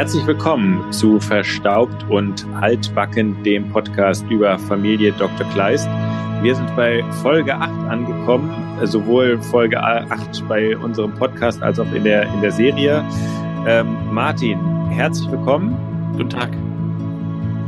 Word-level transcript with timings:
Herzlich 0.00 0.26
willkommen 0.26 0.90
zu 0.94 1.20
Verstaubt 1.20 2.08
und 2.08 2.46
Altbacken, 2.58 3.42
dem 3.42 3.68
Podcast 3.68 4.24
über 4.30 4.58
Familie 4.58 5.12
Dr. 5.12 5.46
Kleist. 5.52 5.86
Wir 6.40 6.54
sind 6.54 6.74
bei 6.74 7.04
Folge 7.20 7.54
8 7.54 7.70
angekommen, 7.86 8.50
sowohl 8.84 9.38
Folge 9.42 9.78
8 9.78 10.48
bei 10.48 10.74
unserem 10.74 11.12
Podcast 11.16 11.62
als 11.62 11.78
auch 11.78 11.92
in 11.92 12.04
der, 12.04 12.22
in 12.32 12.40
der 12.40 12.50
Serie. 12.50 13.04
Ähm, 13.66 13.94
Martin, 14.10 14.58
herzlich 14.88 15.30
willkommen. 15.30 15.76
Guten 16.16 16.30
Tag. 16.30 16.69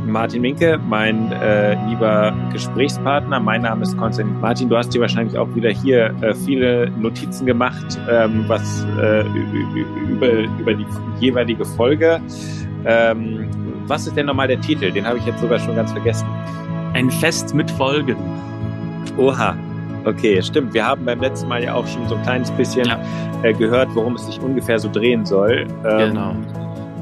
Martin 0.05 0.41
Minke, 0.41 0.79
mein 0.87 1.31
äh, 1.31 1.75
lieber 1.87 2.33
Gesprächspartner. 2.51 3.39
Mein 3.39 3.61
Name 3.61 3.83
ist 3.83 3.97
Konstantin. 3.97 4.39
Martin, 4.41 4.69
du 4.69 4.77
hast 4.77 4.93
dir 4.93 5.01
wahrscheinlich 5.01 5.37
auch 5.37 5.53
wieder 5.55 5.69
hier 5.69 6.13
äh, 6.21 6.33
viele 6.33 6.89
Notizen 6.91 7.45
gemacht, 7.45 7.99
ähm, 8.09 8.45
was 8.47 8.85
äh, 9.01 9.23
über, 10.09 10.31
über 10.59 10.73
die 10.73 10.85
jeweilige 11.19 11.65
Folge. 11.65 12.19
Ähm, 12.85 13.47
was 13.87 14.07
ist 14.07 14.15
denn 14.15 14.25
nochmal 14.25 14.47
der 14.47 14.59
Titel? 14.61 14.91
Den 14.91 15.05
habe 15.05 15.17
ich 15.17 15.25
jetzt 15.25 15.39
sogar 15.39 15.59
schon 15.59 15.75
ganz 15.75 15.91
vergessen. 15.91 16.27
Ein 16.93 17.09
Fest 17.09 17.53
mit 17.53 17.69
Folgen. 17.71 18.17
Oha. 19.17 19.55
Okay, 20.05 20.41
stimmt. 20.41 20.73
Wir 20.73 20.85
haben 20.85 21.05
beim 21.05 21.21
letzten 21.21 21.47
Mal 21.47 21.63
ja 21.63 21.75
auch 21.75 21.87
schon 21.87 22.07
so 22.09 22.15
ein 22.15 22.23
kleines 22.23 22.51
bisschen 22.51 22.87
ja. 22.87 22.99
äh, 23.41 23.53
gehört, 23.53 23.87
worum 23.93 24.15
es 24.15 24.25
sich 24.25 24.39
ungefähr 24.41 24.77
so 24.77 24.89
drehen 24.91 25.25
soll. 25.25 25.65
Ähm, 25.85 26.09
genau. 26.09 26.35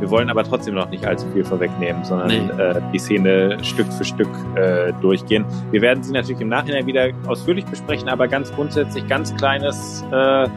Wir 0.02 0.10
wollen 0.10 0.32
aber 0.32 0.44
trotzdem 0.44 0.74
noch 0.74 0.90
nicht 0.90 1.06
allzu 1.06 1.28
viel 1.32 1.46
vorwegnehmen, 1.46 2.04
sondern 2.04 2.28
nee. 2.28 2.62
äh, 2.62 2.82
die 2.92 2.98
Szene 2.98 3.64
Stück 3.64 3.86
für 3.94 4.04
Stück 4.04 4.30
äh, 4.56 4.92
durchgehen. 5.00 5.46
Wir 5.70 5.82
werden 5.82 6.04
sie 6.04 6.12
natürlich 6.12 6.42
im 6.42 6.50
Nachhinein 6.50 6.88
wieder 6.88 7.10
ausführlich 7.28 7.66
besprechen, 7.66 8.10
aber 8.10 8.28
ganz 8.28 8.52
grundsätzlich 8.52 9.08
ganz 9.08 9.34
kleines 9.36 10.04
äh, 10.12 10.48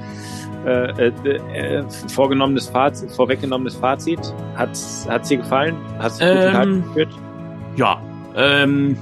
äh, 0.67 1.09
äh, 1.09 1.85
vorgenommenes 2.09 2.69
Fazit, 2.71 3.11
vorweggenommenes 3.11 3.77
Fazit. 3.77 4.19
Hat 4.57 4.71
es 4.73 5.07
dir 5.29 5.37
gefallen? 5.37 5.77
Hast 5.99 6.23
du 6.23 6.25
dich 6.25 6.35
ähm, 6.35 6.47
unterhalten 6.47 6.85
gefühlt? 6.85 7.09
Ja, 7.77 8.01
ähm, 8.35 8.97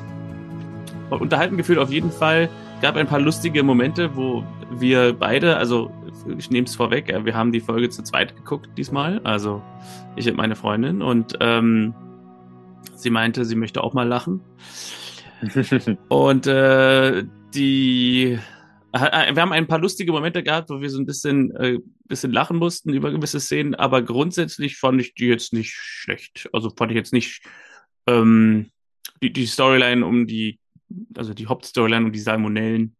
unterhalten 1.10 1.56
gefühlt 1.56 1.78
auf 1.78 1.90
jeden 1.90 2.10
Fall. 2.10 2.48
Gab 2.80 2.96
ein 2.96 3.06
paar 3.06 3.20
lustige 3.20 3.62
Momente, 3.62 4.16
wo 4.16 4.42
wir 4.72 5.12
beide, 5.12 5.56
also 5.56 5.92
ich 6.38 6.50
nehme 6.50 6.66
es 6.66 6.74
vorweg, 6.74 7.12
wir 7.24 7.34
haben 7.34 7.52
die 7.52 7.60
Folge 7.60 7.90
zu 7.90 8.02
zweit 8.02 8.36
geguckt 8.36 8.70
diesmal, 8.76 9.20
also 9.24 9.62
ich 10.16 10.28
und 10.28 10.36
meine 10.36 10.56
Freundin 10.56 11.02
und 11.02 11.36
ähm, 11.40 11.94
sie 12.94 13.10
meinte, 13.10 13.44
sie 13.44 13.56
möchte 13.56 13.82
auch 13.82 13.94
mal 13.94 14.06
lachen. 14.06 14.40
und 16.08 16.46
äh, 16.46 17.24
die 17.54 18.38
wir 18.92 19.40
haben 19.40 19.52
ein 19.52 19.66
paar 19.66 19.78
lustige 19.78 20.12
Momente 20.12 20.42
gehabt, 20.42 20.68
wo 20.68 20.80
wir 20.80 20.90
so 20.90 20.98
ein 20.98 21.06
bisschen, 21.06 21.50
äh, 21.56 21.78
bisschen 22.04 22.30
lachen 22.30 22.58
mussten 22.58 22.92
über 22.92 23.10
gewisse 23.10 23.40
Szenen, 23.40 23.74
aber 23.74 24.02
grundsätzlich 24.02 24.76
fand 24.76 25.00
ich 25.00 25.14
die 25.14 25.26
jetzt 25.26 25.54
nicht 25.54 25.72
schlecht. 25.72 26.48
Also 26.52 26.68
fand 26.68 26.92
ich 26.92 26.96
jetzt 26.96 27.12
nicht 27.12 27.42
ähm, 28.06 28.70
die, 29.22 29.32
die 29.32 29.46
Storyline 29.46 30.04
um 30.04 30.26
die, 30.26 30.58
also 31.16 31.32
die 31.32 31.46
Hauptstoryline 31.46 32.04
um 32.04 32.12
die 32.12 32.18
Salmonellen 32.18 32.96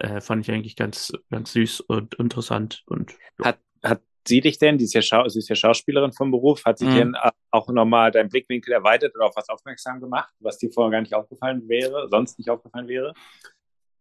äh, 0.00 0.20
fand 0.20 0.46
ich 0.46 0.52
eigentlich 0.52 0.76
ganz, 0.76 1.12
ganz 1.30 1.52
süß 1.52 1.80
und 1.80 2.14
interessant. 2.14 2.82
Und, 2.86 3.12
ja. 3.38 3.46
hat, 3.46 3.58
hat 3.82 4.02
sie 4.26 4.40
dich 4.40 4.58
denn, 4.58 4.78
die 4.78 4.84
ist 4.84 4.94
ja, 4.94 5.02
Schau 5.02 5.28
sie 5.28 5.38
ist 5.38 5.48
ja 5.48 5.54
Schauspielerin 5.54 6.12
vom 6.12 6.30
Beruf, 6.30 6.64
hat 6.64 6.78
sich 6.78 6.88
mhm. 6.88 6.94
denn 6.94 7.16
auch 7.50 7.68
nochmal 7.68 8.10
dein 8.10 8.28
Blickwinkel 8.28 8.72
erweitert 8.72 9.14
oder 9.14 9.26
auf 9.26 9.36
was 9.36 9.48
aufmerksam 9.48 10.00
gemacht, 10.00 10.32
was 10.40 10.58
dir 10.58 10.70
vorher 10.70 10.90
gar 10.90 11.00
nicht 11.00 11.14
aufgefallen 11.14 11.68
wäre, 11.68 12.08
sonst 12.10 12.38
nicht 12.38 12.50
aufgefallen 12.50 12.88
wäre? 12.88 13.14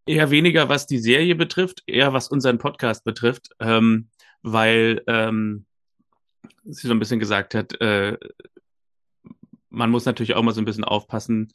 Eher 0.05 0.31
weniger, 0.31 0.69
was 0.69 0.87
die 0.87 0.97
Serie 0.97 1.35
betrifft, 1.35 1.83
eher 1.85 2.13
was 2.13 2.29
unseren 2.29 2.57
Podcast 2.57 3.03
betrifft, 3.03 3.49
ähm, 3.59 4.09
weil 4.41 5.03
ähm, 5.07 5.65
sie 6.63 6.87
so 6.87 6.93
ein 6.93 6.99
bisschen 6.99 7.19
gesagt 7.19 7.53
hat, 7.55 7.79
äh, 7.81 8.17
man 9.69 9.91
muss 9.91 10.05
natürlich 10.05 10.33
auch 10.33 10.41
mal 10.41 10.53
so 10.53 10.61
ein 10.61 10.65
bisschen 10.65 10.83
aufpassen, 10.83 11.53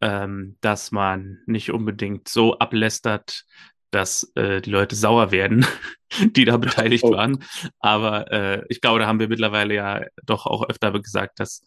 ähm, 0.00 0.56
dass 0.60 0.92
man 0.92 1.38
nicht 1.46 1.70
unbedingt 1.70 2.28
so 2.28 2.58
ablästert, 2.58 3.46
dass 3.90 4.30
äh, 4.34 4.60
die 4.60 4.70
Leute 4.70 4.96
sauer 4.96 5.30
werden, 5.30 5.66
die 6.20 6.44
da 6.44 6.56
beteiligt 6.56 7.04
oh. 7.04 7.12
waren. 7.12 7.44
Aber 7.80 8.30
äh, 8.32 8.64
ich 8.68 8.80
glaube, 8.80 9.00
da 9.00 9.06
haben 9.06 9.20
wir 9.20 9.28
mittlerweile 9.28 9.74
ja 9.74 10.02
doch 10.24 10.46
auch 10.46 10.68
öfter 10.68 10.92
gesagt, 10.92 11.40
dass 11.40 11.64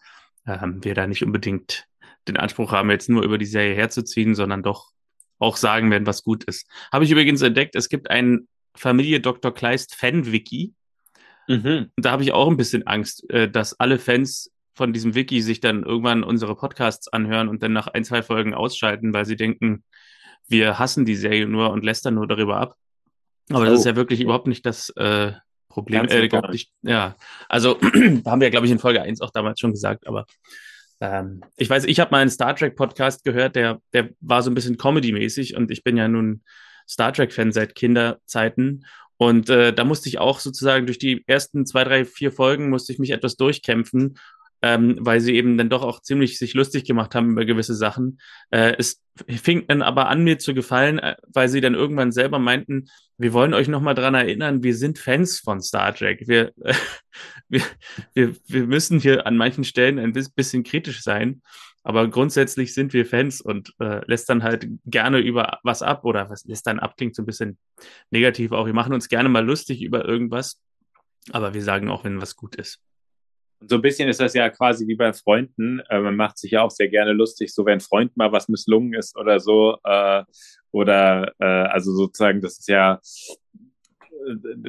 ähm, 0.48 0.84
wir 0.84 0.96
da 0.96 1.08
nicht 1.08 1.24
unbedingt 1.24 1.86
den 2.28 2.38
Anspruch 2.38 2.72
haben, 2.72 2.90
jetzt 2.92 3.10
nur 3.10 3.24
über 3.24 3.38
die 3.38 3.46
Serie 3.46 3.76
herzuziehen, 3.76 4.36
sondern 4.36 4.64
doch 4.64 4.92
auch 5.40 5.58
sagen 5.58 5.90
werden, 5.90 6.06
was 6.06 6.24
gut 6.24 6.44
ist. 6.44 6.70
Habe 6.92 7.06
ich 7.06 7.12
übrigens 7.12 7.42
entdeckt, 7.42 7.76
es 7.76 7.90
gibt 7.90 8.10
ein 8.10 8.48
Familie 8.76 9.20
Dr. 9.20 9.54
Kleist 9.54 9.96
Fan-Wiki. 9.96 10.74
Mhm. 11.48 11.92
Und 11.96 12.06
da 12.06 12.12
habe 12.12 12.24
ich 12.24 12.34
auch 12.34 12.48
ein 12.48 12.58
bisschen 12.58 12.86
Angst, 12.86 13.30
äh, 13.30 13.50
dass 13.50 13.80
alle 13.80 13.98
Fans 13.98 14.52
von 14.76 14.94
diesem 14.94 15.16
Wiki 15.16 15.42
sich 15.42 15.60
dann 15.60 15.84
irgendwann 15.84 16.24
unsere 16.24 16.56
Podcasts 16.56 17.08
anhören 17.08 17.50
und 17.50 17.64
dann 17.64 17.74
nach 17.74 17.88
ein, 17.88 18.04
zwei 18.04 18.22
Folgen 18.22 18.54
ausschalten, 18.54 19.14
weil 19.14 19.26
sie 19.26 19.36
denken, 19.36 19.84
wir 20.50 20.80
hassen 20.80 21.06
die 21.06 21.16
Serie 21.16 21.48
nur 21.48 21.72
und 21.72 21.84
lästern 21.84 22.16
nur 22.16 22.28
darüber 22.28 22.58
ab. 22.58 22.76
Aber 23.50 23.62
oh. 23.62 23.66
das 23.66 23.80
ist 23.80 23.86
ja 23.86 23.96
wirklich 23.96 24.22
überhaupt 24.22 24.48
nicht 24.48 24.66
das 24.66 24.90
äh, 24.92 25.32
Problem. 25.70 26.06
Äh, 26.06 26.26
überhaupt 26.26 26.52
nicht, 26.52 26.72
ja, 26.82 27.16
also 27.48 27.80
haben 28.26 28.42
wir, 28.42 28.50
glaube 28.50 28.66
ich, 28.66 28.72
in 28.72 28.80
Folge 28.80 29.02
1 29.02 29.22
auch 29.22 29.32
damals 29.32 29.60
schon 29.60 29.72
gesagt, 29.72 30.08
aber 30.08 30.26
ähm, 31.00 31.42
ich 31.56 31.70
weiß, 31.70 31.86
ich 31.86 32.00
habe 32.00 32.12
mal 32.12 32.20
einen 32.20 32.32
Star 32.32 32.56
Trek 32.56 32.76
Podcast 32.76 33.24
gehört, 33.24 33.56
der, 33.56 33.80
der 33.94 34.10
war 34.20 34.42
so 34.42 34.52
ein 34.52 34.56
bisschen 34.56 34.78
Comedy-mäßig 34.78 35.56
und 35.56 35.72
ich 35.72 35.84
bin 35.84 35.96
ja 35.96 36.08
nun 36.08 36.44
Star 36.88 37.14
Trek-Fan 37.14 37.52
seit 37.52 37.76
Kinderzeiten 37.76 38.86
und 39.18 39.50
äh, 39.50 39.74
da 39.74 39.84
musste 39.84 40.10
ich 40.10 40.18
auch 40.18 40.40
sozusagen 40.40 40.86
durch 40.86 40.98
die 40.98 41.24
ersten 41.28 41.66
zwei, 41.66 41.84
drei, 41.84 42.06
vier 42.06 42.32
Folgen 42.32 42.70
musste 42.70 42.92
ich 42.92 43.00
mich 43.00 43.12
etwas 43.12 43.36
durchkämpfen 43.36 44.18
ähm, 44.62 44.98
weil 45.00 45.22
sie 45.22 45.36
eben 45.36 45.58
dann 45.58 45.70
doch 45.70 45.84
auch 45.84 46.02
ziemlich 46.02 46.38
sich 46.38 46.54
lustig 46.54 46.86
gemacht 46.86 47.16
haben 47.16 47.32
über 47.32 47.46
gewisse 47.46 47.76
Sachen. 47.76 48.20
Äh, 48.52 48.76
es 48.78 49.02
fing 49.28 49.66
dann 49.68 49.82
aber 49.82 50.08
an, 50.10 50.24
mir 50.24 50.40
zu 50.40 50.54
gefallen, 50.54 51.00
äh, 51.00 51.16
weil 51.28 51.50
sie 51.50 51.62
dann 51.62 51.76
irgendwann 51.76 52.12
selber 52.12 52.40
meinten, 52.40 52.90
wir 53.18 53.34
wollen 53.34 53.54
euch 53.54 53.68
nochmal 53.68 53.96
dran 53.96 54.16
erinnern, 54.16 54.64
wir 54.64 54.76
sind 54.76 55.00
Fans 55.00 55.40
von 55.40 55.62
Star 55.62 55.94
Trek. 55.94 56.28
Wir, 56.28 56.54
äh, 56.62 56.74
wir, 57.50 57.62
wir, 58.14 58.36
wir 58.48 58.68
müssen 58.68 59.00
hier 59.00 59.26
an 59.26 59.38
manchen 59.38 59.64
Stellen 59.64 60.00
ein 60.00 60.14
bisschen 60.14 60.64
kritisch 60.64 61.02
sein. 61.02 61.42
Aber 61.84 62.10
grundsätzlich 62.10 62.74
sind 62.74 62.94
wir 62.94 63.06
Fans 63.06 63.40
und 63.40 63.74
äh, 63.80 64.06
lässt 64.06 64.30
dann 64.30 64.44
halt 64.44 64.68
gerne 64.86 65.20
über 65.20 65.60
was 65.64 65.82
ab 65.82 66.04
oder 66.04 66.30
was 66.30 66.44
lässt 66.46 66.68
dann 66.68 66.80
ab, 66.80 66.98
klingt 66.98 67.16
so 67.16 67.24
ein 67.24 67.26
bisschen 67.26 67.58
negativ 68.12 68.52
auch. 68.52 68.66
Wir 68.66 68.74
machen 68.74 68.94
uns 68.94 69.08
gerne 69.08 69.30
mal 69.30 69.46
lustig 69.46 69.82
über 69.82 70.06
irgendwas, 70.06 70.62
aber 71.32 71.54
wir 71.54 71.64
sagen 71.64 71.90
auch, 71.90 72.04
wenn 72.04 72.22
was 72.22 72.36
gut 72.36 72.56
ist. 72.58 72.80
Und 73.60 73.70
so 73.70 73.76
ein 73.76 73.82
bisschen 73.82 74.08
ist 74.08 74.20
das 74.20 74.34
ja 74.34 74.50
quasi 74.50 74.88
wie 74.88 74.96
bei 74.96 75.12
Freunden. 75.14 75.82
Äh, 75.90 76.00
man 76.00 76.16
macht 76.16 76.38
sich 76.38 76.52
ja 76.52 76.62
auch 76.62 76.72
sehr 76.72 76.88
gerne 76.88 77.12
lustig, 77.14 77.54
so 77.54 77.66
wenn 77.66 77.80
Freund 77.80 78.16
mal 78.16 78.32
was 78.32 78.48
misslungen 78.48 78.94
ist 78.94 79.18
oder 79.18 79.40
so. 79.40 79.78
Äh, 79.84 80.24
oder 80.72 81.34
äh, 81.40 81.46
also 81.46 81.94
sozusagen, 81.94 82.42
das 82.42 82.60
ist 82.60 82.70
ja, 82.70 83.02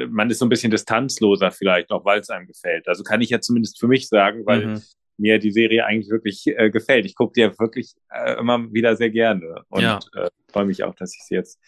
man 0.08 0.30
ist 0.30 0.38
so 0.38 0.46
ein 0.46 0.48
bisschen 0.48 0.70
distanzloser 0.70 1.50
vielleicht, 1.50 1.90
auch 1.90 2.04
weil 2.04 2.20
es 2.20 2.30
einem 2.30 2.46
gefällt. 2.46 2.88
Also 2.88 3.04
kann 3.04 3.20
ich 3.20 3.30
ja 3.30 3.40
zumindest 3.40 3.78
für 3.78 3.88
mich 3.88 4.08
sagen, 4.08 4.44
weil 4.46 4.66
mhm. 4.66 4.82
mir 5.18 5.38
die 5.38 5.52
Serie 5.52 5.84
eigentlich 5.84 6.10
wirklich 6.10 6.46
äh, 6.46 6.70
gefällt. 6.70 7.04
Ich 7.04 7.14
gucke 7.14 7.34
die 7.34 7.40
ja 7.40 7.58
wirklich 7.58 7.94
äh, 8.10 8.38
immer 8.38 8.72
wieder 8.72 8.96
sehr 8.96 9.10
gerne 9.10 9.64
und 9.68 9.82
ja. 9.82 10.00
äh, 10.14 10.30
freue 10.50 10.64
mich 10.64 10.82
auch, 10.82 10.94
dass 10.94 11.14
ich 11.14 11.22
sie 11.22 11.34
jetzt 11.34 11.60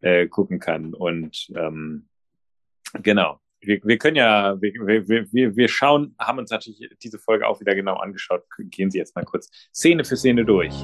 äh, 0.00 0.28
gucken 0.28 0.60
kann. 0.60 0.94
Und 0.94 1.48
ähm, 1.56 2.08
genau 3.02 3.40
wir, 3.60 3.80
wir 3.82 3.98
können 3.98 4.16
ja, 4.16 4.56
wir, 4.60 4.72
wir, 5.08 5.56
wir 5.56 5.68
schauen, 5.68 6.14
haben 6.18 6.38
uns 6.38 6.50
natürlich 6.50 6.80
diese 7.02 7.18
Folge 7.18 7.46
auch 7.46 7.60
wieder 7.60 7.74
genau 7.74 7.96
angeschaut. 7.96 8.44
Gehen 8.58 8.90
Sie 8.90 8.98
jetzt 8.98 9.16
mal 9.16 9.24
kurz 9.24 9.50
Szene 9.74 10.04
für 10.04 10.16
Szene 10.16 10.44
durch. 10.44 10.74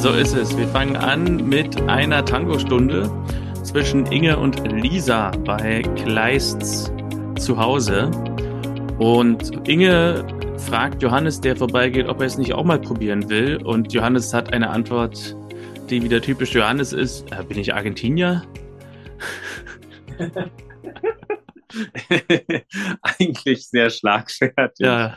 So 0.00 0.10
ist 0.10 0.34
es. 0.34 0.54
Wir 0.56 0.68
fangen 0.68 0.96
an 0.96 1.48
mit 1.48 1.80
einer 1.88 2.26
Tango-Stunde 2.26 3.10
zwischen 3.64 4.06
Inge 4.06 4.38
und 4.38 4.70
Lisa 4.70 5.30
bei 5.30 5.82
Kleists 5.96 6.92
zu 7.38 7.58
Hause. 7.58 8.10
Und 8.98 9.66
Inge 9.66 10.26
fragt 10.58 11.02
Johannes, 11.02 11.40
der 11.40 11.56
vorbeigeht, 11.56 12.06
ob 12.06 12.20
er 12.20 12.26
es 12.26 12.38
nicht 12.38 12.52
auch 12.52 12.64
mal 12.64 12.78
probieren 12.78 13.28
will. 13.28 13.56
Und 13.56 13.92
Johannes 13.92 14.32
hat 14.34 14.52
eine 14.52 14.70
Antwort, 14.70 15.36
die 15.90 16.02
wieder 16.02 16.20
typisch 16.20 16.52
Johannes 16.54 16.92
ist. 16.92 17.32
Äh, 17.32 17.42
bin 17.44 17.58
ich 17.58 17.74
Argentinier? 17.74 18.44
Eigentlich 23.02 23.66
sehr 23.66 23.90
schlagfertig. 23.90 24.86
Ja. 24.86 25.16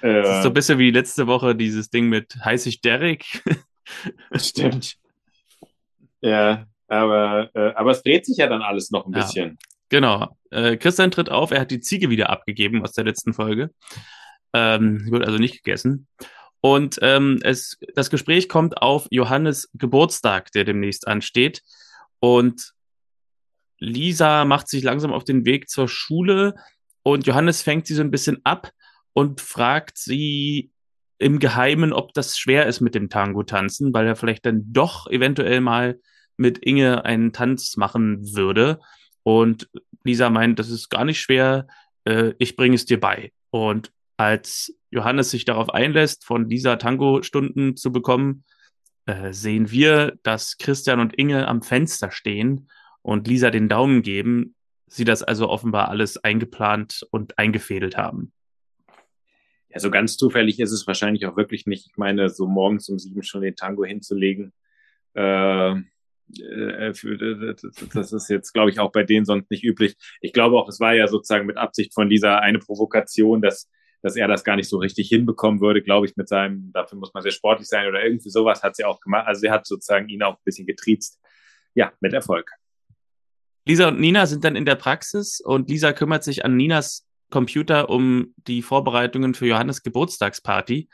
Äh, 0.00 0.22
das 0.22 0.38
ist 0.38 0.42
so 0.42 0.48
ein 0.48 0.54
bisschen 0.54 0.78
wie 0.78 0.90
letzte 0.90 1.26
Woche 1.26 1.54
dieses 1.54 1.90
Ding 1.90 2.08
mit 2.08 2.36
heiß 2.44 2.66
ich 2.66 2.80
Derek. 2.80 3.44
Stimmt. 4.34 4.96
Ja, 6.20 6.66
aber, 6.92 7.50
äh, 7.54 7.72
aber 7.74 7.90
es 7.90 8.02
dreht 8.02 8.26
sich 8.26 8.36
ja 8.36 8.46
dann 8.46 8.62
alles 8.62 8.90
noch 8.90 9.06
ein 9.06 9.12
bisschen. 9.12 9.58
Genau. 9.88 10.36
Äh, 10.50 10.76
Christian 10.76 11.10
tritt 11.10 11.30
auf, 11.30 11.50
er 11.50 11.60
hat 11.60 11.70
die 11.70 11.80
Ziege 11.80 12.10
wieder 12.10 12.30
abgegeben 12.30 12.82
aus 12.82 12.92
der 12.92 13.04
letzten 13.04 13.32
Folge. 13.32 13.70
Ähm, 14.52 15.10
wird 15.10 15.24
also 15.24 15.38
nicht 15.38 15.62
gegessen. 15.62 16.06
Und 16.60 16.98
ähm, 17.02 17.40
es, 17.42 17.78
das 17.94 18.10
Gespräch 18.10 18.48
kommt 18.48 18.80
auf 18.82 19.08
Johannes 19.10 19.70
Geburtstag, 19.74 20.52
der 20.52 20.64
demnächst 20.64 21.08
ansteht. 21.08 21.62
Und 22.20 22.72
Lisa 23.78 24.44
macht 24.44 24.68
sich 24.68 24.82
langsam 24.82 25.12
auf 25.12 25.24
den 25.24 25.44
Weg 25.44 25.68
zur 25.68 25.88
Schule 25.88 26.54
und 27.02 27.26
Johannes 27.26 27.62
fängt 27.62 27.86
sie 27.86 27.94
so 27.94 28.02
ein 28.02 28.12
bisschen 28.12 28.40
ab 28.44 28.70
und 29.12 29.40
fragt 29.40 29.98
sie 29.98 30.70
im 31.18 31.38
Geheimen, 31.38 31.92
ob 31.92 32.12
das 32.12 32.38
schwer 32.38 32.66
ist 32.66 32.80
mit 32.80 32.94
dem 32.94 33.08
Tango 33.08 33.42
tanzen, 33.42 33.92
weil 33.92 34.06
er 34.06 34.16
vielleicht 34.16 34.44
dann 34.44 34.62
doch 34.72 35.06
eventuell 35.08 35.60
mal 35.60 35.98
mit 36.36 36.58
Inge 36.58 37.04
einen 37.04 37.32
Tanz 37.32 37.76
machen 37.76 38.34
würde. 38.34 38.80
Und 39.22 39.68
Lisa 40.04 40.30
meint, 40.30 40.58
das 40.58 40.70
ist 40.70 40.88
gar 40.88 41.04
nicht 41.04 41.20
schwer, 41.20 41.66
äh, 42.04 42.34
ich 42.38 42.56
bringe 42.56 42.74
es 42.74 42.84
dir 42.84 43.00
bei. 43.00 43.32
Und 43.50 43.92
als 44.16 44.76
Johannes 44.90 45.30
sich 45.30 45.44
darauf 45.44 45.70
einlässt, 45.72 46.24
von 46.24 46.48
Lisa 46.48 46.76
Tango-Stunden 46.76 47.76
zu 47.76 47.92
bekommen, 47.92 48.44
äh, 49.06 49.32
sehen 49.32 49.70
wir, 49.70 50.18
dass 50.22 50.58
Christian 50.58 51.00
und 51.00 51.14
Inge 51.14 51.48
am 51.48 51.62
Fenster 51.62 52.10
stehen 52.10 52.68
und 53.02 53.26
Lisa 53.26 53.50
den 53.50 53.68
Daumen 53.68 54.02
geben, 54.02 54.54
sie 54.86 55.04
das 55.04 55.22
also 55.22 55.48
offenbar 55.48 55.88
alles 55.88 56.22
eingeplant 56.22 57.06
und 57.10 57.38
eingefädelt 57.38 57.96
haben. 57.96 58.32
Ja, 59.70 59.80
so 59.80 59.90
ganz 59.90 60.18
zufällig 60.18 60.60
ist 60.60 60.72
es 60.72 60.86
wahrscheinlich 60.86 61.26
auch 61.26 61.36
wirklich 61.36 61.66
nicht. 61.66 61.86
Ich 61.86 61.96
meine, 61.96 62.28
so 62.28 62.46
morgens 62.46 62.88
um 62.90 62.98
sieben 62.98 63.22
schon 63.22 63.40
den 63.40 63.56
Tango 63.56 63.84
hinzulegen, 63.84 64.52
äh, 65.14 65.74
äh, 66.40 66.92
das 67.94 68.12
ist 68.12 68.28
jetzt, 68.28 68.52
glaube 68.52 68.70
ich, 68.70 68.80
auch 68.80 68.92
bei 68.92 69.02
denen 69.02 69.24
sonst 69.24 69.50
nicht 69.50 69.64
üblich. 69.64 69.96
Ich 70.20 70.32
glaube 70.32 70.56
auch, 70.56 70.68
es 70.68 70.80
war 70.80 70.94
ja 70.94 71.08
sozusagen 71.08 71.46
mit 71.46 71.56
Absicht 71.56 71.94
von 71.94 72.08
dieser 72.08 72.40
eine 72.40 72.58
Provokation, 72.58 73.42
dass, 73.42 73.70
dass 74.02 74.16
er 74.16 74.28
das 74.28 74.44
gar 74.44 74.56
nicht 74.56 74.68
so 74.68 74.78
richtig 74.78 75.08
hinbekommen 75.08 75.60
würde, 75.60 75.82
glaube 75.82 76.06
ich, 76.06 76.16
mit 76.16 76.28
seinem, 76.28 76.72
dafür 76.72 76.98
muss 76.98 77.12
man 77.14 77.22
sehr 77.22 77.32
sportlich 77.32 77.68
sein 77.68 77.88
oder 77.88 78.02
irgendwie 78.02 78.30
sowas 78.30 78.62
hat 78.62 78.76
sie 78.76 78.84
auch 78.84 79.00
gemacht. 79.00 79.26
Also 79.26 79.40
sie 79.40 79.50
hat 79.50 79.66
sozusagen 79.66 80.08
ihn 80.08 80.22
auch 80.22 80.34
ein 80.34 80.44
bisschen 80.44 80.66
getriezt. 80.66 81.20
Ja, 81.74 81.92
mit 82.00 82.12
Erfolg. 82.12 82.50
Lisa 83.64 83.88
und 83.88 84.00
Nina 84.00 84.26
sind 84.26 84.44
dann 84.44 84.56
in 84.56 84.64
der 84.64 84.74
Praxis 84.74 85.40
und 85.40 85.70
Lisa 85.70 85.92
kümmert 85.92 86.24
sich 86.24 86.44
an 86.44 86.56
Ninas 86.56 87.06
Computer 87.30 87.88
um 87.88 88.34
die 88.36 88.62
Vorbereitungen 88.62 89.34
für 89.34 89.46
Johannes 89.46 89.82
Geburtstagsparty. 89.82 90.88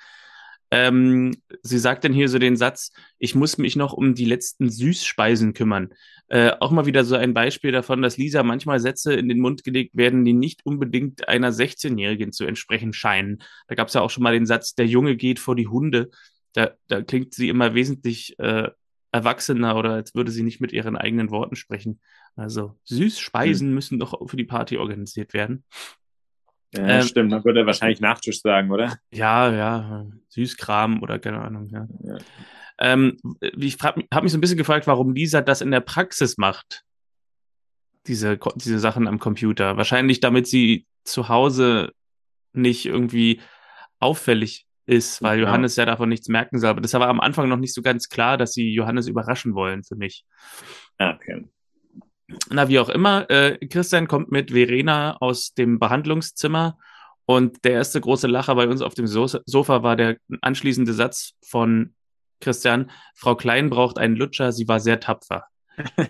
Ähm, 0.71 1.35
sie 1.63 1.79
sagt 1.79 2.05
dann 2.05 2.13
hier 2.13 2.29
so 2.29 2.39
den 2.39 2.57
Satz, 2.57 2.93
ich 3.19 3.35
muss 3.35 3.59
mich 3.59 3.77
noch 3.77 3.93
um 3.93 4.15
die 4.15 4.25
letzten 4.25 4.71
Süßspeisen 4.71 5.55
kümmern. 5.55 5.91
Äh, 6.29 6.53
auch 6.61 6.71
mal 6.71 6.85
wieder 6.85 7.05
so 7.05 7.17
ein 7.17 7.33
Beispiel 7.33 7.73
davon, 7.73 8.03
dass 8.03 8.19
Lisa 8.19 8.43
manchmal 8.43 8.81
Sätze 8.81 9.15
in 9.15 9.29
den 9.29 9.41
Mund 9.41 9.65
gelegt 9.65 9.97
werden, 9.97 10.25
die 10.25 10.35
nicht 10.35 10.67
unbedingt 10.67 11.27
einer 11.27 11.53
16-Jährigen 11.53 12.33
zu 12.33 12.45
entsprechen 12.45 12.93
scheinen. 12.93 13.43
Da 13.67 13.75
gab 13.75 13.89
es 13.89 13.95
ja 13.95 14.03
auch 14.03 14.11
schon 14.11 14.23
mal 14.23 14.35
den 14.35 14.47
Satz, 14.47 14.75
der 14.75 14.87
Junge 14.87 15.17
geht 15.17 15.39
vor 15.39 15.57
die 15.57 15.69
Hunde. 15.69 16.11
Da, 16.53 16.73
da 16.87 17.03
klingt 17.03 17.33
sie 17.33 17.49
immer 17.49 17.75
wesentlich 17.75 18.39
äh, 18.39 18.69
erwachsener 19.11 19.77
oder 19.77 19.95
als 19.95 20.15
würde 20.15 20.31
sie 20.31 20.43
nicht 20.43 20.61
mit 20.61 20.73
ihren 20.73 20.97
eigenen 20.97 21.31
Worten 21.31 21.57
sprechen. 21.57 22.01
Also 22.37 22.79
Süßspeisen 22.85 23.69
hm. 23.69 23.75
müssen 23.75 23.99
doch 23.99 24.29
für 24.29 24.37
die 24.37 24.45
Party 24.45 24.77
organisiert 24.77 25.33
werden. 25.33 25.65
Ja, 26.75 26.87
ähm, 26.87 27.03
stimmt, 27.03 27.31
man 27.31 27.45
würde 27.45 27.65
wahrscheinlich 27.65 28.01
Nachtisch 28.01 28.41
sagen, 28.41 28.71
oder? 28.71 28.99
Ja, 29.11 29.53
ja, 29.53 30.07
Süßkram 30.29 31.03
oder 31.03 31.19
keine 31.19 31.41
Ahnung, 31.41 31.67
ja. 31.67 31.87
ja. 32.03 32.19
Ähm, 32.79 33.17
ich 33.41 33.79
habe 33.83 34.23
mich 34.23 34.33
so 34.33 34.39
ein 34.39 34.41
bisschen 34.41 34.59
gefragt, 34.59 34.87
warum 34.87 35.15
Lisa 35.15 35.41
das 35.41 35.61
in 35.61 35.71
der 35.71 35.81
Praxis 35.81 36.37
macht. 36.39 36.85
Diese, 38.07 38.39
diese 38.57 38.79
Sachen 38.79 39.09
am 39.09 39.19
Computer. 39.19 39.77
Wahrscheinlich, 39.77 40.21
damit 40.21 40.47
sie 40.47 40.87
zu 41.05 41.29
Hause 41.29 41.93
nicht 42.53 42.87
irgendwie 42.87 43.41
auffällig 43.99 44.67
ist, 44.87 45.23
weil 45.23 45.39
ja. 45.39 45.47
Johannes 45.47 45.77
ja 45.77 45.85
davon 45.85 46.09
nichts 46.09 46.29
merken 46.29 46.59
soll. 46.59 46.71
Aber 46.71 46.81
das 46.81 46.95
war 46.95 47.09
am 47.09 47.21
Anfang 47.21 47.49
noch 47.49 47.59
nicht 47.59 47.75
so 47.75 47.83
ganz 47.83 48.09
klar, 48.09 48.39
dass 48.39 48.53
sie 48.53 48.73
Johannes 48.73 49.09
überraschen 49.09 49.55
wollen 49.55 49.85
für 49.85 49.97
mich. 49.97 50.25
Ah, 50.97 51.15
okay. 51.15 51.45
Na, 52.51 52.69
wie 52.69 52.79
auch 52.79 52.91
immer, 52.91 53.29
äh, 53.31 53.59
Christian 53.67 54.07
kommt 54.07 54.31
mit 54.31 54.51
Verena 54.51 55.17
aus 55.17 55.55
dem 55.55 55.79
Behandlungszimmer 55.79 56.79
und 57.25 57.65
der 57.65 57.73
erste 57.73 58.01
große 58.01 58.27
Lacher 58.27 58.55
bei 58.55 58.69
uns 58.69 58.83
auf 58.83 58.95
dem 58.95 59.07
so 59.07 59.27
Sofa 59.27 59.83
war 59.83 59.97
der 59.97 60.19
anschließende 60.43 60.93
Satz 60.93 61.35
von 61.45 61.95
Christian, 62.41 62.91
Frau 63.15 63.35
Klein 63.35 63.71
braucht 63.71 63.99
einen 63.99 64.17
Lutscher, 64.17 64.53
sie 64.53 64.69
war 64.69 64.81
sehr 64.81 65.01
tapfer. 65.01 65.45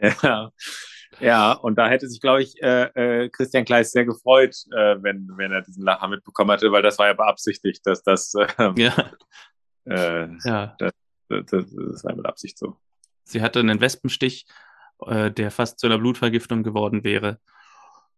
ja. 0.00 0.50
Ja, 1.20 1.52
und 1.52 1.76
da 1.76 1.88
hätte 1.88 2.08
sich, 2.08 2.20
glaube 2.20 2.42
ich, 2.42 2.60
äh, 2.62 3.24
äh, 3.24 3.28
Christian 3.28 3.64
Kleis 3.64 3.92
sehr 3.92 4.04
gefreut, 4.04 4.56
äh, 4.72 4.96
wenn, 5.02 5.30
wenn 5.36 5.52
er 5.52 5.62
diesen 5.62 5.84
Lacher 5.84 6.08
mitbekommen 6.08 6.50
hatte, 6.50 6.72
weil 6.72 6.82
das 6.82 6.98
war 6.98 7.06
ja 7.06 7.12
beabsichtigt, 7.12 7.86
dass 7.86 8.02
das, 8.02 8.34
äh, 8.34 8.72
ja. 8.76 9.12
Äh, 9.84 10.28
ja. 10.44 10.74
Das, 10.78 10.92
das, 11.28 11.46
das 11.46 12.04
war 12.04 12.16
mit 12.16 12.26
Absicht 12.26 12.58
so. 12.58 12.76
Sie 13.24 13.42
hatte 13.42 13.60
einen 13.60 13.80
Wespenstich, 13.80 14.46
äh, 15.06 15.30
der 15.30 15.50
fast 15.50 15.78
zu 15.78 15.86
einer 15.86 15.98
Blutvergiftung 15.98 16.62
geworden 16.62 17.04
wäre. 17.04 17.38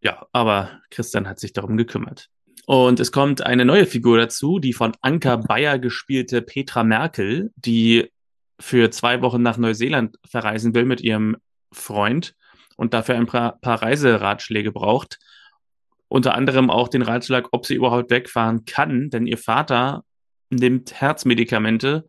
Ja, 0.00 0.26
aber 0.32 0.80
Christian 0.90 1.28
hat 1.28 1.40
sich 1.40 1.52
darum 1.52 1.76
gekümmert. 1.76 2.28
Und 2.66 3.00
es 3.00 3.12
kommt 3.12 3.44
eine 3.44 3.64
neue 3.64 3.86
Figur 3.86 4.16
dazu, 4.16 4.58
die 4.58 4.72
von 4.72 4.92
Anka 5.02 5.36
Bayer 5.36 5.78
gespielte 5.78 6.40
Petra 6.40 6.82
Merkel, 6.82 7.52
die 7.56 8.10
für 8.58 8.90
zwei 8.90 9.20
Wochen 9.22 9.42
nach 9.42 9.58
Neuseeland 9.58 10.16
verreisen 10.26 10.74
will 10.74 10.84
mit 10.84 11.00
ihrem 11.00 11.36
Freund 11.72 12.34
und 12.76 12.94
dafür 12.94 13.16
ein 13.16 13.26
paar, 13.26 13.58
paar 13.60 13.82
Reiseratschläge 13.82 14.72
braucht. 14.72 15.18
Unter 16.08 16.34
anderem 16.34 16.70
auch 16.70 16.88
den 16.88 17.02
Ratschlag, 17.02 17.48
ob 17.52 17.66
sie 17.66 17.74
überhaupt 17.74 18.10
wegfahren 18.10 18.64
kann, 18.64 19.10
denn 19.10 19.26
ihr 19.26 19.38
Vater 19.38 20.04
nimmt 20.50 21.00
Herzmedikamente 21.00 22.08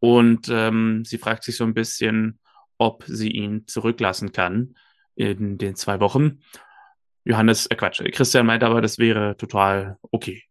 und 0.00 0.48
ähm, 0.50 1.04
sie 1.04 1.18
fragt 1.18 1.44
sich 1.44 1.56
so 1.56 1.64
ein 1.64 1.74
bisschen, 1.74 2.40
ob 2.78 3.04
sie 3.06 3.30
ihn 3.30 3.66
zurücklassen 3.66 4.32
kann 4.32 4.74
in 5.14 5.58
den 5.58 5.76
zwei 5.76 6.00
Wochen. 6.00 6.40
Johannes, 7.24 7.66
äh 7.66 7.76
Quatsch, 7.76 8.02
Christian 8.12 8.46
meint 8.46 8.64
aber, 8.64 8.80
das 8.80 8.98
wäre 8.98 9.36
total 9.36 9.98
okay. 10.10 10.42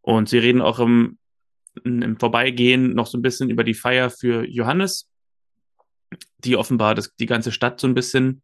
Und 0.00 0.28
sie 0.28 0.38
reden 0.38 0.62
auch 0.62 0.78
im, 0.78 1.18
im 1.82 2.18
Vorbeigehen 2.18 2.94
noch 2.94 3.08
so 3.08 3.18
ein 3.18 3.22
bisschen 3.22 3.50
über 3.50 3.64
die 3.64 3.74
Feier 3.74 4.10
für 4.10 4.44
Johannes, 4.44 5.10
die 6.38 6.56
offenbar 6.56 6.94
das, 6.94 7.14
die 7.16 7.26
ganze 7.26 7.50
Stadt 7.50 7.80
so 7.80 7.88
ein 7.88 7.94
bisschen 7.94 8.42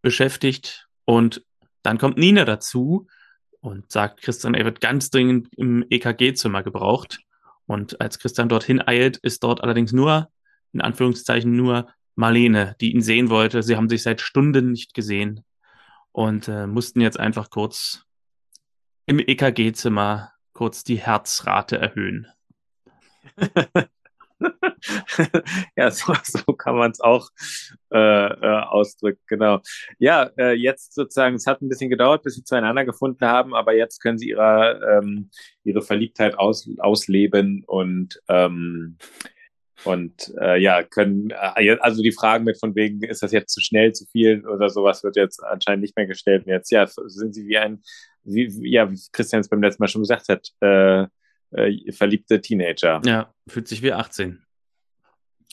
beschäftigt. 0.00 0.88
Und 1.04 1.44
dann 1.82 1.98
kommt 1.98 2.18
Nina 2.18 2.44
dazu 2.44 3.08
und 3.60 3.90
sagt, 3.90 4.22
Christian, 4.22 4.54
er 4.54 4.64
wird 4.64 4.80
ganz 4.80 5.10
dringend 5.10 5.48
im 5.56 5.84
EKG-Zimmer 5.90 6.62
gebraucht. 6.62 7.18
Und 7.66 8.00
als 8.00 8.18
Christian 8.18 8.48
dorthin 8.48 8.80
eilt, 8.86 9.16
ist 9.18 9.42
dort 9.42 9.62
allerdings 9.62 9.92
nur, 9.92 10.30
in 10.72 10.80
Anführungszeichen, 10.80 11.54
nur 11.54 11.88
Marlene, 12.14 12.76
die 12.80 12.92
ihn 12.92 13.02
sehen 13.02 13.28
wollte. 13.28 13.62
Sie 13.62 13.76
haben 13.76 13.88
sich 13.88 14.02
seit 14.02 14.20
Stunden 14.20 14.70
nicht 14.70 14.94
gesehen 14.94 15.44
und 16.12 16.48
äh, 16.48 16.66
mussten 16.66 17.00
jetzt 17.00 17.20
einfach 17.20 17.50
kurz 17.50 18.04
im 19.04 19.18
EKG-Zimmer 19.18 20.32
kurz 20.52 20.82
die 20.84 20.96
Herzrate 20.96 21.78
erhöhen. 21.78 22.26
ja, 25.76 25.90
so, 25.90 26.12
so 26.24 26.52
kann 26.52 26.76
man 26.76 26.90
es 26.90 27.00
auch 27.00 27.30
äh, 27.92 27.98
äh, 27.98 28.62
ausdrücken, 28.62 29.22
genau. 29.26 29.60
Ja, 29.98 30.30
äh, 30.38 30.52
jetzt 30.52 30.94
sozusagen, 30.94 31.36
es 31.36 31.46
hat 31.46 31.62
ein 31.62 31.68
bisschen 31.68 31.90
gedauert, 31.90 32.22
bis 32.22 32.34
sie 32.34 32.44
zueinander 32.44 32.84
gefunden 32.84 33.24
haben, 33.26 33.54
aber 33.54 33.74
jetzt 33.74 34.00
können 34.00 34.18
sie 34.18 34.30
ihre, 34.30 35.00
ähm, 35.02 35.30
ihre 35.64 35.82
Verliebtheit 35.82 36.38
aus, 36.38 36.68
ausleben 36.78 37.64
und 37.66 38.20
ähm, 38.28 38.98
und 39.84 40.32
äh, 40.40 40.60
ja, 40.60 40.82
können, 40.82 41.30
äh, 41.30 41.76
also 41.80 42.02
die 42.02 42.12
Fragen 42.12 42.44
mit 42.44 42.58
von 42.58 42.74
wegen, 42.74 43.02
ist 43.02 43.22
das 43.22 43.32
jetzt 43.32 43.52
zu 43.52 43.60
schnell, 43.60 43.92
zu 43.92 44.06
viel 44.06 44.46
oder 44.46 44.68
sowas, 44.70 45.04
wird 45.04 45.16
jetzt 45.16 45.42
anscheinend 45.44 45.82
nicht 45.82 45.96
mehr 45.96 46.06
gestellt. 46.06 46.46
Und 46.46 46.52
jetzt, 46.52 46.70
ja, 46.70 46.86
sind 46.86 47.34
sie 47.34 47.46
wie 47.46 47.58
ein, 47.58 47.82
wie, 48.24 48.48
ja, 48.70 48.90
wie 48.90 48.98
Christian 49.12 49.40
es 49.40 49.48
beim 49.48 49.62
letzten 49.62 49.82
Mal 49.82 49.88
schon 49.88 50.02
gesagt 50.02 50.28
hat, 50.28 50.48
äh, 50.60 51.06
äh, 51.52 51.92
verliebte 51.92 52.40
Teenager. 52.40 53.00
Ja, 53.04 53.32
fühlt 53.48 53.68
sich 53.68 53.82
wie 53.82 53.92
18. 53.92 54.42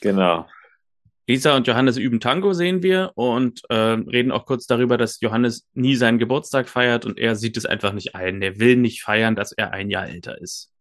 Genau. 0.02 0.48
Lisa 1.26 1.56
und 1.56 1.68
Johannes 1.68 1.98
üben 1.98 2.20
Tango, 2.20 2.52
sehen 2.52 2.84
wir, 2.84 3.12
und 3.16 3.62
äh, 3.70 3.76
reden 3.76 4.32
auch 4.32 4.46
kurz 4.46 4.68
darüber, 4.68 4.98
dass 4.98 5.22
Johannes 5.22 5.66
nie 5.74 5.96
seinen 5.96 6.20
Geburtstag 6.20 6.68
feiert 6.68 7.06
und 7.06 7.18
er 7.18 7.36
sieht 7.36 7.56
es 7.56 7.66
einfach 7.66 7.94
nicht 7.94 8.14
ein. 8.14 8.42
Er 8.42 8.60
will 8.60 8.76
nicht 8.76 9.04
feiern, 9.04 9.36
dass 9.36 9.54
er 9.54 9.72
ein 9.72 9.90
Jahr 9.90 10.08
älter 10.10 10.40
ist. 10.42 10.74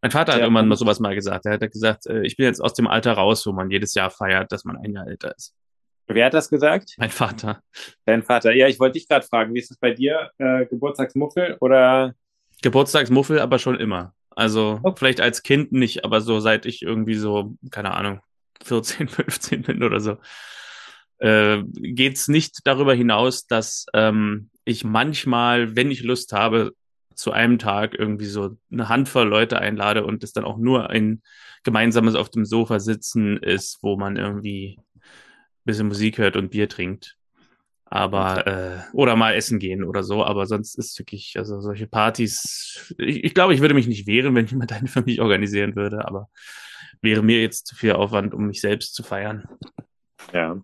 Mein 0.00 0.12
Vater 0.12 0.32
hat 0.32 0.38
ja. 0.38 0.44
irgendwann 0.44 0.68
mal 0.68 0.76
sowas 0.76 1.00
mal 1.00 1.16
gesagt. 1.16 1.46
Er 1.46 1.54
hat 1.54 1.72
gesagt, 1.72 2.06
äh, 2.06 2.22
ich 2.22 2.36
bin 2.36 2.46
jetzt 2.46 2.60
aus 2.60 2.74
dem 2.74 2.86
Alter 2.86 3.14
raus, 3.14 3.44
wo 3.44 3.52
man 3.52 3.70
jedes 3.70 3.94
Jahr 3.94 4.10
feiert, 4.10 4.52
dass 4.52 4.64
man 4.64 4.76
ein 4.76 4.92
Jahr 4.92 5.08
älter 5.08 5.34
ist. 5.36 5.54
Wer 6.06 6.26
hat 6.26 6.34
das 6.34 6.48
gesagt? 6.48 6.94
Mein 6.96 7.10
Vater. 7.10 7.60
Dein 8.06 8.22
Vater. 8.22 8.54
Ja, 8.54 8.68
ich 8.68 8.78
wollte 8.78 8.94
dich 8.94 9.08
gerade 9.08 9.26
fragen, 9.26 9.52
wie 9.52 9.58
ist 9.58 9.70
es 9.70 9.78
bei 9.78 9.90
dir? 9.90 10.30
Äh, 10.38 10.66
Geburtstagsmuffel 10.66 11.56
oder 11.60 12.14
Geburtstagsmuffel 12.62 13.40
aber 13.40 13.58
schon 13.58 13.78
immer. 13.78 14.14
Also 14.30 14.80
okay. 14.82 14.98
vielleicht 14.98 15.20
als 15.20 15.42
Kind 15.42 15.72
nicht, 15.72 16.04
aber 16.04 16.20
so 16.20 16.40
seit 16.40 16.66
ich 16.66 16.82
irgendwie 16.82 17.14
so, 17.14 17.56
keine 17.70 17.92
Ahnung, 17.94 18.20
14, 18.64 19.08
15 19.08 19.62
bin 19.62 19.82
oder 19.82 20.00
so. 20.00 20.16
äh, 21.18 21.62
geht 21.74 22.16
es 22.16 22.28
nicht 22.28 22.60
darüber 22.64 22.94
hinaus, 22.94 23.46
dass 23.46 23.86
ähm, 23.94 24.50
ich 24.64 24.84
manchmal, 24.84 25.74
wenn 25.76 25.90
ich 25.90 26.02
Lust 26.02 26.32
habe, 26.32 26.72
zu 27.18 27.32
einem 27.32 27.58
Tag 27.58 27.98
irgendwie 27.98 28.26
so 28.26 28.56
eine 28.70 28.88
Handvoll 28.88 29.26
Leute 29.26 29.58
einlade 29.58 30.04
und 30.04 30.22
es 30.22 30.32
dann 30.32 30.44
auch 30.44 30.56
nur 30.56 30.88
ein 30.88 31.20
gemeinsames 31.64 32.14
auf 32.14 32.30
dem 32.30 32.44
Sofa 32.44 32.78
sitzen 32.78 33.38
ist, 33.38 33.78
wo 33.82 33.96
man 33.96 34.16
irgendwie 34.16 34.78
ein 34.94 35.00
bisschen 35.64 35.88
Musik 35.88 36.18
hört 36.18 36.36
und 36.36 36.50
Bier 36.50 36.68
trinkt. 36.68 37.16
Aber, 37.90 38.46
äh, 38.46 38.80
oder 38.92 39.16
mal 39.16 39.34
essen 39.34 39.58
gehen 39.58 39.82
oder 39.82 40.02
so, 40.02 40.22
aber 40.22 40.44
sonst 40.44 40.74
ist 40.74 40.98
wirklich, 40.98 41.34
also 41.38 41.60
solche 41.62 41.86
Partys, 41.86 42.94
ich, 42.98 43.24
ich 43.24 43.34
glaube, 43.34 43.54
ich 43.54 43.62
würde 43.62 43.74
mich 43.74 43.86
nicht 43.86 44.06
wehren, 44.06 44.34
wenn 44.34 44.46
jemand 44.46 44.72
eine 44.72 44.88
für 44.88 45.02
mich 45.02 45.20
organisieren 45.22 45.74
würde, 45.74 46.06
aber 46.06 46.28
wäre 47.00 47.22
mir 47.22 47.40
jetzt 47.40 47.66
zu 47.66 47.74
viel 47.76 47.92
Aufwand, 47.92 48.34
um 48.34 48.46
mich 48.46 48.60
selbst 48.60 48.94
zu 48.94 49.02
feiern. 49.02 49.48
Ja. 50.34 50.60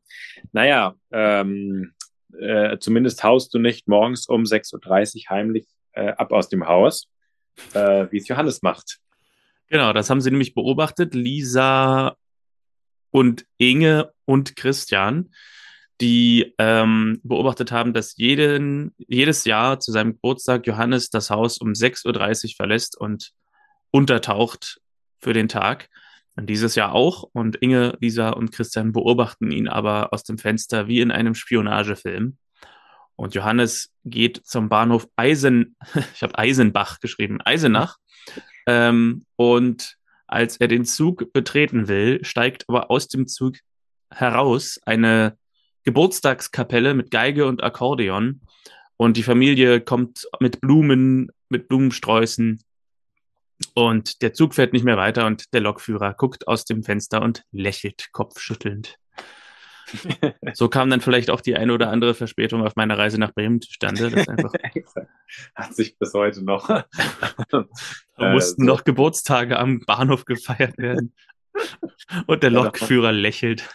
Naja, 0.52 0.94
ähm, 1.12 1.94
äh, 2.38 2.78
zumindest 2.78 3.22
haust 3.22 3.54
du 3.54 3.58
nicht 3.58 3.88
morgens 3.88 4.26
um 4.26 4.42
6.30 4.42 4.74
Uhr 4.74 5.30
heimlich 5.30 5.66
äh, 5.92 6.08
ab 6.08 6.32
aus 6.32 6.48
dem 6.48 6.66
Haus, 6.66 7.08
äh, 7.72 8.06
wie 8.10 8.18
es 8.18 8.28
Johannes 8.28 8.62
macht. 8.62 8.98
Genau, 9.68 9.92
das 9.92 10.10
haben 10.10 10.20
sie 10.20 10.30
nämlich 10.30 10.54
beobachtet. 10.54 11.14
Lisa 11.14 12.16
und 13.10 13.46
Inge 13.56 14.12
und 14.24 14.56
Christian, 14.56 15.30
die 16.00 16.54
ähm, 16.58 17.20
beobachtet 17.22 17.70
haben, 17.70 17.92
dass 17.92 18.16
jeden, 18.16 18.94
jedes 18.98 19.44
Jahr 19.44 19.80
zu 19.80 19.92
seinem 19.92 20.12
Geburtstag 20.12 20.66
Johannes 20.66 21.10
das 21.10 21.30
Haus 21.30 21.58
um 21.58 21.70
6.30 21.70 22.44
Uhr 22.44 22.56
verlässt 22.56 22.98
und 22.98 23.32
untertaucht 23.90 24.80
für 25.20 25.32
den 25.32 25.48
Tag. 25.48 25.88
Und 26.36 26.46
dieses 26.46 26.74
Jahr 26.74 26.92
auch. 26.92 27.24
Und 27.32 27.56
Inge, 27.56 27.96
Lisa 28.00 28.30
und 28.30 28.50
Christian 28.50 28.92
beobachten 28.92 29.52
ihn 29.52 29.68
aber 29.68 30.12
aus 30.12 30.24
dem 30.24 30.38
Fenster 30.38 30.88
wie 30.88 31.00
in 31.00 31.12
einem 31.12 31.34
Spionagefilm. 31.34 32.36
Und 33.16 33.34
Johannes 33.34 33.92
geht 34.04 34.44
zum 34.44 34.68
Bahnhof 34.68 35.06
Eisen, 35.14 35.76
ich 36.14 36.22
habe 36.22 36.36
Eisenbach 36.36 36.98
geschrieben, 36.98 37.40
Eisenach. 37.40 37.98
Ähm, 38.66 39.24
und 39.36 39.96
als 40.26 40.56
er 40.56 40.66
den 40.66 40.84
Zug 40.84 41.32
betreten 41.32 41.86
will, 41.86 42.24
steigt 42.24 42.64
aber 42.68 42.90
aus 42.90 43.06
dem 43.06 43.28
Zug 43.28 43.58
heraus 44.10 44.80
eine 44.84 45.36
Geburtstagskapelle 45.84 46.94
mit 46.94 47.10
Geige 47.10 47.46
und 47.46 47.62
Akkordeon. 47.62 48.40
Und 48.96 49.16
die 49.16 49.22
Familie 49.22 49.80
kommt 49.80 50.26
mit 50.40 50.60
Blumen, 50.60 51.30
mit 51.48 51.68
Blumensträußen. 51.68 52.62
Und 53.74 54.22
der 54.22 54.32
Zug 54.32 54.54
fährt 54.54 54.72
nicht 54.72 54.84
mehr 54.84 54.96
weiter 54.96 55.26
und 55.26 55.52
der 55.52 55.60
Lokführer 55.60 56.14
guckt 56.14 56.48
aus 56.48 56.64
dem 56.64 56.82
Fenster 56.82 57.22
und 57.22 57.44
lächelt 57.52 58.12
kopfschüttelnd. 58.12 58.98
so 60.54 60.68
kam 60.68 60.90
dann 60.90 61.00
vielleicht 61.00 61.30
auch 61.30 61.40
die 61.40 61.56
eine 61.56 61.72
oder 61.72 61.90
andere 61.90 62.14
Verspätung 62.14 62.66
auf 62.66 62.76
meiner 62.76 62.98
Reise 62.98 63.18
nach 63.18 63.32
Bremen 63.32 63.60
zustande. 63.60 64.10
Das 64.10 64.28
einfach 64.28 64.52
Hat 65.54 65.74
sich 65.74 65.98
bis 65.98 66.14
heute 66.14 66.42
noch. 66.42 66.68
da 67.48 67.64
mussten 68.18 68.62
äh, 68.62 68.64
so. 68.66 68.72
noch 68.72 68.84
Geburtstage 68.84 69.58
am 69.58 69.80
Bahnhof 69.80 70.24
gefeiert 70.24 70.78
werden. 70.78 71.14
Und 72.26 72.42
der 72.42 72.50
Lokführer 72.50 73.12
lächelt. 73.12 73.68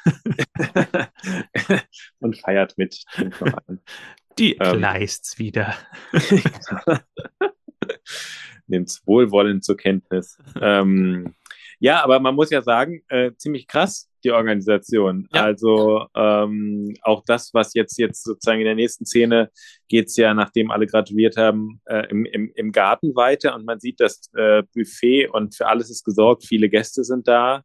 Und 2.20 2.38
feiert 2.38 2.78
mit. 2.78 3.04
Die 4.38 4.54
ähm, 4.58 4.78
Kleists 4.78 5.40
wieder. 5.40 5.76
Nimmt's 8.68 9.02
wohlwollend 9.06 9.64
zur 9.64 9.78
Kenntnis. 9.78 10.38
Ähm, 10.62 11.34
ja, 11.80 12.04
aber 12.04 12.20
man 12.20 12.36
muss 12.36 12.50
ja 12.50 12.62
sagen, 12.62 13.02
äh, 13.08 13.32
ziemlich 13.38 13.68
krass, 13.68 14.10
die 14.24 14.32
Organisation. 14.32 15.28
Ja. 15.34 15.44
Also 15.44 16.06
ähm, 16.14 16.94
auch 17.02 17.24
das, 17.26 17.54
was 17.54 17.74
jetzt 17.74 17.98
jetzt 17.98 18.24
sozusagen 18.24 18.60
in 18.60 18.66
der 18.66 18.76
nächsten 18.76 19.06
Szene 19.06 19.50
geht's 19.88 20.18
ja, 20.18 20.34
nachdem 20.34 20.72
alle 20.72 20.88
gratuliert 20.88 21.38
haben, 21.38 21.82
äh, 21.86 22.08
im, 22.10 22.26
im, 22.26 22.52
im 22.54 22.72
Garten 22.72 23.16
weiter 23.16 23.56
und 23.56 23.66
man 23.66 23.80
sieht 23.80 24.02
das 24.02 24.30
äh, 24.36 24.64
Buffet 24.74 25.28
und 25.28 25.56
für 25.56 25.68
alles 25.68 25.90
ist 25.90 26.04
gesorgt, 26.04 26.46
viele 26.46 26.70
Gäste 26.70 27.04
sind 27.04 27.28
da. 27.28 27.64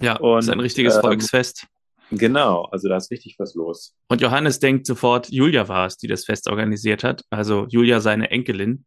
Ja, 0.00 0.16
und, 0.16 0.40
ist 0.40 0.48
ein 0.48 0.60
richtiges 0.60 0.96
ähm, 0.96 1.00
Volksfest. 1.02 1.66
Genau, 2.10 2.64
also 2.66 2.88
da 2.88 2.96
ist 2.96 3.10
richtig 3.10 3.36
was 3.38 3.54
los. 3.54 3.94
Und 4.08 4.20
Johannes 4.20 4.60
denkt 4.60 4.86
sofort, 4.86 5.28
Julia 5.30 5.68
war 5.68 5.86
es, 5.86 5.96
die 5.96 6.06
das 6.06 6.24
Fest 6.24 6.48
organisiert 6.48 7.02
hat. 7.02 7.22
Also 7.30 7.66
Julia, 7.68 8.00
seine 8.00 8.30
Enkelin. 8.30 8.84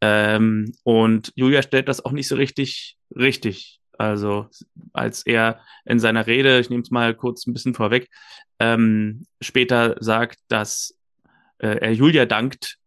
Ähm, 0.00 0.72
und 0.84 1.32
Julia 1.34 1.62
stellt 1.62 1.88
das 1.88 2.04
auch 2.04 2.12
nicht 2.12 2.28
so 2.28 2.36
richtig 2.36 2.96
richtig. 3.16 3.80
Also 3.96 4.48
als 4.92 5.24
er 5.24 5.60
in 5.84 5.98
seiner 5.98 6.26
Rede, 6.26 6.58
ich 6.58 6.70
nehme 6.70 6.82
es 6.82 6.90
mal 6.90 7.14
kurz 7.14 7.46
ein 7.46 7.52
bisschen 7.52 7.74
vorweg, 7.74 8.08
ähm, 8.58 9.26
später 9.40 9.96
sagt, 10.00 10.38
dass 10.48 10.96
äh, 11.58 11.78
er 11.78 11.92
Julia 11.92 12.26
dankt, 12.26 12.78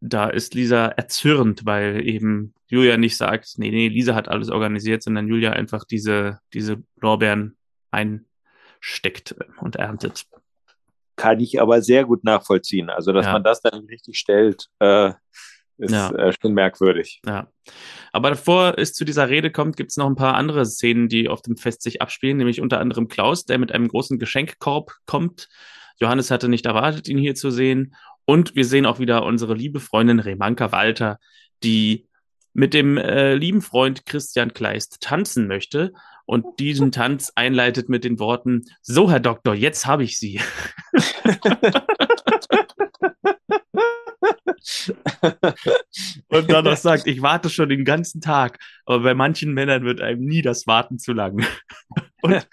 da 0.00 0.28
ist 0.28 0.54
Lisa 0.54 0.86
erzürnt, 0.86 1.66
weil 1.66 2.06
eben 2.06 2.54
Julia 2.68 2.96
nicht 2.96 3.16
sagt, 3.16 3.54
nee, 3.58 3.70
nee, 3.70 3.88
Lisa 3.88 4.14
hat 4.14 4.28
alles 4.28 4.48
organisiert, 4.48 5.02
sondern 5.02 5.28
Julia 5.28 5.52
einfach 5.52 5.84
diese, 5.84 6.40
diese 6.54 6.82
Lorbeeren 7.00 7.56
einsteckt 7.90 9.34
und 9.60 9.76
erntet. 9.76 10.26
Kann 11.16 11.40
ich 11.40 11.60
aber 11.60 11.82
sehr 11.82 12.04
gut 12.06 12.24
nachvollziehen. 12.24 12.88
Also, 12.88 13.12
dass 13.12 13.26
ja. 13.26 13.32
man 13.32 13.44
das 13.44 13.60
dann 13.60 13.84
richtig 13.86 14.18
stellt, 14.18 14.68
äh, 14.78 15.12
ist 15.76 15.92
ja. 15.92 16.10
äh, 16.12 16.32
schon 16.40 16.54
merkwürdig. 16.54 17.20
Ja. 17.26 17.48
Aber 18.12 18.30
bevor 18.30 18.78
es 18.78 18.94
zu 18.94 19.04
dieser 19.04 19.28
Rede 19.28 19.50
kommt, 19.50 19.76
gibt 19.76 19.90
es 19.90 19.96
noch 19.96 20.06
ein 20.06 20.16
paar 20.16 20.34
andere 20.34 20.64
Szenen, 20.64 21.08
die 21.08 21.28
auf 21.28 21.42
dem 21.42 21.56
Fest 21.56 21.82
sich 21.82 22.00
abspielen, 22.00 22.38
nämlich 22.38 22.60
unter 22.60 22.80
anderem 22.80 23.08
Klaus, 23.08 23.44
der 23.44 23.58
mit 23.58 23.72
einem 23.72 23.88
großen 23.88 24.18
Geschenkkorb 24.18 24.92
kommt. 25.06 25.48
Johannes 25.98 26.30
hatte 26.30 26.48
nicht 26.48 26.66
erwartet, 26.66 27.08
ihn 27.08 27.18
hier 27.18 27.34
zu 27.34 27.50
sehen. 27.50 27.94
Und 28.30 28.54
wir 28.54 28.64
sehen 28.64 28.86
auch 28.86 29.00
wieder 29.00 29.24
unsere 29.24 29.54
liebe 29.54 29.80
Freundin 29.80 30.20
Remanka 30.20 30.70
Walter, 30.70 31.18
die 31.64 32.06
mit 32.52 32.74
dem 32.74 32.96
äh, 32.96 33.34
lieben 33.34 33.60
Freund 33.60 34.06
Christian 34.06 34.54
Kleist 34.54 35.00
tanzen 35.00 35.48
möchte 35.48 35.92
und 36.26 36.60
diesen 36.60 36.92
Tanz 36.92 37.32
einleitet 37.34 37.88
mit 37.88 38.04
den 38.04 38.20
Worten, 38.20 38.66
so 38.82 39.10
Herr 39.10 39.18
Doktor, 39.18 39.56
jetzt 39.56 39.84
habe 39.84 40.04
ich 40.04 40.16
Sie. 40.16 40.40
und 46.28 46.48
dann 46.52 46.66
noch 46.66 46.76
sagt, 46.76 47.08
ich 47.08 47.22
warte 47.22 47.50
schon 47.50 47.68
den 47.68 47.84
ganzen 47.84 48.20
Tag. 48.20 48.60
Aber 48.84 49.00
bei 49.00 49.14
manchen 49.14 49.54
Männern 49.54 49.82
wird 49.82 50.00
einem 50.00 50.24
nie 50.24 50.42
das 50.42 50.68
Warten 50.68 51.00
zu 51.00 51.14
lang. 51.14 51.44
und, 52.22 52.34
und 52.34 52.46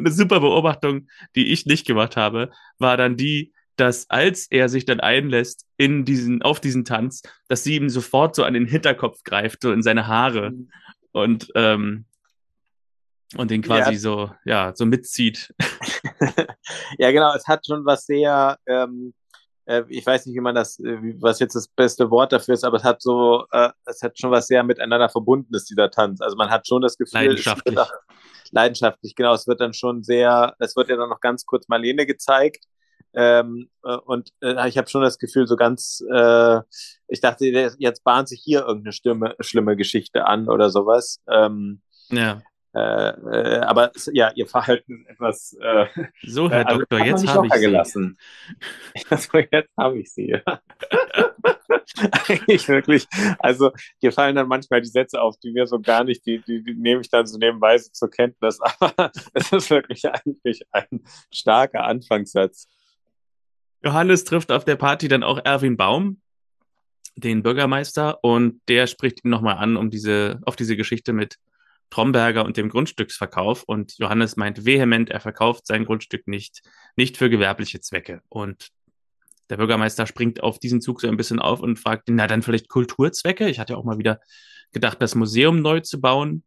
eine 0.00 0.10
super 0.10 0.40
Beobachtung, 0.40 1.08
die 1.34 1.50
ich 1.50 1.64
nicht 1.64 1.86
gemacht 1.86 2.18
habe, 2.18 2.50
war 2.76 2.98
dann 2.98 3.16
die, 3.16 3.53
dass 3.76 4.08
als 4.10 4.46
er 4.50 4.68
sich 4.68 4.84
dann 4.84 5.00
einlässt 5.00 5.66
in 5.76 6.04
diesen, 6.04 6.42
auf 6.42 6.60
diesen 6.60 6.84
Tanz, 6.84 7.22
dass 7.48 7.64
sie 7.64 7.76
ihm 7.76 7.88
sofort 7.88 8.34
so 8.36 8.44
an 8.44 8.54
den 8.54 8.66
Hinterkopf 8.66 9.22
greift, 9.24 9.62
so 9.62 9.72
in 9.72 9.82
seine 9.82 10.06
Haare 10.06 10.50
mhm. 10.50 10.70
und, 11.12 11.48
ähm, 11.54 12.06
und 13.36 13.50
den 13.50 13.62
quasi 13.62 13.92
ja. 13.92 13.98
so, 13.98 14.30
ja, 14.44 14.72
so 14.74 14.86
mitzieht. 14.86 15.52
ja, 16.98 17.10
genau, 17.10 17.34
es 17.34 17.46
hat 17.48 17.66
schon 17.66 17.84
was 17.84 18.06
sehr, 18.06 18.58
ähm, 18.66 19.12
äh, 19.66 19.82
ich 19.88 20.06
weiß 20.06 20.26
nicht, 20.26 20.36
wie 20.36 20.40
man 20.40 20.54
das, 20.54 20.78
äh, 20.78 20.98
was 21.18 21.40
jetzt 21.40 21.54
das 21.54 21.68
beste 21.68 22.10
Wort 22.10 22.32
dafür 22.32 22.54
ist, 22.54 22.64
aber 22.64 22.76
es 22.76 22.84
hat 22.84 23.02
so, 23.02 23.44
äh, 23.50 23.70
es 23.86 24.02
hat 24.02 24.18
schon 24.18 24.30
was 24.30 24.46
sehr 24.46 24.62
miteinander 24.62 25.08
verbundenes, 25.08 25.64
dieser 25.64 25.90
Tanz. 25.90 26.20
Also 26.20 26.36
man 26.36 26.50
hat 26.50 26.66
schon 26.66 26.82
das 26.82 26.96
Gefühl, 26.96 27.20
leidenschaftlich. 27.20 27.78
Auch, 27.78 27.90
leidenschaftlich, 28.52 29.14
genau. 29.14 29.34
Es 29.34 29.46
wird 29.46 29.60
dann 29.60 29.74
schon 29.74 30.02
sehr, 30.02 30.54
es 30.58 30.76
wird 30.76 30.88
ja 30.88 30.96
dann 30.96 31.08
noch 31.08 31.20
ganz 31.20 31.44
kurz 31.44 31.68
Marlene 31.68 32.06
gezeigt. 32.06 32.64
Ähm, 33.14 33.70
äh, 33.84 33.96
und 33.96 34.30
äh, 34.42 34.68
ich 34.68 34.78
habe 34.78 34.88
schon 34.88 35.02
das 35.02 35.18
Gefühl, 35.18 35.46
so 35.46 35.56
ganz, 35.56 36.02
äh, 36.10 36.60
ich 37.08 37.20
dachte, 37.20 37.46
jetzt 37.78 38.04
bahnt 38.04 38.28
sich 38.28 38.40
hier 38.42 38.60
irgendeine 38.60 38.92
Stimme, 38.92 39.34
schlimme 39.40 39.76
Geschichte 39.76 40.26
an 40.26 40.48
oder 40.48 40.70
sowas. 40.70 41.20
Ähm, 41.28 41.80
ja. 42.10 42.42
Äh, 42.74 43.10
äh, 43.10 43.60
aber 43.60 43.92
ja, 44.12 44.32
ihr 44.34 44.48
Verhalten 44.48 45.06
etwas. 45.06 45.56
Äh, 45.60 45.86
so, 46.24 46.50
Herr 46.50 46.66
also, 46.66 46.80
Doktor, 46.80 47.04
jetzt 47.04 47.26
habe 47.28 47.46
ich 47.46 47.52
gelassen. 47.52 48.18
Sie. 48.18 49.04
Also 49.10 49.38
jetzt 49.38 49.70
habe 49.78 49.98
ich 49.98 50.12
sie. 50.12 50.34
Eigentlich 52.28 52.68
wirklich. 52.68 53.06
Also 53.38 53.70
dir 54.02 54.10
fallen 54.12 54.34
dann 54.34 54.48
manchmal 54.48 54.80
die 54.80 54.88
Sätze 54.88 55.20
auf, 55.20 55.36
die 55.38 55.52
mir 55.52 55.66
so 55.66 55.78
gar 55.80 56.02
nicht, 56.02 56.26
die, 56.26 56.40
die, 56.40 56.64
die 56.64 56.74
nehme 56.74 57.00
ich 57.00 57.10
dann 57.10 57.26
so 57.26 57.38
nebenbei 57.38 57.78
so 57.78 57.90
zur 57.92 58.10
Kenntnis. 58.10 58.58
Aber 58.80 59.12
es 59.34 59.52
ist 59.52 59.70
wirklich 59.70 60.04
eigentlich 60.08 60.62
ein 60.72 61.04
starker 61.32 61.84
Anfangssatz. 61.84 62.68
Johannes 63.84 64.24
trifft 64.24 64.50
auf 64.50 64.64
der 64.64 64.76
Party 64.76 65.08
dann 65.08 65.22
auch 65.22 65.38
Erwin 65.44 65.76
Baum, 65.76 66.20
den 67.16 67.42
Bürgermeister, 67.42 68.22
und 68.24 68.60
der 68.68 68.86
spricht 68.86 69.24
ihn 69.24 69.30
nochmal 69.30 69.58
an, 69.58 69.76
um 69.76 69.90
diese, 69.90 70.40
auf 70.46 70.56
diese 70.56 70.76
Geschichte 70.76 71.12
mit 71.12 71.38
Tromberger 71.90 72.44
und 72.44 72.56
dem 72.56 72.70
Grundstücksverkauf. 72.70 73.62
Und 73.62 73.96
Johannes 73.98 74.36
meint 74.36 74.64
vehement, 74.64 75.10
er 75.10 75.20
verkauft 75.20 75.66
sein 75.66 75.84
Grundstück 75.84 76.26
nicht, 76.26 76.62
nicht 76.96 77.16
für 77.16 77.30
gewerbliche 77.30 77.80
Zwecke. 77.80 78.22
Und 78.28 78.70
der 79.50 79.58
Bürgermeister 79.58 80.06
springt 80.06 80.42
auf 80.42 80.58
diesen 80.58 80.80
Zug 80.80 81.00
so 81.00 81.08
ein 81.08 81.16
bisschen 81.16 81.38
auf 81.38 81.60
und 81.60 81.78
fragt 81.78 82.08
ihn, 82.08 82.16
na 82.16 82.26
dann 82.26 82.42
vielleicht 82.42 82.68
Kulturzwecke? 82.68 83.48
Ich 83.48 83.60
hatte 83.60 83.76
auch 83.76 83.84
mal 83.84 83.98
wieder 83.98 84.20
gedacht, 84.72 85.00
das 85.00 85.14
Museum 85.14 85.60
neu 85.60 85.80
zu 85.80 86.00
bauen. 86.00 86.42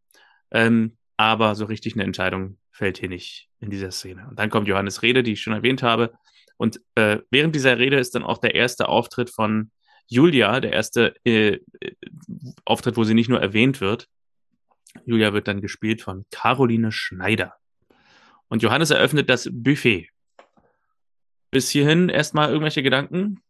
Ähm, 0.51 0.98
aber 1.17 1.56
so 1.56 1.65
richtig 1.65 1.94
eine 1.94 2.03
Entscheidung 2.03 2.58
fällt 2.72 2.98
hier 2.98 3.10
nicht 3.10 3.50
in 3.60 3.70
dieser 3.70 3.91
Szene. 3.91 4.27
Und 4.29 4.38
dann 4.39 4.50
kommt 4.50 4.67
Johannes 4.67 5.01
Rede, 5.01 5.24
die 5.24 5.34
ich 5.34 5.41
schon 5.41 5.53
erwähnt 5.53 5.84
habe. 5.84 6.13
Und 6.57 6.81
äh, 6.95 7.19
während 7.29 7.55
dieser 7.55 7.77
Rede 7.77 7.97
ist 7.97 8.15
dann 8.15 8.23
auch 8.23 8.39
der 8.39 8.55
erste 8.55 8.89
Auftritt 8.89 9.29
von 9.29 9.71
Julia, 10.07 10.59
der 10.59 10.73
erste 10.73 11.15
äh, 11.25 11.59
Auftritt, 12.65 12.97
wo 12.97 13.03
sie 13.03 13.13
nicht 13.13 13.29
nur 13.29 13.41
erwähnt 13.41 13.81
wird. 13.81 14.07
Julia 15.05 15.33
wird 15.33 15.47
dann 15.47 15.61
gespielt 15.61 16.01
von 16.01 16.25
Caroline 16.31 16.91
Schneider. 16.91 17.53
Und 18.47 18.63
Johannes 18.63 18.89
eröffnet 18.89 19.29
das 19.29 19.49
Buffet. 19.51 20.09
Bis 21.51 21.69
hierhin 21.69 22.09
erstmal 22.09 22.49
irgendwelche 22.49 22.83
Gedanken? 22.83 23.41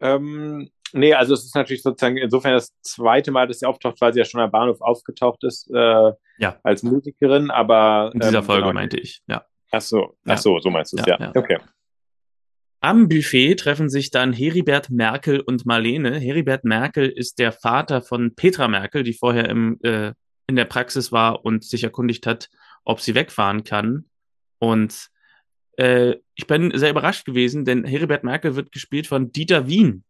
Ähm, 0.00 0.70
nee, 0.92 1.14
also 1.14 1.34
es 1.34 1.44
ist 1.44 1.54
natürlich 1.54 1.82
sozusagen 1.82 2.16
insofern 2.16 2.52
das 2.52 2.72
zweite 2.82 3.30
Mal, 3.30 3.46
dass 3.46 3.60
sie 3.60 3.66
auftaucht, 3.66 4.00
weil 4.00 4.12
sie 4.12 4.20
ja 4.20 4.24
schon 4.24 4.40
am 4.40 4.50
Bahnhof 4.50 4.80
aufgetaucht 4.80 5.42
ist 5.44 5.70
äh, 5.72 6.12
ja. 6.38 6.58
als 6.62 6.82
Musikerin, 6.82 7.50
aber 7.50 8.10
in 8.14 8.20
dieser 8.20 8.38
ähm, 8.38 8.44
Folge 8.44 8.62
genau. 8.62 8.74
meinte 8.74 8.98
ich, 8.98 9.22
ja. 9.26 9.44
Ach 9.72 9.80
so, 9.80 10.16
ach 10.24 10.38
so, 10.38 10.58
so 10.60 10.70
meinst 10.70 10.92
du 10.92 10.98
es, 10.98 11.06
ja. 11.06 11.18
ja. 11.18 11.32
Okay. 11.34 11.58
Am 12.86 13.08
Buffet 13.08 13.56
treffen 13.56 13.90
sich 13.90 14.12
dann 14.12 14.32
Heribert 14.32 14.90
Merkel 14.90 15.40
und 15.40 15.66
Marlene. 15.66 16.20
Heribert 16.20 16.62
Merkel 16.62 17.08
ist 17.08 17.40
der 17.40 17.50
Vater 17.50 18.00
von 18.00 18.36
Petra 18.36 18.68
Merkel, 18.68 19.02
die 19.02 19.12
vorher 19.12 19.48
im, 19.48 19.80
äh, 19.82 20.12
in 20.46 20.54
der 20.54 20.66
Praxis 20.66 21.10
war 21.10 21.44
und 21.44 21.64
sich 21.64 21.82
erkundigt 21.82 22.28
hat, 22.28 22.48
ob 22.84 23.00
sie 23.00 23.16
wegfahren 23.16 23.64
kann. 23.64 24.04
Und 24.60 25.08
äh, 25.76 26.14
ich 26.36 26.46
bin 26.46 26.70
sehr 26.78 26.90
überrascht 26.90 27.24
gewesen, 27.24 27.64
denn 27.64 27.84
Heribert 27.84 28.22
Merkel 28.22 28.54
wird 28.54 28.70
gespielt 28.70 29.08
von 29.08 29.32
Dieter 29.32 29.66
Wien. 29.66 30.04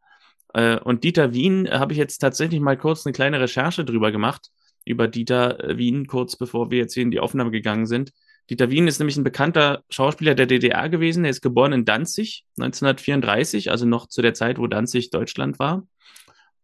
Äh, 0.53 0.77
und 0.77 1.03
Dieter 1.03 1.33
Wien 1.33 1.71
habe 1.71 1.95
ich 1.95 1.99
jetzt 1.99 2.19
tatsächlich 2.19 2.61
mal 2.61 2.77
kurz 2.77 3.07
eine 3.07 3.15
kleine 3.15 3.41
Recherche 3.41 3.87
drüber 3.87 4.13
gemacht, 4.13 4.51
über 4.85 5.09
Dieter 5.09 5.65
äh, 5.65 5.79
Wien, 5.79 6.07
kurz 6.07 6.37
bevor 6.37 6.71
wir 6.71 6.81
jetzt 6.81 6.93
hier 6.93 7.05
in 7.05 7.11
die 7.11 7.21
Aufnahme 7.21 7.53
gegangen 7.53 7.87
sind. 7.87 8.13
Dieter 8.49 8.71
Wien 8.71 8.87
ist 8.87 8.99
nämlich 8.99 9.17
ein 9.17 9.25
bekannter 9.25 9.83
Schauspieler 9.91 10.35
der 10.35 10.47
DDR 10.47 10.89
gewesen. 10.89 11.25
Er 11.25 11.31
ist 11.31 11.41
geboren 11.41 11.73
in 11.73 11.85
Danzig 11.85 12.45
1934, 12.59 13.71
also 13.71 13.87
noch 13.87 14.07
zu 14.07 14.23
der 14.23 14.35
Zeit, 14.35 14.59
wo 14.59 14.67
Danzig 14.69 15.11
Deutschland 15.11 15.59
war. 15.59 15.87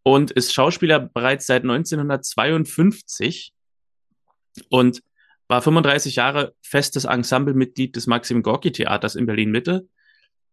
Und 0.05 0.31
ist 0.31 0.53
Schauspieler 0.53 1.01
bereits 1.01 1.47
seit 1.47 1.63
1952 1.63 3.53
und 4.69 5.03
war 5.49 5.61
35 5.61 6.17
Jahre 6.17 6.55
festes 6.63 7.05
Ensemblemitglied 7.05 7.97
des 7.97 8.07
Maxim 8.07 8.43
Gorki 8.43 8.73
Theaters 8.73 9.17
in 9.17 9.27
Berlin 9.27 9.51
Mitte. 9.51 9.89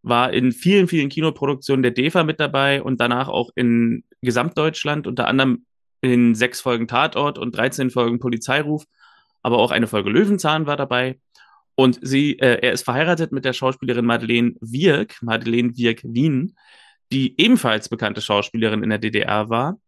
War 0.01 0.33
in 0.33 0.51
vielen, 0.51 0.87
vielen 0.87 1.09
Kinoproduktionen 1.09 1.83
der 1.83 1.91
DEFA 1.91 2.23
mit 2.23 2.39
dabei 2.39 2.81
und 2.81 2.99
danach 3.01 3.27
auch 3.27 3.49
in 3.55 4.03
Gesamtdeutschland, 4.21 5.07
unter 5.07 5.27
anderem 5.27 5.65
in 6.01 6.35
sechs 6.35 6.61
Folgen 6.61 6.87
Tatort 6.87 7.37
und 7.37 7.55
13 7.55 7.89
Folgen 7.89 8.19
Polizeiruf 8.19 8.85
aber 9.49 9.59
auch 9.59 9.71
eine 9.71 9.87
Folge 9.87 10.09
Löwenzahn 10.09 10.67
war 10.67 10.77
dabei. 10.77 11.19
Und 11.75 11.99
sie, 12.01 12.37
äh, 12.39 12.59
er 12.61 12.73
ist 12.73 12.83
verheiratet 12.83 13.31
mit 13.31 13.45
der 13.45 13.53
Schauspielerin 13.53 14.05
Madeleine 14.05 14.55
Wirk, 14.59 15.17
Madeleine 15.21 15.77
Wirk 15.77 16.01
Wien, 16.03 16.55
die 17.11 17.39
ebenfalls 17.41 17.89
bekannte 17.89 18.21
Schauspielerin 18.21 18.83
in 18.83 18.89
der 18.89 18.99
DDR 18.99 19.49
war 19.49 19.79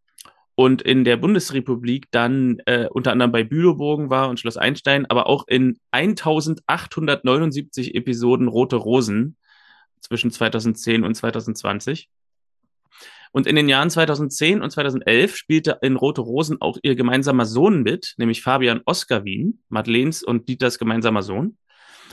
und 0.56 0.82
in 0.82 1.03
der 1.03 1.18
Bundesrepublik 1.18 2.08
dann 2.12 2.60
äh, 2.65 2.88
unter 2.89 3.12
anderem 3.12 3.32
bei 3.32 3.44
Bülowbogen 3.44 4.10
war 4.10 4.30
und 4.30 4.39
Schloss 4.39 4.58
Einstein, 4.58 5.06
aber 5.08 5.27
auch 5.27 5.48
in 5.48 5.77
1879 5.91 7.96
Episoden 7.96 8.48
Rote 8.48 8.77
Rosen 8.77 9.38
zwischen 10.00 10.32
2010 10.32 11.03
und 11.03 11.16
2020. 11.16 12.09
Und 13.31 13.48
in 13.48 13.55
den 13.55 13.70
Jahren 13.70 13.89
2010 13.89 14.61
und 14.61 14.72
2011 14.72 15.35
spielte 15.35 15.79
in 15.81 15.96
Rote 15.96 16.22
Rosen 16.22 16.59
auch 16.59 16.77
ihr 16.83 16.96
gemeinsamer 16.96 17.46
Sohn 17.46 17.81
mit, 17.81 18.13
nämlich 18.17 18.41
Fabian 18.41 18.81
Oskar 18.85 19.24
Wien, 19.24 19.63
Madeleines 19.70 20.22
und 20.22 20.50
Dieters 20.50 20.77
gemeinsamer 20.77 21.24
Sohn. 21.24 21.57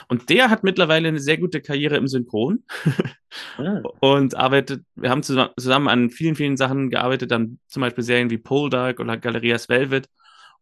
Und 0.07 0.29
der 0.29 0.49
hat 0.49 0.63
mittlerweile 0.63 1.09
eine 1.09 1.19
sehr 1.19 1.37
gute 1.37 1.61
Karriere 1.61 1.97
im 1.97 2.07
Synchron 2.07 2.63
ah. 3.57 3.81
und 3.99 4.35
arbeitet, 4.35 4.83
wir 4.95 5.09
haben 5.09 5.21
zusammen 5.21 5.87
an 5.87 6.09
vielen, 6.09 6.35
vielen 6.35 6.57
Sachen 6.57 6.89
gearbeitet, 6.89 7.31
dann 7.31 7.59
zum 7.67 7.81
Beispiel 7.81 8.03
Serien 8.03 8.29
wie 8.29 8.39
Poldark 8.39 8.99
oder 8.99 9.17
Galerias 9.17 9.69
Velvet. 9.69 10.07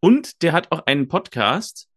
Und 0.00 0.42
der 0.42 0.52
hat 0.52 0.70
auch 0.70 0.86
einen 0.86 1.08
Podcast, 1.08 1.88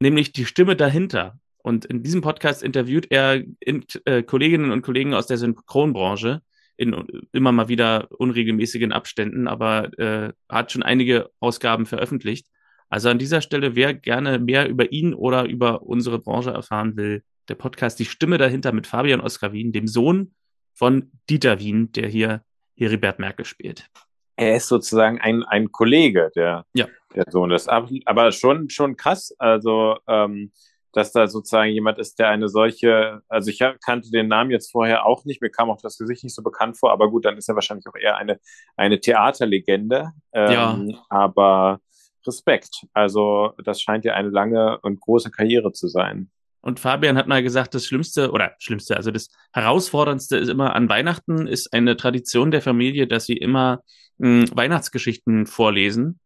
nämlich 0.00 0.32
Die 0.32 0.44
Stimme 0.44 0.74
dahinter. 0.74 1.38
Und 1.58 1.84
in 1.84 2.02
diesem 2.02 2.20
Podcast 2.20 2.62
interviewt 2.62 3.06
er 3.10 3.40
in, 3.60 3.84
äh, 4.04 4.22
Kolleginnen 4.24 4.72
und 4.72 4.82
Kollegen 4.82 5.14
aus 5.14 5.28
der 5.28 5.38
Synchronbranche, 5.38 6.42
in 6.82 7.06
immer 7.32 7.52
mal 7.52 7.68
wieder 7.68 8.08
unregelmäßigen 8.10 8.92
Abständen, 8.92 9.48
aber 9.48 9.96
äh, 9.98 10.32
hat 10.48 10.72
schon 10.72 10.82
einige 10.82 11.30
Ausgaben 11.40 11.86
veröffentlicht. 11.86 12.48
Also 12.88 13.08
an 13.08 13.18
dieser 13.18 13.40
Stelle, 13.40 13.74
wer 13.74 13.94
gerne 13.94 14.38
mehr 14.38 14.68
über 14.68 14.92
ihn 14.92 15.14
oder 15.14 15.44
über 15.44 15.82
unsere 15.82 16.18
Branche 16.18 16.50
erfahren 16.50 16.96
will, 16.96 17.22
der 17.48 17.54
Podcast 17.54 17.98
Die 17.98 18.04
Stimme 18.04 18.38
dahinter 18.38 18.72
mit 18.72 18.86
Fabian 18.86 19.20
Oskar 19.20 19.52
Wien, 19.52 19.72
dem 19.72 19.86
Sohn 19.86 20.34
von 20.74 21.10
Dieter 21.30 21.58
Wien, 21.58 21.92
der 21.92 22.08
hier 22.08 22.42
Heribert 22.76 23.18
Merkel 23.18 23.44
spielt. 23.44 23.88
Er 24.36 24.56
ist 24.56 24.68
sozusagen 24.68 25.20
ein, 25.20 25.42
ein 25.42 25.70
Kollege, 25.72 26.30
der, 26.34 26.66
ja. 26.74 26.86
der 27.14 27.24
Sohn 27.30 27.50
ist. 27.50 27.68
Aber 27.68 28.32
schon, 28.32 28.70
schon 28.70 28.96
krass. 28.96 29.34
Also 29.38 29.98
ähm, 30.06 30.52
dass 30.92 31.12
da 31.12 31.26
sozusagen 31.26 31.72
jemand 31.72 31.98
ist, 31.98 32.18
der 32.18 32.28
eine 32.28 32.48
solche, 32.48 33.22
also 33.28 33.50
ich 33.50 33.58
kannte 33.58 34.10
den 34.10 34.28
Namen 34.28 34.50
jetzt 34.50 34.70
vorher 34.70 35.06
auch 35.06 35.24
nicht, 35.24 35.40
mir 35.40 35.50
kam 35.50 35.70
auch 35.70 35.80
das 35.80 35.98
Gesicht 35.98 36.24
nicht 36.24 36.34
so 36.34 36.42
bekannt 36.42 36.78
vor, 36.78 36.92
aber 36.92 37.10
gut, 37.10 37.24
dann 37.24 37.36
ist 37.36 37.48
er 37.48 37.54
wahrscheinlich 37.54 37.86
auch 37.86 37.96
eher 37.96 38.16
eine, 38.16 38.38
eine 38.76 39.00
Theaterlegende. 39.00 40.12
Ähm, 40.32 40.90
ja. 40.90 41.04
Aber 41.08 41.80
Respekt. 42.26 42.86
Also 42.92 43.52
das 43.64 43.80
scheint 43.80 44.04
ja 44.04 44.14
eine 44.14 44.28
lange 44.28 44.78
und 44.80 45.00
große 45.00 45.30
Karriere 45.30 45.72
zu 45.72 45.88
sein. 45.88 46.30
Und 46.60 46.78
Fabian 46.78 47.16
hat 47.16 47.26
mal 47.26 47.42
gesagt, 47.42 47.74
das 47.74 47.86
Schlimmste 47.86 48.30
oder 48.30 48.52
Schlimmste, 48.58 48.96
also 48.96 49.10
das 49.10 49.28
Herausforderndste 49.52 50.36
ist 50.36 50.48
immer 50.48 50.76
an 50.76 50.88
Weihnachten 50.88 51.48
ist 51.48 51.72
eine 51.72 51.96
Tradition 51.96 52.52
der 52.52 52.62
Familie, 52.62 53.08
dass 53.08 53.26
sie 53.26 53.36
immer 53.36 53.82
mh, 54.18 54.46
hm, 54.46 54.56
Weihnachtsgeschichten 54.56 55.46
vorlesen. 55.46 56.20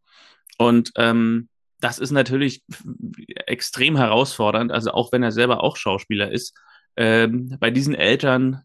Und 0.59 0.91
ähm, 0.95 1.49
das 1.79 1.99
ist 1.99 2.11
natürlich 2.11 2.63
extrem 3.45 3.97
herausfordernd, 3.97 4.71
also 4.71 4.91
auch 4.91 5.11
wenn 5.11 5.23
er 5.23 5.31
selber 5.31 5.63
auch 5.63 5.77
Schauspieler 5.77 6.31
ist, 6.31 6.57
ähm, 6.95 7.55
bei 7.59 7.69
diesen 7.71 7.93
Eltern, 7.93 8.63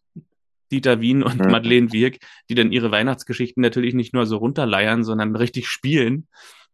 Dieter 0.70 1.00
Wien 1.00 1.22
und 1.22 1.38
mhm. 1.38 1.50
Madeleine 1.50 1.92
Wirk, 1.92 2.18
die 2.48 2.54
dann 2.54 2.72
ihre 2.72 2.90
Weihnachtsgeschichten 2.90 3.60
natürlich 3.60 3.94
nicht 3.94 4.14
nur 4.14 4.24
so 4.24 4.38
runterleiern, 4.38 5.04
sondern 5.04 5.36
richtig 5.36 5.68
spielen, 5.68 6.28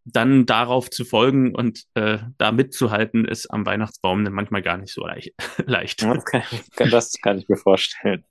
dann 0.04 0.46
darauf 0.46 0.88
zu 0.88 1.04
folgen 1.04 1.54
und 1.54 1.84
äh, 1.94 2.18
da 2.38 2.52
mitzuhalten, 2.52 3.24
ist 3.24 3.48
am 3.48 3.66
Weihnachtsbaum 3.66 4.24
dann 4.24 4.32
manchmal 4.32 4.62
gar 4.62 4.78
nicht 4.78 4.92
so 4.92 5.04
leicht. 5.66 6.02
Das 6.02 6.24
kann, 6.24 6.90
das 6.90 7.12
kann 7.20 7.38
ich 7.38 7.48
mir 7.48 7.56
vorstellen. 7.56 8.24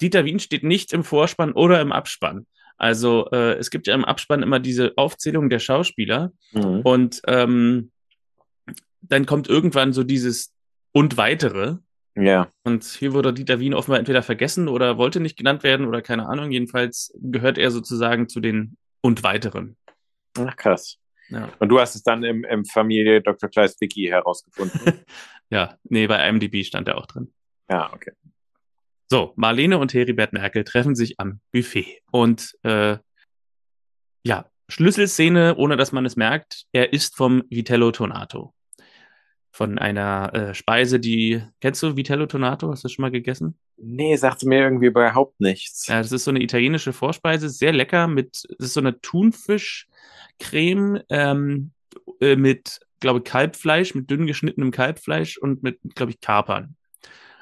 Dieter 0.00 0.24
Wien 0.24 0.40
steht 0.40 0.64
nicht 0.64 0.92
im 0.92 1.04
Vorspann 1.04 1.52
oder 1.52 1.80
im 1.80 1.92
Abspann. 1.92 2.46
Also 2.80 3.28
äh, 3.30 3.58
es 3.58 3.70
gibt 3.70 3.86
ja 3.86 3.94
im 3.94 4.06
Abspann 4.06 4.42
immer 4.42 4.58
diese 4.58 4.94
Aufzählung 4.96 5.50
der 5.50 5.58
Schauspieler 5.58 6.32
mhm. 6.52 6.80
und 6.80 7.20
ähm, 7.26 7.92
dann 9.02 9.26
kommt 9.26 9.48
irgendwann 9.48 9.92
so 9.92 10.02
dieses 10.02 10.54
und 10.92 11.18
weitere. 11.18 11.76
Ja. 12.16 12.50
Und 12.64 12.84
hier 12.84 13.12
wurde 13.12 13.34
Dieter 13.34 13.60
Wien 13.60 13.74
offenbar 13.74 13.98
entweder 13.98 14.22
vergessen 14.22 14.66
oder 14.66 14.96
wollte 14.96 15.20
nicht 15.20 15.36
genannt 15.36 15.62
werden 15.62 15.86
oder 15.86 16.00
keine 16.00 16.26
Ahnung. 16.26 16.50
Jedenfalls 16.52 17.12
gehört 17.20 17.58
er 17.58 17.70
sozusagen 17.70 18.30
zu 18.30 18.40
den 18.40 18.78
und 19.02 19.22
weiteren. 19.22 19.76
Ach 20.38 20.56
krass. 20.56 20.96
Ja. 21.28 21.50
Und 21.58 21.68
du 21.68 21.78
hast 21.78 21.94
es 21.94 22.02
dann 22.02 22.24
im, 22.24 22.44
im 22.44 22.64
Familie 22.64 23.20
Dr. 23.20 23.50
Kleist 23.50 23.78
Wiki 23.82 24.06
herausgefunden. 24.06 24.80
ja, 25.50 25.76
nee, 25.84 26.06
bei 26.06 26.26
IMDb 26.26 26.64
stand 26.64 26.88
er 26.88 26.96
auch 26.96 27.06
drin. 27.06 27.30
Ja, 27.68 27.92
okay. 27.92 28.12
So, 29.12 29.32
Marlene 29.34 29.78
und 29.78 29.92
Heribert 29.92 30.32
Merkel 30.32 30.62
treffen 30.62 30.94
sich 30.94 31.18
am 31.18 31.40
Buffet. 31.50 32.00
Und 32.12 32.56
äh, 32.62 32.96
ja, 34.22 34.48
Schlüsselszene, 34.68 35.56
ohne 35.56 35.76
dass 35.76 35.90
man 35.90 36.06
es 36.06 36.14
merkt, 36.14 36.66
er 36.70 36.92
ist 36.92 37.16
vom 37.16 37.42
Vitello 37.50 37.90
Tonato. 37.90 38.54
Von 39.50 39.78
einer 39.78 40.32
äh, 40.32 40.54
Speise, 40.54 41.00
die. 41.00 41.42
Kennst 41.60 41.82
du 41.82 41.96
Vitello 41.96 42.26
Tonato? 42.26 42.70
Hast 42.70 42.84
du 42.84 42.86
das 42.86 42.92
schon 42.92 43.02
mal 43.02 43.10
gegessen? 43.10 43.58
Nee, 43.78 44.14
sagte 44.14 44.46
mir 44.46 44.60
irgendwie 44.60 44.86
überhaupt 44.86 45.40
nichts. 45.40 45.88
Ja, 45.88 45.98
das 45.98 46.12
ist 46.12 46.22
so 46.22 46.30
eine 46.30 46.40
italienische 46.40 46.92
Vorspeise, 46.92 47.48
sehr 47.48 47.72
lecker 47.72 48.06
mit, 48.06 48.44
das 48.58 48.68
ist 48.68 48.74
so 48.74 48.80
eine 48.80 49.00
Thunfischcreme 49.00 51.00
ähm, 51.08 51.72
äh, 52.20 52.36
mit, 52.36 52.78
glaube 53.00 53.18
ich, 53.18 53.24
Kalbfleisch, 53.24 53.96
mit 53.96 54.08
dünn 54.08 54.28
geschnittenem 54.28 54.70
Kalbfleisch 54.70 55.36
und 55.36 55.64
mit, 55.64 55.80
glaube 55.96 56.12
ich, 56.12 56.20
Kapern. 56.20 56.76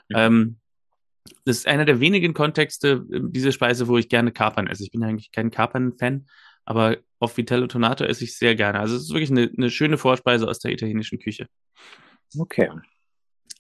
Mhm. 0.09 0.17
Ähm, 0.17 0.57
das 1.45 1.59
ist 1.59 1.67
einer 1.67 1.85
der 1.85 2.01
wenigen 2.01 2.35
Kontexte, 2.35 3.07
äh, 3.13 3.21
diese 3.23 3.53
Speise, 3.53 3.89
wo 3.89 3.99
ich 3.99 4.09
gerne 4.09 4.33
Kapern 4.33 4.67
esse. 4.67 4.85
Ich 4.85 4.91
bin 4.91 5.03
eigentlich 5.03 5.33
kein 5.33 5.51
Kapern-Fan, 5.51 6.27
aber 6.65 6.99
auf 7.19 7.37
Vitello 7.37 7.67
Tonato 7.67 8.05
esse 8.05 8.25
ich 8.25 8.37
sehr 8.37 8.55
gerne. 8.55 8.79
Also 8.79 8.97
es 8.97 9.05
ist 9.05 9.13
wirklich 9.13 9.31
eine, 9.31 9.51
eine 9.57 9.71
schöne 9.71 9.99
Vorspeise 9.99 10.47
aus 10.49 10.59
der 10.59 10.73
italienischen 10.73 11.19
Küche. 11.19 11.49
Okay. 12.37 12.71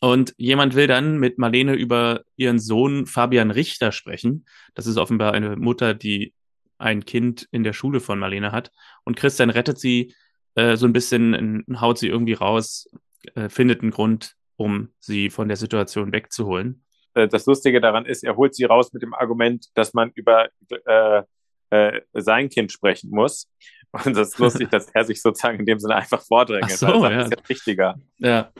Und 0.01 0.35
jemand 0.37 0.75
will 0.75 0.87
dann 0.87 1.19
mit 1.19 1.39
Marlene 1.39 1.75
über 1.75 2.23
ihren 2.37 2.61
Sohn 2.61 3.07
Fabian 3.07 3.51
Richter 3.51 3.91
sprechen. 3.91 4.47
Das 4.75 4.87
ist 4.87 4.97
offenbar 4.97 5.33
eine 5.33 5.57
Mutter, 5.57 5.95
die 5.95 6.35
ein 6.79 7.05
Kind 7.05 7.49
in 7.51 7.65
der 7.65 7.73
Schule 7.73 7.99
von 7.99 8.19
Marlene 8.19 8.53
hat. 8.53 8.71
Und 9.05 9.17
Christian 9.17 9.51
rettet 9.51 9.81
sie 9.81 10.15
äh, 10.55 10.77
so 10.77 10.87
ein 10.87 10.93
bisschen 10.93 11.65
haut 11.81 11.99
sie 11.99 12.09
irgendwie 12.09 12.35
raus, 12.35 12.89
äh, 13.35 13.49
findet 13.49 13.83
einen 13.83 13.91
Grund, 13.91 14.35
um 14.57 14.91
sie 15.01 15.31
von 15.31 15.49
der 15.49 15.57
Situation 15.57 16.13
wegzuholen. 16.13 16.85
Äh, 17.19 17.29
das 17.29 17.47
Lustige 17.47 17.81
daran 17.81 18.07
ist, 18.07 18.25
er 18.25 18.37
holt 18.37 18.55
sie 18.55 18.65
raus 18.65 18.93
mit 18.93 19.03
dem 19.03 19.15
Argument, 19.15 19.67
dass 19.75 19.93
man 19.95 20.11
über 20.15 20.49
äh, 20.87 21.23
äh, 21.71 22.01
sein 22.15 22.49
Kind 22.49 22.73
sprechen 22.73 23.11
muss. 23.11 23.49
Und 23.93 24.17
das 24.17 24.29
ist 24.29 24.39
lustig, 24.39 24.69
dass 24.71 24.89
er 24.91 25.05
sich 25.05 25.21
sozusagen 25.21 25.59
in 25.59 25.67
dem 25.67 25.79
Sinne 25.79 25.97
einfach 25.97 26.23
vordrängt. 26.23 26.71
So, 26.71 26.87
also, 26.87 27.05
ja. 27.05 27.11
Das 27.11 27.25
ist 27.31 27.37
ja 27.37 27.49
wichtiger. 27.49 27.95
Ja. 28.19 28.53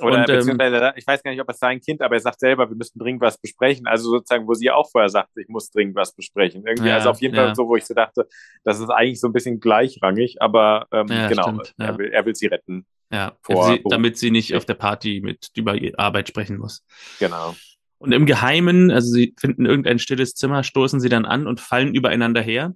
Oder 0.00 0.20
und, 0.20 0.28
ähm, 0.30 0.36
beziehungsweise, 0.36 0.92
ich 0.96 1.06
weiß 1.06 1.22
gar 1.22 1.30
nicht, 1.30 1.40
ob 1.40 1.48
es 1.48 1.58
sein 1.58 1.80
Kind, 1.80 2.02
aber 2.02 2.14
er 2.14 2.20
sagt 2.20 2.40
selber, 2.40 2.68
wir 2.68 2.76
müssen 2.76 2.98
dringend 2.98 3.22
was 3.22 3.38
besprechen. 3.38 3.86
Also 3.86 4.10
sozusagen, 4.10 4.46
wo 4.46 4.54
sie 4.54 4.70
auch 4.70 4.90
vorher 4.90 5.08
sagt, 5.08 5.30
ich 5.36 5.48
muss 5.48 5.70
dringend 5.70 5.96
was 5.96 6.14
besprechen. 6.14 6.64
Irgendwie, 6.66 6.88
ja, 6.88 6.96
also 6.96 7.10
auf 7.10 7.20
jeden 7.20 7.34
ja. 7.34 7.46
Fall 7.46 7.54
so, 7.54 7.68
wo 7.68 7.76
ich 7.76 7.84
so 7.84 7.94
dachte, 7.94 8.26
das 8.64 8.80
ist 8.80 8.90
eigentlich 8.90 9.20
so 9.20 9.28
ein 9.28 9.32
bisschen 9.32 9.60
gleichrangig, 9.60 10.40
aber 10.40 10.86
ähm, 10.92 11.06
ja, 11.08 11.28
genau, 11.28 11.42
stimmt, 11.44 11.74
er, 11.78 11.98
will, 11.98 12.10
er 12.10 12.26
will 12.26 12.34
sie 12.34 12.46
retten. 12.46 12.86
Ja, 13.10 13.32
vor, 13.42 13.68
sie, 13.68 13.82
damit 13.88 14.18
sie 14.18 14.30
nicht 14.30 14.54
auf 14.54 14.64
der 14.64 14.74
Party 14.74 15.20
mit 15.22 15.50
über 15.54 15.76
Arbeit 15.96 16.28
sprechen 16.28 16.58
muss. 16.58 16.84
Genau. 17.18 17.54
Und 17.98 18.12
im 18.12 18.26
Geheimen, 18.26 18.90
also 18.90 19.10
sie 19.10 19.34
finden 19.38 19.66
irgendein 19.66 19.98
stilles 19.98 20.34
Zimmer, 20.34 20.62
stoßen 20.62 21.00
sie 21.00 21.08
dann 21.08 21.24
an 21.24 21.46
und 21.46 21.60
fallen 21.60 21.94
übereinander 21.94 22.40
her. 22.40 22.74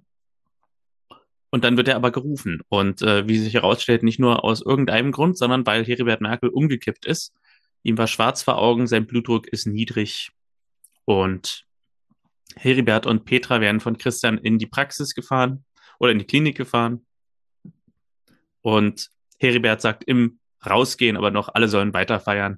Und 1.53 1.63
dann 1.63 1.77
wird 1.77 1.87
er 1.87 1.97
aber 1.97 2.09
gerufen. 2.09 2.63
Und 2.67 3.03
äh, 3.03 3.27
wie 3.27 3.37
sich 3.37 3.53
herausstellt, 3.53 4.01
nicht 4.01 4.19
nur 4.19 4.43
aus 4.43 4.63
irgendeinem 4.63 5.11
Grund, 5.11 5.37
sondern 5.37 5.63
weil 5.67 5.85
Heribert 5.85 6.19
Merkel 6.19 6.49
umgekippt 6.49 7.05
ist. 7.05 7.31
Ihm 7.83 7.95
war 7.95 8.07
schwarz 8.07 8.41
vor 8.41 8.57
Augen, 8.57 8.87
sein 8.87 9.05
Blutdruck 9.05 9.47
ist 9.49 9.67
niedrig. 9.67 10.31
Und 11.05 11.67
Heribert 12.55 13.05
und 13.05 13.25
Petra 13.25 13.61
werden 13.61 13.81
von 13.81 13.99
Christian 13.99 14.39
in 14.39 14.57
die 14.57 14.65
Praxis 14.65 15.13
gefahren 15.13 15.63
oder 15.99 16.11
in 16.11 16.17
die 16.17 16.25
Klinik 16.25 16.57
gefahren. 16.57 17.05
Und 18.63 19.11
Heribert 19.37 19.79
sagt 19.79 20.05
im 20.05 20.39
Rausgehen 20.65 21.17
aber 21.17 21.29
noch, 21.29 21.49
alle 21.53 21.67
sollen 21.67 21.93
weiter 21.93 22.19
feiern. 22.19 22.57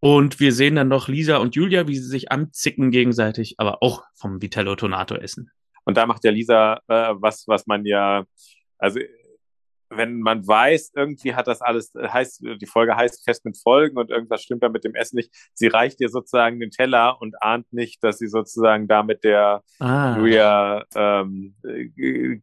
Und 0.00 0.40
wir 0.40 0.52
sehen 0.52 0.74
dann 0.74 0.88
noch 0.88 1.06
Lisa 1.06 1.36
und 1.36 1.54
Julia, 1.54 1.86
wie 1.86 1.96
sie 1.96 2.08
sich 2.08 2.32
anzicken 2.32 2.90
gegenseitig, 2.90 3.54
aber 3.58 3.84
auch 3.84 4.02
vom 4.16 4.42
Vitello 4.42 4.74
Tonato 4.74 5.14
essen. 5.14 5.52
Und 5.84 5.96
da 5.96 6.06
macht 6.06 6.24
ja 6.24 6.30
Lisa 6.30 6.74
äh, 6.88 7.14
was, 7.14 7.44
was 7.48 7.66
man 7.66 7.84
ja, 7.84 8.24
also 8.78 9.00
wenn 9.96 10.20
man 10.20 10.46
weiß, 10.46 10.92
irgendwie 10.94 11.34
hat 11.34 11.46
das 11.46 11.60
alles, 11.60 11.92
heißt, 11.94 12.42
die 12.60 12.66
Folge 12.66 12.96
heißt 12.96 13.24
fest 13.24 13.44
mit 13.44 13.58
Folgen 13.58 13.98
und 13.98 14.10
irgendwas 14.10 14.42
stimmt 14.42 14.62
da 14.62 14.68
mit 14.68 14.84
dem 14.84 14.94
Essen 14.94 15.16
nicht. 15.16 15.32
Sie 15.54 15.68
reicht 15.68 16.00
ihr 16.00 16.08
sozusagen 16.08 16.60
den 16.60 16.70
Teller 16.70 17.20
und 17.20 17.42
ahnt 17.42 17.72
nicht, 17.72 18.02
dass 18.02 18.18
sie 18.18 18.28
sozusagen 18.28 18.88
da 18.88 19.02
mit 19.02 19.24
der 19.24 19.62
ah. 19.80 20.16
Julia 20.16 20.84
ähm, 20.94 21.54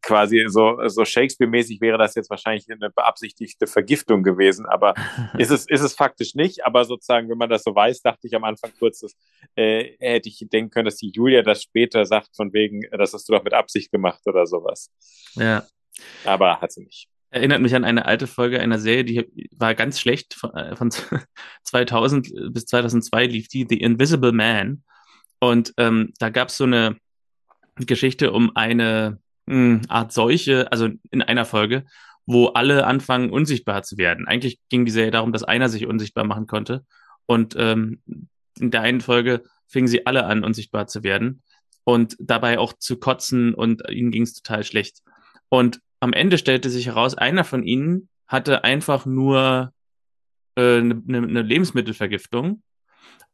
quasi 0.01 0.45
so, 0.47 0.87
so 0.87 1.05
Shakespeare-mäßig 1.05 1.81
wäre 1.81 1.97
das 1.97 2.15
jetzt 2.15 2.29
wahrscheinlich 2.29 2.65
eine 2.69 2.89
beabsichtigte 2.89 3.67
Vergiftung 3.67 4.23
gewesen, 4.23 4.65
aber 4.65 4.93
ist 5.37 5.51
es, 5.51 5.67
ist 5.67 5.81
es 5.81 5.93
faktisch 5.93 6.35
nicht. 6.35 6.65
Aber 6.65 6.85
sozusagen, 6.85 7.29
wenn 7.29 7.37
man 7.37 7.49
das 7.49 7.63
so 7.63 7.73
weiß, 7.73 8.01
dachte 8.01 8.27
ich 8.27 8.35
am 8.35 8.43
Anfang 8.43 8.71
kurz, 8.79 8.99
dass, 8.99 9.15
äh, 9.55 9.95
hätte 9.99 10.29
ich 10.29 10.45
denken 10.51 10.71
können, 10.71 10.85
dass 10.85 10.97
die 10.97 11.11
Julia 11.11 11.41
das 11.41 11.63
später 11.63 12.05
sagt, 12.05 12.35
von 12.35 12.53
wegen, 12.53 12.81
das 12.91 13.13
hast 13.13 13.27
du 13.29 13.33
doch 13.33 13.43
mit 13.43 13.53
Absicht 13.53 13.91
gemacht 13.91 14.21
oder 14.25 14.45
sowas. 14.45 14.91
Ja. 15.35 15.65
Aber 16.25 16.61
hat 16.61 16.71
sie 16.71 16.83
nicht 16.83 17.09
erinnert 17.31 17.61
mich 17.61 17.75
an 17.75 17.83
eine 17.83 18.05
alte 18.05 18.27
Folge 18.27 18.59
einer 18.59 18.79
Serie, 18.79 19.03
die 19.03 19.49
war 19.55 19.75
ganz 19.75 19.99
schlecht. 19.99 20.33
Von, 20.33 20.53
äh, 20.53 20.75
von 20.75 20.91
2000 21.63 22.53
bis 22.53 22.65
2002 22.65 23.25
lief 23.27 23.47
die 23.47 23.65
The 23.69 23.79
Invisible 23.79 24.31
Man. 24.31 24.83
Und 25.39 25.73
ähm, 25.77 26.13
da 26.19 26.29
gab 26.29 26.49
es 26.49 26.57
so 26.57 26.65
eine 26.65 26.97
Geschichte 27.75 28.31
um 28.31 28.55
eine 28.55 29.19
mh, 29.45 29.55
hm, 29.55 29.81
Art 29.87 30.11
Seuche, 30.11 30.71
also 30.71 30.89
in 31.11 31.21
einer 31.21 31.45
Folge, 31.45 31.85
wo 32.25 32.47
alle 32.47 32.85
anfangen, 32.85 33.31
unsichtbar 33.31 33.83
zu 33.83 33.97
werden. 33.97 34.27
Eigentlich 34.27 34.59
ging 34.69 34.85
die 34.85 34.91
Serie 34.91 35.11
darum, 35.11 35.31
dass 35.31 35.43
einer 35.43 35.69
sich 35.69 35.87
unsichtbar 35.87 36.25
machen 36.25 36.47
konnte. 36.47 36.85
Und 37.25 37.55
ähm, 37.57 38.01
in 38.59 38.71
der 38.71 38.81
einen 38.81 39.01
Folge 39.01 39.43
fingen 39.67 39.87
sie 39.87 40.05
alle 40.05 40.25
an, 40.25 40.43
unsichtbar 40.43 40.87
zu 40.87 41.03
werden 41.03 41.41
und 41.83 42.17
dabei 42.19 42.59
auch 42.59 42.73
zu 42.73 42.97
kotzen 42.97 43.53
und 43.53 43.81
ihnen 43.89 44.11
ging 44.11 44.23
es 44.23 44.33
total 44.33 44.63
schlecht. 44.63 45.01
Und 45.47 45.79
am 45.99 46.13
Ende 46.13 46.37
stellte 46.37 46.69
sich 46.69 46.87
heraus, 46.87 47.15
einer 47.15 47.43
von 47.43 47.63
ihnen 47.63 48.09
hatte 48.27 48.63
einfach 48.63 49.05
nur 49.05 49.73
eine 50.55 50.65
äh, 50.65 50.81
ne, 50.81 51.21
ne, 51.21 51.41
Lebensmittelvergiftung 51.41 52.61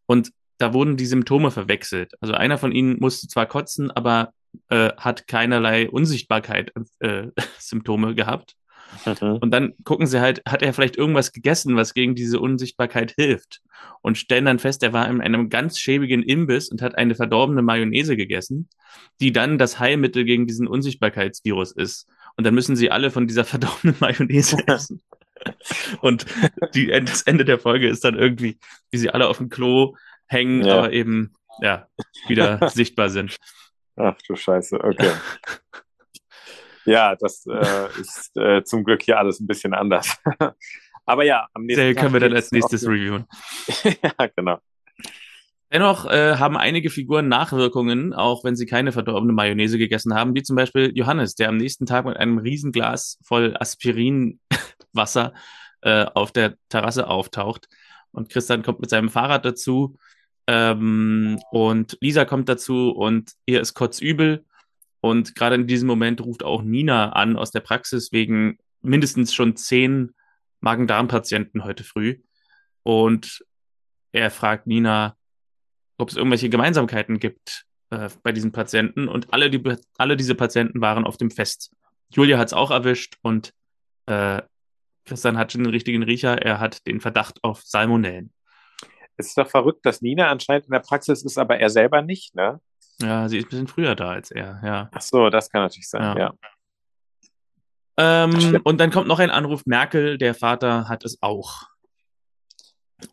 und 0.05 0.31
da 0.57 0.73
wurden 0.73 0.95
die 0.95 1.05
Symptome 1.05 1.51
verwechselt. 1.51 2.13
Also 2.21 2.33
einer 2.33 2.57
von 2.57 2.71
ihnen 2.71 2.97
musste 2.99 3.27
zwar 3.27 3.45
kotzen, 3.45 3.91
aber 3.91 4.33
äh, 4.69 4.91
hat 4.97 5.27
keinerlei 5.27 5.89
Unsichtbarkeit 5.89 6.71
äh, 6.99 7.27
gehabt. 8.15 8.55
Mhm. 9.05 9.37
Und 9.41 9.51
dann 9.51 9.73
gucken 9.83 10.07
sie 10.07 10.21
halt, 10.21 10.41
hat 10.47 10.61
er 10.61 10.73
vielleicht 10.73 10.95
irgendwas 10.95 11.31
gegessen, 11.31 11.75
was 11.75 11.93
gegen 11.93 12.15
diese 12.15 12.39
Unsichtbarkeit 12.39 13.13
hilft? 13.17 13.61
Und 14.01 14.17
stellen 14.17 14.45
dann 14.45 14.59
fest, 14.59 14.83
er 14.83 14.93
war 14.93 15.09
in 15.09 15.21
einem 15.21 15.49
ganz 15.49 15.79
schäbigen 15.79 16.23
Imbiss 16.23 16.69
und 16.69 16.81
hat 16.81 16.97
eine 16.97 17.15
verdorbene 17.15 17.61
Mayonnaise 17.61 18.15
gegessen, 18.15 18.69
die 19.19 19.31
dann 19.31 19.57
das 19.57 19.79
Heilmittel 19.79 20.23
gegen 20.23 20.47
diesen 20.47 20.67
Unsichtbarkeitsvirus 20.67 21.71
ist. 21.71 22.07
Und 22.37 22.43
dann 22.43 22.53
müssen 22.53 22.75
sie 22.75 22.91
alle 22.91 23.11
von 23.11 23.27
dieser 23.27 23.45
verdorbenen 23.45 23.95
Mayonnaise 23.99 24.57
essen. 24.67 25.01
Und 26.01 26.25
die, 26.73 26.87
das 26.87 27.23
Ende 27.23 27.45
der 27.45 27.59
Folge 27.59 27.87
ist 27.87 28.03
dann 28.03 28.17
irgendwie, 28.17 28.57
wie 28.91 28.97
sie 28.97 29.09
alle 29.09 29.27
auf 29.27 29.37
dem 29.37 29.49
Klo 29.49 29.95
hängen, 30.27 30.63
ja. 30.63 30.77
aber 30.77 30.91
eben 30.91 31.33
ja 31.61 31.87
wieder 32.27 32.69
sichtbar 32.69 33.09
sind. 33.09 33.35
Ach 33.95 34.17
du 34.27 34.35
Scheiße, 34.35 34.83
okay. 34.83 35.11
ja, 36.85 37.15
das 37.15 37.45
äh, 37.47 37.87
ist 37.99 38.35
äh, 38.35 38.63
zum 38.63 38.83
Glück 38.83 39.03
hier 39.03 39.19
alles 39.19 39.39
ein 39.39 39.47
bisschen 39.47 39.73
anders. 39.73 40.17
aber 41.05 41.23
ja, 41.23 41.47
am 41.53 41.65
nächsten 41.65 41.93
Tag 41.93 42.01
können 42.01 42.13
wir 42.13 42.21
dann 42.21 42.33
als 42.33 42.51
nächstes 42.51 42.87
reviewen. 42.87 43.25
ja, 43.83 44.27
genau. 44.35 44.59
Dennoch 45.71 46.05
äh, 46.05 46.37
haben 46.37 46.57
einige 46.57 46.89
Figuren 46.89 47.27
Nachwirkungen, 47.27 48.13
auch 48.13 48.43
wenn 48.43 48.55
sie 48.55 48.65
keine 48.65 48.91
verdorbene 48.91 49.33
Mayonnaise 49.33 49.77
gegessen 49.77 50.13
haben, 50.13 50.35
wie 50.35 50.43
zum 50.43 50.55
Beispiel 50.55 50.91
Johannes, 50.95 51.35
der 51.35 51.49
am 51.49 51.57
nächsten 51.57 51.85
Tag 51.85 52.05
mit 52.05 52.17
einem 52.17 52.37
Riesenglas 52.37 53.19
voll 53.23 53.55
Aspirinwasser 53.59 55.33
äh, 55.81 56.05
auf 56.13 56.31
der 56.31 56.55
Terrasse 56.69 57.07
auftaucht. 57.07 57.67
Und 58.11 58.29
Christian 58.29 58.63
kommt 58.63 58.79
mit 58.79 58.89
seinem 58.89 59.09
Fahrrad 59.09 59.43
dazu 59.43 59.97
ähm, 60.47 61.39
und 61.51 61.97
Lisa 62.01 62.25
kommt 62.25 62.49
dazu 62.49 62.91
und 62.91 63.33
ihr 63.45 63.61
ist 63.61 63.73
kotzübel. 63.73 64.45
Und 65.01 65.35
gerade 65.35 65.55
in 65.55 65.67
diesem 65.67 65.87
Moment 65.87 66.21
ruft 66.21 66.43
auch 66.43 66.61
Nina 66.61 67.11
an 67.13 67.35
aus 67.35 67.51
der 67.51 67.59
Praxis 67.59 68.11
wegen 68.11 68.57
mindestens 68.81 69.33
schon 69.33 69.55
zehn 69.55 70.13
Magen-Darm-Patienten 70.61 71.63
heute 71.63 71.83
früh. 71.83 72.21
Und 72.83 73.43
er 74.11 74.31
fragt 74.31 74.67
Nina, 74.67 75.15
ob 75.97 76.09
es 76.09 76.15
irgendwelche 76.15 76.49
Gemeinsamkeiten 76.49 77.19
gibt 77.19 77.65
äh, 77.89 78.09
bei 78.23 78.31
diesen 78.31 78.51
Patienten. 78.51 79.07
Und 79.07 79.33
alle, 79.33 79.49
die, 79.49 79.61
alle 79.97 80.17
diese 80.17 80.35
Patienten 80.35 80.81
waren 80.81 81.05
auf 81.05 81.17
dem 81.17 81.31
Fest. 81.31 81.71
Julia 82.09 82.37
hat 82.37 82.47
es 82.47 82.53
auch 82.53 82.71
erwischt 82.71 83.15
und 83.21 83.53
äh, 84.05 84.41
Christian 85.05 85.37
hat 85.37 85.51
schon 85.51 85.63
den 85.63 85.71
richtigen 85.71 86.03
Riecher. 86.03 86.41
Er 86.41 86.59
hat 86.59 86.85
den 86.87 86.99
Verdacht 86.99 87.43
auf 87.43 87.61
Salmonellen. 87.63 88.31
Es 89.17 89.27
ist 89.27 89.37
doch 89.37 89.49
verrückt, 89.49 89.85
dass 89.85 90.01
Nina 90.01 90.29
anscheinend 90.29 90.65
in 90.65 90.71
der 90.71 90.79
Praxis 90.79 91.23
ist, 91.23 91.37
aber 91.37 91.57
er 91.57 91.69
selber 91.69 92.01
nicht, 92.01 92.35
ne? 92.35 92.59
Ja, 93.01 93.27
sie 93.29 93.37
ist 93.37 93.45
ein 93.45 93.49
bisschen 93.49 93.67
früher 93.67 93.95
da 93.95 94.09
als 94.09 94.31
er, 94.31 94.61
ja. 94.63 94.89
Ach 94.93 95.01
so, 95.01 95.29
das 95.29 95.49
kann 95.49 95.61
natürlich 95.61 95.89
sein, 95.89 96.17
ja. 96.17 96.17
ja. 96.17 96.33
Ähm, 97.97 98.59
und 98.63 98.79
dann 98.79 98.91
kommt 98.91 99.07
noch 99.07 99.19
ein 99.19 99.29
Anruf, 99.29 99.65
Merkel, 99.65 100.17
der 100.17 100.33
Vater 100.33 100.89
hat 100.89 101.05
es 101.05 101.21
auch. 101.21 101.63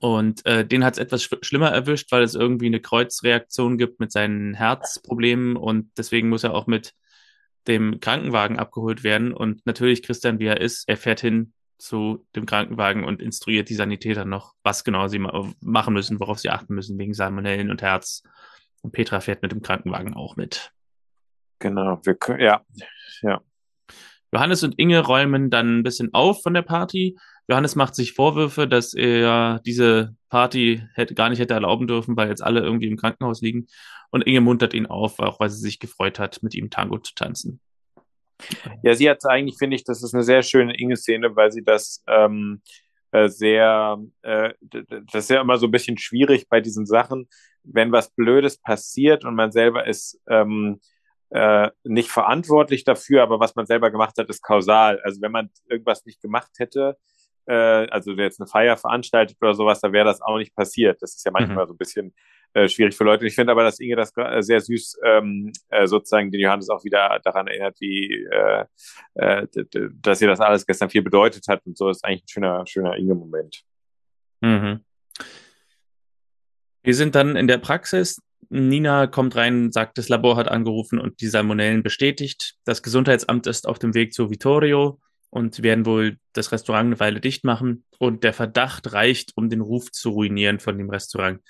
Und 0.01 0.47
äh, 0.47 0.65
den 0.65 0.85
hat 0.85 0.95
es 0.95 0.99
etwas 0.99 1.23
sch 1.25 1.35
schlimmer 1.43 1.71
erwischt, 1.71 2.13
weil 2.13 2.23
es 2.23 2.35
irgendwie 2.35 2.67
eine 2.67 2.81
Kreuzreaktion 2.81 3.79
gibt 3.79 4.01
mit 4.01 4.13
seinen 4.13 4.55
Herzproblemen 4.55 5.57
und 5.57 5.91
deswegen 5.99 6.29
muss 6.29 6.45
er 6.45 6.55
auch 6.55 6.67
mit 6.67 6.95
dem 7.67 8.01
Krankenwagen 8.01 8.59
abgeholt 8.59 9.03
werden. 9.05 9.33
Und 9.33 9.67
natürlich, 9.67 10.03
Christian, 10.03 10.39
wie 10.39 10.47
er 10.47 10.61
ist, 10.61 10.89
er 10.89 10.97
fährt 10.97 11.21
hin 11.21 11.53
zu 11.79 12.25
dem 12.37 12.47
Krankenwagen 12.47 13.05
und 13.05 13.21
instruiert 13.21 13.69
die 13.69 13.75
Sanitäter 13.75 14.25
noch, 14.25 14.55
was 14.63 14.85
genau 14.85 15.09
sie 15.09 15.19
ma 15.19 15.53
machen 15.61 15.95
müssen, 15.95 16.21
worauf 16.21 16.39
sie 16.39 16.51
achten 16.51 16.75
müssen, 16.75 16.99
wegen 16.99 17.15
Salmonellen 17.15 17.71
und 17.71 17.83
Herz. 17.83 18.23
Und 18.83 18.93
Petra 18.93 19.21
fährt 19.21 19.43
mit 19.43 19.53
dem 19.53 19.63
Krankenwagen 19.63 20.15
auch 20.15 20.37
mit. 20.37 20.73
Genau, 21.59 22.01
wir 22.05 22.15
können, 22.15 22.41
ja, 22.41 22.63
ja. 23.23 23.41
Johannes 24.33 24.63
und 24.63 24.79
Inge 24.79 25.01
räumen 25.01 25.51
dann 25.51 25.79
ein 25.79 25.83
bisschen 25.83 26.15
auf 26.15 26.43
von 26.43 26.55
der 26.55 26.63
Party 26.63 27.17
Johannes 27.49 27.75
macht 27.77 27.95
sich 27.95 28.13
Vorwürfe, 28.13 28.69
dass 28.69 28.95
er 28.95 29.61
diese 29.67 30.15
Party 30.29 30.83
hätte, 30.95 31.15
gar 31.15 31.29
nicht 31.29 31.39
hätte 31.39 31.55
erlauben 31.55 31.87
dürfen, 31.87 32.17
weil 32.17 32.29
jetzt 32.29 32.43
alle 32.43 32.61
irgendwie 32.61 32.87
im 32.87 32.97
Krankenhaus 32.97 33.41
liegen. 33.43 33.67
Und 34.11 34.23
Inge 34.23 34.41
muntert 34.41 34.75
ihn 34.75 34.87
auf, 34.87 35.19
auch 35.19 35.41
weil 35.41 35.51
sie 35.51 35.61
sich 35.61 35.79
gefreut 35.79 36.19
hat, 36.19 36.43
mit 36.43 36.55
ihm 36.55 36.71
Tango 36.71 36.99
zu 36.99 37.15
tanzen. 37.15 37.61
Ja, 38.83 38.95
sie 38.95 39.09
hat 39.09 39.25
eigentlich, 39.27 39.59
finde 39.59 39.77
ich, 39.77 39.85
das 39.85 40.03
ist 40.03 40.15
eine 40.15 40.23
sehr 40.23 40.43
schöne 40.43 40.77
Inge-Szene, 40.77 41.35
weil 41.37 41.53
sie 41.53 41.63
das 41.63 42.03
ähm, 42.07 42.63
äh, 43.13 43.29
sehr, 43.29 43.99
äh, 44.23 44.55
das 44.61 45.25
ist 45.25 45.31
ja 45.31 45.41
immer 45.41 45.59
so 45.59 45.67
ein 45.67 45.71
bisschen 45.71 45.99
schwierig 45.99 46.49
bei 46.49 46.61
diesen 46.61 46.87
Sachen, 46.87 47.29
wenn 47.63 47.93
was 47.93 48.11
Blödes 48.11 48.59
passiert 48.59 49.25
und 49.25 49.35
man 49.35 49.53
selber 49.53 49.87
ist 49.87 50.21
ähm, 50.29 50.81
äh, 51.31 51.71
nicht 51.85 52.11
verantwortlich 52.11 52.85
dafür, 52.85 53.23
aber 53.23 53.41
was 53.41 53.55
man 53.55 53.67
selber 53.67 53.91
gemacht 53.91 54.19
hat, 54.19 54.29
ist 54.29 54.43
kausal. 54.43 55.01
Also 55.05 55.21
wenn 55.23 55.33
man 55.33 55.51
irgendwas 55.69 56.05
nicht 56.05 56.21
gemacht 56.21 56.51
hätte, 56.59 56.97
äh, 57.47 57.55
also 57.55 58.13
jetzt 58.13 58.41
eine 58.41 58.47
Feier 58.47 58.77
veranstaltet 58.77 59.37
oder 59.41 59.55
sowas, 59.55 59.81
da 59.81 59.93
wäre 59.93 60.05
das 60.05 60.21
auch 60.23 60.39
nicht 60.39 60.55
passiert. 60.55 61.01
Das 61.03 61.15
ist 61.15 61.25
ja 61.25 61.33
manchmal 61.33 61.65
mhm. 61.65 61.69
so 61.69 61.75
ein 61.75 61.79
bisschen 61.79 62.15
äh, 62.55 62.69
schwierig 62.69 62.95
für 62.95 63.05
Leute. 63.05 63.27
Ich 63.27 63.35
finde 63.35 63.53
aber, 63.53 63.65
dass 63.65 63.81
Inge 63.81 63.97
das 63.97 64.13
äh, 64.17 64.43
sehr 64.43 64.61
süß 64.61 64.99
ähm, 65.05 65.53
äh, 65.71 65.87
sozusagen 65.87 66.31
den 66.31 66.41
Johannes 66.41 66.69
auch 66.69 66.85
wieder 66.85 67.19
daran 67.25 67.47
erinnert, 67.47 67.77
wie 67.81 68.27
äh, 68.31 68.65
äh, 69.15 69.47
dass 69.95 70.21
ihr 70.21 70.29
das 70.29 70.41
alles 70.41 70.67
gestern 70.67 70.91
viel 70.91 71.03
bedeutet 71.03 71.49
hat 71.49 71.65
und 71.65 71.77
so. 71.77 71.89
Das 71.89 71.99
ist 71.99 72.05
eigentlich 72.05 72.25
ein 72.25 72.29
schöner, 72.29 72.67
schöner 72.67 72.97
Inge-Moment. 72.97 73.63
Mhm. 74.41 74.81
Wir 76.83 76.95
sind 76.95 77.15
dann 77.15 77.37
in 77.37 77.47
der 77.47 77.59
Praxis. 77.59 78.21
Nina 78.49 79.07
kommt 79.07 79.37
rein, 79.37 79.73
sagt, 79.73 79.97
das 79.97 80.09
Labor 80.09 80.37
hat 80.37 80.49
angerufen 80.49 80.99
und 80.99 81.21
die 81.21 81.29
Salmonellen 81.29 81.83
bestätigt. 81.83 82.57
Das 82.65 82.83
Gesundheitsamt 82.83 83.47
ist 83.47 83.67
auf 83.67 83.79
dem 83.79 83.95
Weg 83.95 84.13
zu 84.13 84.31
Vittorio 84.31 85.01
und 85.33 85.63
werden 85.63 85.87
wohl 85.87 86.19
das 86.35 86.53
Restaurant 86.53 86.89
eine 86.89 87.01
Weile 87.01 87.19
dicht 87.19 87.43
machen. 87.43 87.85
Und 87.99 88.23
der 88.23 88.35
Verdacht 88.35 88.93
reicht, 88.93 89.33
um 89.35 89.49
den 89.49 89.63
Ruf 89.63 89.91
zu 89.91 90.11
ruinieren 90.11 90.61
von 90.61 90.77
dem 90.77 90.91
Restaurant. 90.91 91.41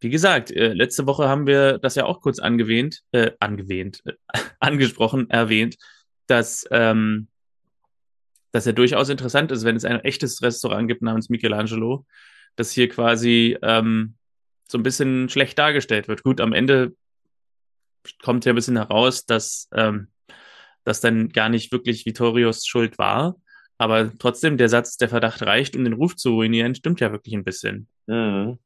Wie 0.00 0.10
gesagt, 0.10 0.50
äh, 0.50 0.74
letzte 0.74 1.06
Woche 1.06 1.30
haben 1.30 1.46
wir 1.46 1.78
das 1.78 1.94
ja 1.94 2.04
auch 2.04 2.20
kurz 2.20 2.40
angewähnt, 2.40 3.00
äh, 3.12 3.30
angewähnt, 3.40 4.02
äh, 4.04 4.12
angesprochen, 4.60 5.30
erwähnt, 5.30 5.76
dass, 6.26 6.66
ähm, 6.70 7.28
dass 8.50 8.66
er 8.66 8.74
durchaus 8.74 9.08
interessant 9.08 9.50
ist, 9.50 9.64
wenn 9.64 9.76
es 9.76 9.86
ein 9.86 10.00
echtes 10.00 10.42
Restaurant 10.42 10.86
gibt 10.86 11.00
namens 11.00 11.30
Michelangelo, 11.30 12.04
das 12.56 12.70
hier 12.70 12.90
quasi 12.90 13.56
ähm, 13.62 14.14
so 14.68 14.76
ein 14.76 14.82
bisschen 14.82 15.30
schlecht 15.30 15.58
dargestellt 15.58 16.06
wird. 16.06 16.22
Gut, 16.22 16.38
am 16.42 16.52
Ende 16.52 16.94
kommt 18.22 18.44
ja 18.44 18.52
ein 18.52 18.56
bisschen 18.56 18.76
heraus, 18.76 19.24
dass 19.24 19.68
ähm, 19.72 20.11
das 20.84 21.00
dann 21.00 21.28
gar 21.28 21.48
nicht 21.48 21.72
wirklich 21.72 22.06
Vittorios 22.06 22.66
Schuld 22.66 22.98
war. 22.98 23.36
Aber 23.78 24.12
trotzdem, 24.18 24.56
der 24.58 24.68
Satz, 24.68 24.96
der 24.96 25.08
Verdacht 25.08 25.42
reicht, 25.42 25.76
um 25.76 25.84
den 25.84 25.94
Ruf 25.94 26.16
zu 26.16 26.34
ruinieren, 26.34 26.74
stimmt 26.74 27.00
ja 27.00 27.10
wirklich 27.10 27.34
ein 27.34 27.44
bisschen. 27.44 27.88
Mhm. 28.06 28.58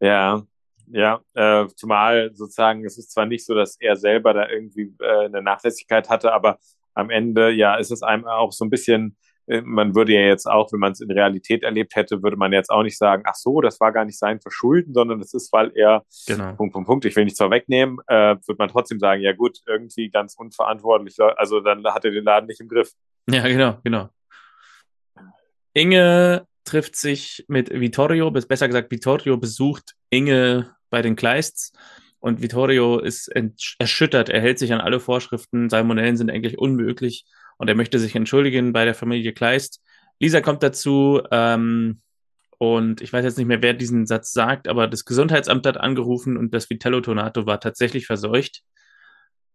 Ja, 0.00 0.42
ja, 0.90 1.20
äh, 1.34 1.66
zumal 1.76 2.30
sozusagen, 2.34 2.84
es 2.84 2.98
ist 2.98 3.12
zwar 3.12 3.26
nicht 3.26 3.44
so, 3.44 3.54
dass 3.54 3.76
er 3.80 3.96
selber 3.96 4.32
da 4.32 4.48
irgendwie 4.48 4.94
äh, 5.00 5.26
eine 5.26 5.42
Nachlässigkeit 5.42 6.08
hatte, 6.08 6.32
aber 6.32 6.58
am 6.94 7.10
Ende, 7.10 7.50
ja, 7.50 7.76
ist 7.76 7.90
es 7.90 8.02
einem 8.02 8.26
auch 8.26 8.52
so 8.52 8.64
ein 8.64 8.70
bisschen 8.70 9.16
man 9.64 9.94
würde 9.94 10.12
ja 10.12 10.20
jetzt 10.20 10.46
auch, 10.46 10.72
wenn 10.72 10.80
man 10.80 10.92
es 10.92 11.00
in 11.00 11.10
Realität 11.10 11.62
erlebt 11.62 11.96
hätte, 11.96 12.22
würde 12.22 12.36
man 12.36 12.52
jetzt 12.52 12.70
auch 12.70 12.82
nicht 12.82 12.98
sagen, 12.98 13.22
ach 13.26 13.34
so, 13.34 13.60
das 13.60 13.80
war 13.80 13.92
gar 13.92 14.04
nicht 14.04 14.18
sein 14.18 14.40
Verschulden, 14.40 14.92
sondern 14.92 15.18
das 15.18 15.32
ist, 15.32 15.52
weil 15.52 15.72
er, 15.74 16.04
genau. 16.26 16.54
Punkt, 16.54 16.74
Punkt, 16.74 16.86
Punkt, 16.86 17.04
ich 17.06 17.16
will 17.16 17.24
nichts 17.24 17.38
vorwegnehmen, 17.38 17.98
äh, 18.06 18.36
würde 18.46 18.56
man 18.58 18.68
trotzdem 18.68 18.98
sagen, 18.98 19.22
ja 19.22 19.32
gut, 19.32 19.58
irgendwie 19.66 20.10
ganz 20.10 20.34
unverantwortlich, 20.36 21.16
also 21.36 21.60
dann 21.60 21.84
hat 21.86 22.04
er 22.04 22.10
den 22.10 22.24
Laden 22.24 22.46
nicht 22.46 22.60
im 22.60 22.68
Griff. 22.68 22.92
Ja, 23.30 23.46
genau, 23.46 23.78
genau. 23.82 24.08
Inge 25.72 26.46
trifft 26.64 26.96
sich 26.96 27.44
mit 27.48 27.70
Vittorio, 27.70 28.30
besser 28.30 28.66
gesagt, 28.66 28.90
Vittorio 28.90 29.38
besucht 29.38 29.94
Inge 30.10 30.74
bei 30.90 31.02
den 31.02 31.16
Kleists 31.16 31.72
und 32.20 32.42
Vittorio 32.42 32.98
ist 32.98 33.28
erschüttert, 33.78 34.28
er 34.28 34.40
hält 34.40 34.58
sich 34.58 34.72
an 34.72 34.80
alle 34.80 35.00
Vorschriften, 35.00 35.70
Salmonellen 35.70 36.16
sind 36.16 36.30
eigentlich 36.30 36.58
unmöglich 36.58 37.24
und 37.58 37.68
er 37.68 37.74
möchte 37.74 37.98
sich 37.98 38.14
entschuldigen 38.14 38.72
bei 38.72 38.84
der 38.84 38.94
Familie 38.94 39.32
Kleist. 39.32 39.82
Lisa 40.18 40.40
kommt 40.40 40.62
dazu 40.62 41.20
ähm, 41.30 42.00
und 42.58 43.00
ich 43.02 43.12
weiß 43.12 43.24
jetzt 43.24 43.38
nicht 43.38 43.46
mehr, 43.46 43.62
wer 43.62 43.74
diesen 43.74 44.06
Satz 44.06 44.32
sagt, 44.32 44.66
aber 44.66 44.88
das 44.88 45.04
Gesundheitsamt 45.04 45.66
hat 45.66 45.76
angerufen 45.76 46.36
und 46.36 46.54
das 46.54 46.70
Vitello 46.70 47.00
Tonato 47.00 47.46
war 47.46 47.60
tatsächlich 47.60 48.06
verseucht. 48.06 48.62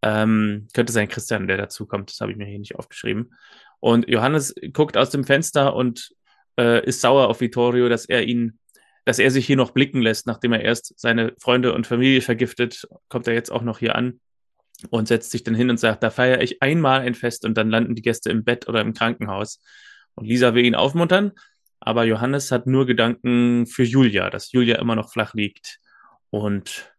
Ähm, 0.01 0.67
könnte 0.73 0.93
sein 0.93 1.07
Christian, 1.07 1.47
der 1.47 1.57
dazu 1.57 1.85
kommt, 1.85 2.11
das 2.11 2.19
habe 2.19 2.31
ich 2.31 2.37
mir 2.37 2.45
hier 2.45 2.59
nicht 2.59 2.75
aufgeschrieben. 2.75 3.33
Und 3.79 4.07
Johannes 4.09 4.53
guckt 4.73 4.97
aus 4.97 5.09
dem 5.09 5.23
Fenster 5.23 5.75
und 5.75 6.11
äh, 6.57 6.85
ist 6.85 7.01
sauer 7.01 7.27
auf 7.29 7.41
Vittorio, 7.41 7.89
dass 7.89 8.05
er 8.05 8.23
ihn, 8.23 8.59
dass 9.05 9.19
er 9.19 9.31
sich 9.31 9.45
hier 9.45 9.57
noch 9.57 9.71
blicken 9.71 10.01
lässt, 10.01 10.27
nachdem 10.27 10.53
er 10.53 10.61
erst 10.61 10.97
seine 10.97 11.33
Freunde 11.39 11.73
und 11.73 11.87
Familie 11.87 12.21
vergiftet, 12.21 12.87
kommt 13.07 13.27
er 13.27 13.33
jetzt 13.33 13.51
auch 13.51 13.61
noch 13.61 13.79
hier 13.79 13.95
an 13.95 14.19
und 14.89 15.07
setzt 15.07 15.31
sich 15.31 15.43
dann 15.43 15.55
hin 15.55 15.69
und 15.69 15.79
sagt, 15.79 16.03
da 16.03 16.09
feiere 16.09 16.41
ich 16.41 16.61
einmal 16.61 17.01
ein 17.01 17.15
Fest 17.15 17.45
und 17.45 17.57
dann 17.57 17.69
landen 17.69 17.95
die 17.95 18.01
Gäste 18.01 18.29
im 18.29 18.43
Bett 18.43 18.67
oder 18.67 18.81
im 18.81 18.93
Krankenhaus. 18.93 19.61
Und 20.15 20.25
Lisa 20.25 20.53
will 20.53 20.65
ihn 20.65 20.75
aufmuntern, 20.75 21.31
aber 21.79 22.05
Johannes 22.05 22.51
hat 22.51 22.67
nur 22.67 22.85
Gedanken 22.85 23.65
für 23.65 23.83
Julia, 23.83 24.29
dass 24.29 24.51
Julia 24.51 24.77
immer 24.79 24.95
noch 24.95 25.11
flach 25.11 25.33
liegt. 25.33 25.79
Und 26.29 26.93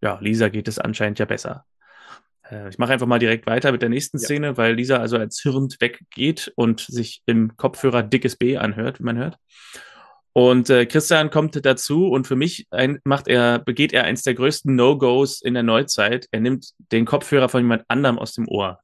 ja, 0.00 0.18
Lisa 0.20 0.48
geht 0.48 0.68
es 0.68 0.78
anscheinend 0.78 1.18
ja 1.18 1.24
besser. 1.24 1.64
Äh, 2.50 2.68
ich 2.68 2.78
mache 2.78 2.92
einfach 2.92 3.06
mal 3.06 3.18
direkt 3.18 3.46
weiter 3.46 3.72
mit 3.72 3.82
der 3.82 3.88
nächsten 3.88 4.18
ja. 4.18 4.24
Szene, 4.24 4.56
weil 4.56 4.74
Lisa 4.74 4.98
also 4.98 5.16
als 5.16 5.40
Hirnd 5.40 5.80
weggeht 5.80 6.52
und 6.56 6.80
sich 6.80 7.22
im 7.26 7.56
Kopfhörer 7.56 8.02
dickes 8.02 8.36
B 8.36 8.56
anhört, 8.56 9.00
wie 9.00 9.04
man 9.04 9.18
hört. 9.18 9.38
Und 10.34 10.68
äh, 10.68 10.84
Christian 10.84 11.30
kommt 11.30 11.64
dazu 11.64 12.08
und 12.08 12.26
für 12.26 12.34
mich 12.34 12.66
ein, 12.72 12.98
macht 13.04 13.28
er, 13.28 13.60
begeht 13.60 13.92
er 13.92 14.02
eins 14.02 14.22
der 14.22 14.34
größten 14.34 14.74
No-Gos 14.74 15.40
in 15.40 15.54
der 15.54 15.62
Neuzeit. 15.62 16.26
Er 16.32 16.40
nimmt 16.40 16.70
den 16.90 17.04
Kopfhörer 17.04 17.48
von 17.48 17.62
jemand 17.62 17.84
anderem 17.86 18.18
aus 18.18 18.34
dem 18.34 18.48
Ohr. 18.48 18.80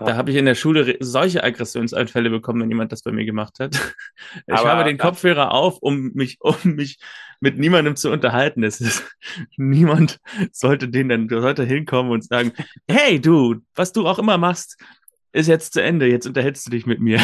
Da 0.00 0.16
habe 0.16 0.30
ich 0.30 0.36
in 0.36 0.44
der 0.44 0.54
Schule 0.54 0.96
solche 1.00 1.42
Aggressionsanfälle 1.42 2.28
bekommen, 2.28 2.60
wenn 2.60 2.68
jemand 2.68 2.92
das 2.92 3.02
bei 3.02 3.10
mir 3.10 3.24
gemacht 3.24 3.58
hat. 3.58 3.74
Ich 4.46 4.54
Aber, 4.54 4.68
habe 4.68 4.84
den 4.84 4.98
Kopfhörer 4.98 5.52
auf, 5.52 5.78
um 5.78 6.12
mich, 6.12 6.36
um 6.40 6.54
mich 6.62 6.98
mit 7.40 7.58
niemandem 7.58 7.96
zu 7.96 8.10
unterhalten. 8.10 8.62
Es 8.62 8.82
ist, 8.82 9.04
niemand 9.56 10.18
sollte 10.52 10.88
den 10.88 11.08
dann, 11.08 11.28
sollte 11.28 11.64
hinkommen 11.64 12.12
und 12.12 12.24
sagen, 12.24 12.52
hey 12.86 13.18
du, 13.18 13.56
was 13.74 13.92
du 13.92 14.06
auch 14.06 14.18
immer 14.18 14.36
machst, 14.36 14.76
ist 15.32 15.46
jetzt 15.46 15.72
zu 15.72 15.82
Ende. 15.82 16.06
Jetzt 16.06 16.26
unterhältst 16.26 16.66
du 16.66 16.70
dich 16.70 16.84
mit 16.84 17.00
mir. 17.00 17.20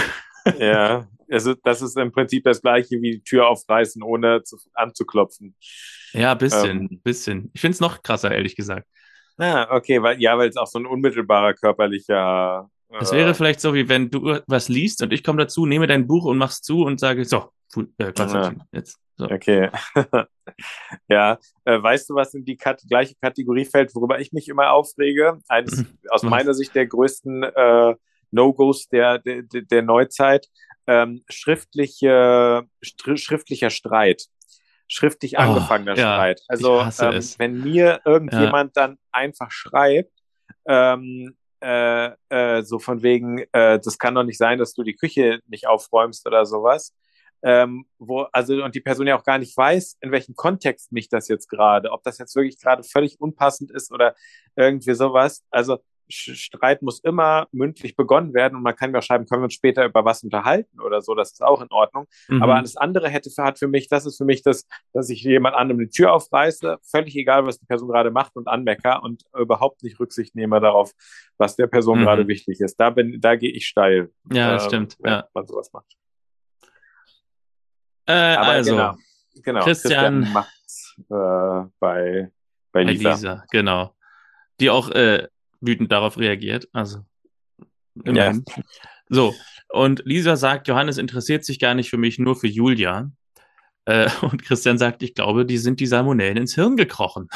Ja, 0.58 1.08
also 1.30 1.54
das 1.54 1.82
ist 1.82 1.96
im 1.96 2.12
Prinzip 2.12 2.44
das 2.44 2.60
gleiche 2.60 3.00
wie 3.00 3.12
die 3.12 3.22
Tür 3.22 3.48
aufreißen, 3.48 4.02
ohne 4.02 4.42
zu, 4.42 4.58
anzuklopfen. 4.74 5.56
Ja, 6.12 6.34
bisschen, 6.34 6.88
ähm, 6.90 7.00
bisschen. 7.02 7.50
Ich 7.54 7.60
finde 7.60 7.74
es 7.74 7.80
noch 7.80 8.02
krasser, 8.02 8.30
ehrlich 8.30 8.56
gesagt. 8.56 8.86
Ah, 9.38 9.66
okay, 9.70 10.02
weil 10.02 10.20
ja, 10.20 10.38
weil 10.38 10.48
es 10.48 10.56
auch 10.56 10.66
so 10.66 10.78
ein 10.78 10.86
unmittelbarer 10.86 11.54
körperlicher. 11.54 12.70
Es 13.00 13.12
äh, 13.12 13.16
wäre 13.16 13.34
vielleicht 13.34 13.60
so, 13.60 13.74
wie 13.74 13.88
wenn 13.88 14.10
du 14.10 14.38
was 14.46 14.68
liest 14.68 15.02
und 15.02 15.12
ich 15.12 15.24
komme 15.24 15.42
dazu, 15.42 15.66
nehme 15.66 15.86
dein 15.86 16.06
Buch 16.06 16.24
und 16.24 16.38
mach's 16.38 16.62
zu 16.62 16.84
und 16.84 17.00
sage, 17.00 17.24
so, 17.24 17.50
äh, 17.98 18.12
Konstantin, 18.12 18.60
ja. 18.60 18.66
jetzt. 18.72 18.98
So. 19.16 19.26
Okay. 19.26 19.70
ja, 21.08 21.38
äh, 21.64 21.82
weißt 21.82 22.10
du, 22.10 22.14
was 22.14 22.34
in 22.34 22.44
die 22.44 22.56
Kat 22.56 22.82
gleiche 22.88 23.14
Kategorie 23.20 23.64
fällt, 23.64 23.94
worüber 23.94 24.20
ich 24.20 24.32
mich 24.32 24.48
immer 24.48 24.72
aufrege? 24.72 25.38
Eines 25.48 25.84
aus 26.10 26.22
meiner 26.22 26.54
Sicht 26.54 26.74
der 26.74 26.86
größten 26.86 27.44
äh, 27.44 27.94
No-Gos 28.34 28.88
der, 28.88 29.18
der, 29.18 29.42
der 29.42 29.82
Neuzeit 29.82 30.48
ähm, 30.86 31.24
schriftliche, 31.28 32.66
schriftlicher 32.82 33.70
Streit. 33.70 34.26
Schriftlich 34.86 35.34
oh, 35.38 35.40
angefangener 35.40 35.96
ja, 35.96 36.14
Streit. 36.14 36.42
Also, 36.48 36.80
ähm, 36.80 37.22
wenn 37.38 37.60
mir 37.60 38.00
irgendjemand 38.04 38.76
ja. 38.76 38.86
dann 38.86 38.98
einfach 39.10 39.50
schreibt, 39.50 40.12
ähm, 40.66 41.36
äh, 41.62 42.10
äh, 42.28 42.62
so 42.62 42.78
von 42.78 43.02
wegen, 43.02 43.38
äh, 43.52 43.80
das 43.80 43.98
kann 43.98 44.14
doch 44.14 44.24
nicht 44.24 44.36
sein, 44.36 44.58
dass 44.58 44.74
du 44.74 44.82
die 44.82 44.94
Küche 44.94 45.40
nicht 45.46 45.66
aufräumst 45.66 46.26
oder 46.26 46.44
sowas. 46.44 46.94
Ähm, 47.42 47.86
wo, 47.98 48.22
also, 48.32 48.62
und 48.62 48.74
die 48.74 48.80
Person 48.80 49.06
ja 49.06 49.18
auch 49.18 49.24
gar 49.24 49.38
nicht 49.38 49.56
weiß, 49.56 49.98
in 50.00 50.12
welchem 50.12 50.34
Kontext 50.34 50.92
mich 50.92 51.08
das 51.08 51.28
jetzt 51.28 51.48
gerade, 51.48 51.90
ob 51.90 52.02
das 52.02 52.18
jetzt 52.18 52.36
wirklich 52.36 52.58
gerade 52.58 52.82
völlig 52.82 53.20
unpassend 53.20 53.70
ist 53.70 53.92
oder 53.92 54.14
irgendwie 54.56 54.94
sowas. 54.94 55.44
Also, 55.50 55.78
Streit 56.08 56.82
muss 56.82 57.00
immer 57.00 57.46
mündlich 57.52 57.96
begonnen 57.96 58.34
werden 58.34 58.56
und 58.56 58.62
man 58.62 58.76
kann 58.76 58.94
ja 58.94 59.00
schreiben, 59.00 59.26
können 59.26 59.42
wir 59.42 59.44
uns 59.44 59.54
später 59.54 59.84
über 59.84 60.04
was 60.04 60.22
unterhalten 60.22 60.80
oder 60.80 61.00
so, 61.00 61.14
das 61.14 61.32
ist 61.32 61.42
auch 61.42 61.60
in 61.60 61.70
Ordnung. 61.70 62.06
Mhm. 62.28 62.42
Aber 62.42 62.56
alles 62.56 62.76
andere 62.76 63.08
hätte 63.08 63.30
hat 63.38 63.58
für 63.58 63.68
mich, 63.68 63.88
das 63.88 64.06
ist 64.06 64.18
für 64.18 64.24
mich 64.24 64.42
das, 64.42 64.66
dass 64.92 65.08
ich 65.10 65.22
jemand 65.22 65.56
anderem 65.56 65.80
die 65.80 65.88
Tür 65.88 66.12
aufreiße, 66.12 66.78
völlig 66.82 67.16
egal, 67.16 67.46
was 67.46 67.58
die 67.58 67.66
Person 67.66 67.88
gerade 67.88 68.10
macht 68.10 68.36
und 68.36 68.48
anmecker 68.48 69.02
und 69.02 69.22
überhaupt 69.36 69.82
nicht 69.82 69.98
Rücksicht 69.98 70.34
nehme 70.34 70.60
darauf, 70.60 70.92
was 71.38 71.56
der 71.56 71.66
Person 71.66 72.00
mhm. 72.00 72.04
gerade 72.04 72.28
wichtig 72.28 72.60
ist. 72.60 72.76
Da 72.76 72.90
bin, 72.90 73.20
da 73.20 73.36
gehe 73.36 73.52
ich 73.52 73.66
steil. 73.66 74.10
Ja, 74.30 74.56
äh, 74.56 74.60
stimmt. 74.60 74.96
Wenn 75.00 75.12
ja. 75.12 75.28
man 75.32 75.46
sowas 75.46 75.72
macht. 75.72 75.96
Äh, 78.06 78.12
Aber 78.12 78.48
also, 78.48 78.70
genau, 78.72 78.94
genau. 79.42 79.64
Christian, 79.64 80.22
Christian 80.22 80.32
macht 80.32 80.54
äh, 80.98 81.70
bei, 81.78 82.30
bei 82.72 82.82
Lisa. 82.82 83.12
Lisa. 83.12 83.44
Genau. 83.50 83.94
Die 84.60 84.70
auch 84.70 84.90
äh, 84.90 85.26
wütend 85.66 85.92
darauf 85.92 86.18
reagiert. 86.18 86.68
Also 86.72 87.04
immerhin. 88.04 88.44
Ja. 88.48 88.62
So, 89.08 89.34
und 89.68 90.02
Lisa 90.04 90.36
sagt, 90.36 90.68
Johannes 90.68 90.98
interessiert 90.98 91.44
sich 91.44 91.58
gar 91.58 91.74
nicht 91.74 91.90
für 91.90 91.98
mich, 91.98 92.18
nur 92.18 92.36
für 92.36 92.48
Julia. 92.48 93.10
Äh, 93.84 94.08
und 94.22 94.42
Christian 94.44 94.78
sagt, 94.78 95.02
ich 95.02 95.14
glaube, 95.14 95.46
die 95.46 95.58
sind 95.58 95.80
die 95.80 95.86
Salmonellen 95.86 96.36
ins 96.36 96.54
Hirn 96.54 96.76
gekrochen. 96.76 97.28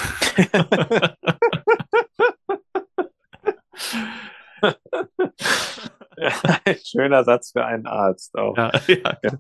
ein 6.20 6.76
schöner 6.84 7.24
Satz 7.24 7.52
für 7.52 7.64
einen 7.64 7.86
Arzt 7.86 8.36
auch. 8.36 8.56
Ja, 8.56 8.72
ja, 8.88 9.18
ja. 9.22 9.38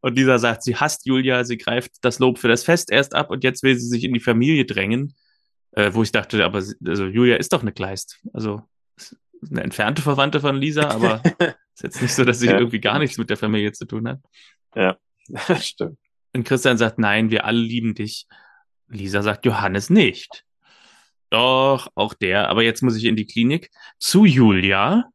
Und 0.00 0.16
Lisa 0.16 0.38
sagt, 0.38 0.62
sie 0.62 0.76
hasst 0.76 1.04
Julia, 1.06 1.44
sie 1.44 1.58
greift 1.58 1.92
das 2.02 2.18
Lob 2.18 2.38
für 2.38 2.48
das 2.48 2.64
Fest 2.64 2.90
erst 2.90 3.14
ab 3.14 3.30
und 3.30 3.44
jetzt 3.44 3.62
will 3.62 3.76
sie 3.78 3.86
sich 3.86 4.04
in 4.04 4.14
die 4.14 4.20
Familie 4.20 4.64
drängen. 4.64 5.14
Äh, 5.72 5.94
wo 5.94 6.02
ich 6.02 6.10
dachte, 6.10 6.44
aber 6.44 6.58
also 6.58 7.06
Julia 7.06 7.36
ist 7.36 7.52
doch 7.52 7.62
eine 7.62 7.72
Kleist. 7.72 8.18
Also 8.32 8.62
eine 9.48 9.62
entfernte 9.62 10.02
Verwandte 10.02 10.40
von 10.40 10.56
Lisa, 10.56 10.88
aber 10.88 11.22
ist 11.74 11.82
jetzt 11.82 12.02
nicht 12.02 12.14
so, 12.14 12.24
dass 12.24 12.40
sie 12.40 12.46
ja. 12.46 12.58
irgendwie 12.58 12.80
gar 12.80 12.98
nichts 12.98 13.18
mit 13.18 13.30
der 13.30 13.36
Familie 13.36 13.72
zu 13.72 13.86
tun 13.86 14.08
hat. 14.08 14.20
Ja, 14.74 14.96
stimmt. 15.60 15.98
Und 16.32 16.44
Christian 16.44 16.78
sagt, 16.78 16.98
nein, 16.98 17.30
wir 17.30 17.44
alle 17.44 17.60
lieben 17.60 17.94
dich. 17.94 18.26
Lisa 18.88 19.22
sagt, 19.22 19.46
Johannes 19.46 19.90
nicht. 19.90 20.44
Doch, 21.30 21.88
auch 21.94 22.14
der. 22.14 22.48
Aber 22.48 22.62
jetzt 22.62 22.82
muss 22.82 22.96
ich 22.96 23.04
in 23.04 23.16
die 23.16 23.26
Klinik 23.26 23.70
zu 23.98 24.24
Julia. 24.24 25.10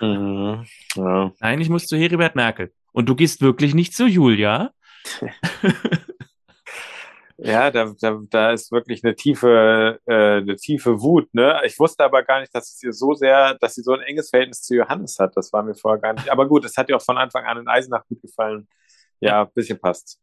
Mhm, 0.00 0.64
ja. 0.94 1.32
Nein, 1.40 1.60
ich 1.60 1.68
muss 1.68 1.86
zu 1.86 1.96
Heribert 1.96 2.36
Merkel. 2.36 2.72
Und 2.92 3.08
du 3.08 3.14
gehst 3.14 3.40
wirklich 3.40 3.74
nicht 3.74 3.94
zu 3.94 4.06
Julia? 4.06 4.72
ja, 7.42 7.70
da, 7.70 7.94
da, 7.98 8.20
da 8.28 8.52
ist 8.52 8.70
wirklich 8.70 9.02
eine 9.02 9.14
tiefe, 9.14 9.98
äh, 10.06 10.38
eine 10.38 10.56
tiefe 10.56 11.00
Wut. 11.00 11.32
Ne? 11.32 11.58
Ich 11.64 11.78
wusste 11.78 12.04
aber 12.04 12.22
gar 12.22 12.40
nicht, 12.40 12.54
dass 12.54 12.74
es 12.74 12.82
ihr 12.82 12.92
so 12.92 13.14
sehr, 13.14 13.54
dass 13.60 13.74
sie 13.74 13.82
so 13.82 13.92
ein 13.94 14.02
enges 14.02 14.28
Verhältnis 14.28 14.62
zu 14.62 14.74
Johannes 14.74 15.18
hat. 15.18 15.36
Das 15.36 15.52
war 15.52 15.62
mir 15.62 15.74
vorher 15.74 16.00
gar 16.00 16.12
nicht. 16.12 16.30
Aber 16.30 16.46
gut, 16.46 16.64
es 16.64 16.76
hat 16.76 16.88
ihr 16.90 16.96
auch 16.96 17.02
von 17.02 17.16
Anfang 17.16 17.46
an 17.46 17.58
in 17.58 17.68
Eisenach 17.68 18.06
gut 18.06 18.20
gefallen. 18.20 18.68
Ja, 19.20 19.42
ein 19.42 19.52
bisschen 19.54 19.80
passt. 19.80 20.18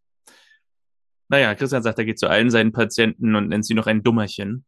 Naja, 1.30 1.56
Christian 1.56 1.84
sagt, 1.84 1.98
er 1.98 2.06
geht 2.06 2.20
zu 2.20 2.30
allen 2.30 2.52
seinen 2.52 2.72
Patienten 2.72 3.36
und 3.36 3.50
nennt 3.50 3.66
sie 3.66 3.74
noch 3.74 3.88
ein 3.88 4.04
Dummerchen. 4.04 4.64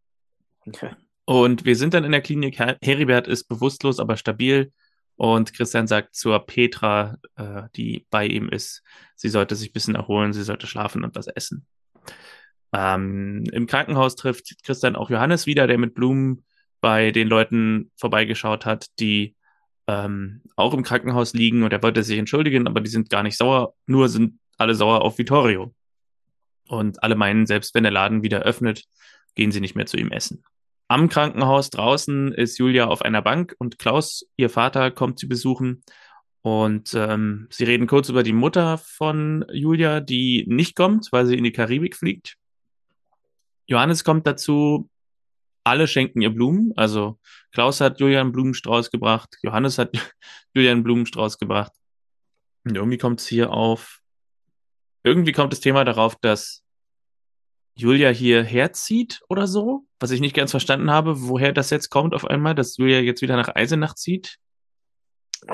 Okay. 0.67 0.91
Und 1.25 1.65
wir 1.65 1.75
sind 1.75 1.93
dann 1.93 2.03
in 2.03 2.11
der 2.11 2.21
Klinik. 2.21 2.57
Heribert 2.57 3.27
ist 3.27 3.45
bewusstlos, 3.45 3.99
aber 3.99 4.17
stabil. 4.17 4.73
Und 5.15 5.53
Christian 5.53 5.85
sagt 5.85 6.15
zur 6.15 6.39
Petra, 6.45 7.17
äh, 7.35 7.63
die 7.75 8.07
bei 8.09 8.25
ihm 8.25 8.49
ist, 8.49 8.81
sie 9.15 9.29
sollte 9.29 9.55
sich 9.55 9.69
ein 9.69 9.73
bisschen 9.73 9.95
erholen, 9.95 10.33
sie 10.33 10.43
sollte 10.43 10.65
schlafen 10.65 11.03
und 11.03 11.15
was 11.15 11.27
essen. 11.27 11.67
Ähm, 12.73 13.43
Im 13.51 13.67
Krankenhaus 13.67 14.15
trifft 14.15 14.63
Christian 14.63 14.95
auch 14.95 15.09
Johannes 15.09 15.45
wieder, 15.45 15.67
der 15.67 15.77
mit 15.77 15.95
Blumen 15.95 16.43
bei 16.81 17.11
den 17.11 17.27
Leuten 17.27 17.91
vorbeigeschaut 17.97 18.65
hat, 18.65 18.87
die 18.99 19.35
ähm, 19.87 20.41
auch 20.55 20.73
im 20.73 20.83
Krankenhaus 20.83 21.33
liegen 21.33 21.63
und 21.63 21.73
er 21.73 21.81
wollte 21.81 22.03
sich 22.03 22.19
entschuldigen, 22.19 22.67
aber 22.67 22.79
die 22.81 22.89
sind 22.89 23.09
gar 23.09 23.23
nicht 23.23 23.37
sauer, 23.37 23.73
nur 23.87 24.07
sind 24.07 24.39
alle 24.57 24.75
sauer 24.75 25.01
auf 25.01 25.17
Vittorio. 25.17 25.73
Und 26.67 27.01
alle 27.01 27.15
meinen, 27.15 27.47
selbst 27.47 27.73
wenn 27.73 27.83
der 27.83 27.91
Laden 27.91 28.21
wieder 28.21 28.41
öffnet, 28.41 28.83
gehen 29.33 29.51
sie 29.51 29.61
nicht 29.61 29.75
mehr 29.75 29.87
zu 29.87 29.97
ihm 29.97 30.11
essen. 30.11 30.43
Am 30.87 31.09
Krankenhaus 31.09 31.71
draußen 31.71 32.31
ist 32.33 32.59
Julia 32.59 32.85
auf 32.85 33.01
einer 33.01 33.21
Bank 33.21 33.55
und 33.57 33.79
Klaus, 33.79 34.25
ihr 34.37 34.49
Vater, 34.49 34.91
kommt 34.91 35.19
sie 35.19 35.27
besuchen. 35.27 35.83
Und 36.41 36.93
ähm, 36.93 37.47
sie 37.49 37.63
reden 37.63 37.87
kurz 37.87 38.09
über 38.09 38.23
die 38.23 38.33
Mutter 38.33 38.77
von 38.77 39.45
Julia, 39.51 39.99
die 39.99 40.45
nicht 40.47 40.75
kommt, 40.75 41.09
weil 41.11 41.25
sie 41.25 41.37
in 41.37 41.43
die 41.43 41.51
Karibik 41.51 41.95
fliegt. 41.95 42.38
Johannes 43.69 44.03
kommt 44.03 44.27
dazu, 44.27 44.89
alle 45.63 45.87
schenken 45.87 46.21
ihr 46.21 46.31
Blumen. 46.31 46.73
Also 46.75 47.19
Klaus 47.51 47.79
hat 47.81 47.99
Julian 47.99 48.31
Blumenstrauß 48.31 48.91
gebracht, 48.91 49.37
Johannes 49.41 49.77
hat 49.77 49.91
Julian 50.53 50.83
Blumenstrauß 50.83 51.37
gebracht. 51.37 51.71
Und 52.65 52.75
irgendwie 52.75 52.97
kommt 52.97 53.21
es 53.21 53.27
hier 53.27 53.51
auf 53.51 53.99
irgendwie 55.03 55.31
kommt 55.31 55.53
das 55.53 55.59
Thema 55.59 55.85
darauf, 55.85 56.15
dass 56.17 56.63
Julia 57.75 58.09
hier 58.09 58.43
herzieht 58.43 59.21
oder 59.29 59.47
so, 59.47 59.85
was 59.99 60.11
ich 60.11 60.19
nicht 60.19 60.35
ganz 60.35 60.51
verstanden 60.51 60.91
habe, 60.91 61.27
woher 61.27 61.53
das 61.53 61.69
jetzt 61.69 61.89
kommt 61.89 62.13
auf 62.13 62.25
einmal, 62.25 62.55
dass 62.55 62.77
Julia 62.77 62.99
jetzt 62.99 63.21
wieder 63.21 63.37
nach 63.37 63.55
Eisenach 63.55 63.95
zieht. 63.95 64.37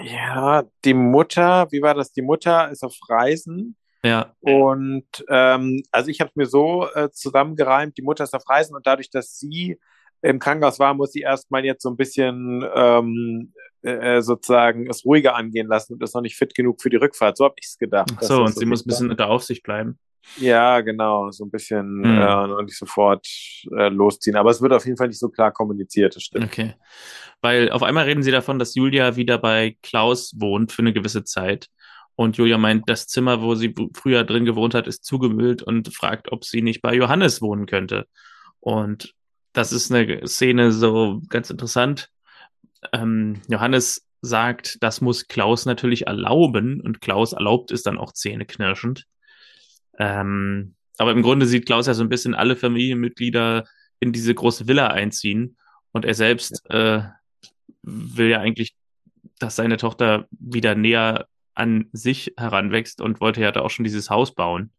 Ja, 0.01 0.63
die 0.83 0.95
Mutter, 0.95 1.67
wie 1.71 1.81
war 1.83 1.93
das? 1.93 2.11
Die 2.11 2.23
Mutter 2.23 2.71
ist 2.71 2.83
auf 2.83 2.95
Reisen. 3.07 3.77
Ja. 4.05 4.33
Und 4.41 5.07
ähm, 5.29 5.83
also 5.91 6.09
ich 6.09 6.21
habe 6.21 6.29
es 6.29 6.35
mir 6.35 6.45
so 6.45 6.87
äh, 6.93 7.09
zusammengereimt, 7.11 7.97
die 7.97 8.03
Mutter 8.03 8.23
ist 8.23 8.35
auf 8.35 8.47
Reisen 8.47 8.75
und 8.75 8.85
dadurch, 8.85 9.09
dass 9.09 9.37
sie 9.37 9.79
im 10.21 10.39
Krankenhaus 10.39 10.79
war, 10.79 10.93
muss 10.93 11.11
sie 11.11 11.21
erstmal 11.21 11.65
jetzt 11.65 11.83
so 11.83 11.89
ein 11.89 11.97
bisschen 11.97 12.65
ähm, 12.75 13.53
äh, 13.81 14.21
sozusagen 14.21 14.89
es 14.89 15.05
ruhiger 15.05 15.35
angehen 15.35 15.67
lassen 15.67 15.93
und 15.93 16.03
ist 16.03 16.15
noch 16.15 16.21
nicht 16.21 16.35
fit 16.35 16.53
genug 16.55 16.81
für 16.81 16.89
die 16.89 16.97
Rückfahrt. 16.97 17.37
So 17.37 17.45
habe 17.45 17.55
ich 17.59 17.67
es 17.67 17.77
gedacht. 17.77 18.11
Ach 18.15 18.21
so, 18.21 18.41
und 18.41 18.53
so 18.53 18.59
sie 18.59 18.65
muss 18.65 18.85
ein 18.85 18.89
bisschen 18.89 19.11
unter 19.11 19.27
Aufsicht 19.27 19.63
bleiben. 19.63 19.99
Ja, 20.37 20.81
genau, 20.81 21.29
so 21.29 21.45
ein 21.45 21.51
bisschen 21.51 22.03
hm. 22.03 22.21
äh, 22.21 22.53
und 22.55 22.65
nicht 22.65 22.77
sofort 22.77 23.27
äh, 23.77 23.89
losziehen. 23.89 24.35
Aber 24.35 24.49
es 24.49 24.61
wird 24.61 24.73
auf 24.73 24.85
jeden 24.85 24.97
Fall 24.97 25.07
nicht 25.07 25.19
so 25.19 25.29
klar 25.29 25.51
kommuniziert, 25.51 26.15
das 26.15 26.23
stimmt. 26.23 26.45
Okay. 26.45 26.73
Weil 27.41 27.69
auf 27.69 27.83
einmal 27.83 28.05
reden 28.05 28.23
sie 28.23 28.31
davon, 28.31 28.57
dass 28.57 28.75
Julia 28.75 29.15
wieder 29.15 29.37
bei 29.37 29.77
Klaus 29.83 30.33
wohnt 30.37 30.71
für 30.71 30.81
eine 30.81 30.93
gewisse 30.93 31.23
Zeit. 31.23 31.67
Und 32.15 32.37
Julia 32.37 32.57
meint, 32.57 32.89
das 32.89 33.07
Zimmer, 33.07 33.41
wo 33.41 33.55
sie 33.55 33.73
früher 33.93 34.23
drin 34.23 34.45
gewohnt 34.45 34.73
hat, 34.73 34.87
ist 34.87 35.03
zugemüllt 35.03 35.61
und 35.61 35.93
fragt, 35.93 36.31
ob 36.31 36.45
sie 36.45 36.61
nicht 36.61 36.81
bei 36.81 36.93
Johannes 36.95 37.41
wohnen 37.41 37.65
könnte. 37.65 38.07
Und 38.59 39.13
das 39.53 39.73
ist 39.73 39.91
eine 39.91 40.27
Szene 40.27 40.71
so 40.71 41.21
ganz 41.29 41.49
interessant, 41.49 42.09
ähm, 42.93 43.41
Johannes 43.47 44.05
sagt, 44.21 44.77
das 44.81 45.01
muss 45.01 45.27
Klaus 45.27 45.65
natürlich 45.65 46.07
erlauben 46.07 46.81
und 46.81 47.01
Klaus 47.01 47.33
erlaubt 47.33 47.71
es 47.71 47.83
dann 47.83 47.97
auch 47.97 48.11
zähneknirschend. 48.11 49.05
Ähm, 49.97 50.75
aber 50.97 51.11
im 51.11 51.21
Grunde 51.21 51.45
sieht 51.45 51.65
Klaus 51.65 51.87
ja 51.87 51.93
so 51.93 52.03
ein 52.03 52.09
bisschen 52.09 52.35
alle 52.35 52.55
Familienmitglieder 52.55 53.65
in 53.99 54.11
diese 54.11 54.33
große 54.33 54.67
Villa 54.67 54.87
einziehen 54.87 55.57
und 55.91 56.05
er 56.05 56.15
selbst 56.15 56.63
äh, 56.69 57.01
will 57.83 58.29
ja 58.29 58.39
eigentlich, 58.39 58.75
dass 59.39 59.55
seine 59.55 59.77
Tochter 59.77 60.27
wieder 60.31 60.75
näher 60.75 61.27
an 61.55 61.89
sich 61.91 62.33
heranwächst 62.37 63.01
und 63.01 63.21
wollte 63.21 63.41
ja 63.41 63.51
da 63.51 63.61
auch 63.61 63.69
schon 63.69 63.83
dieses 63.83 64.09
Haus 64.09 64.35
bauen 64.35 64.71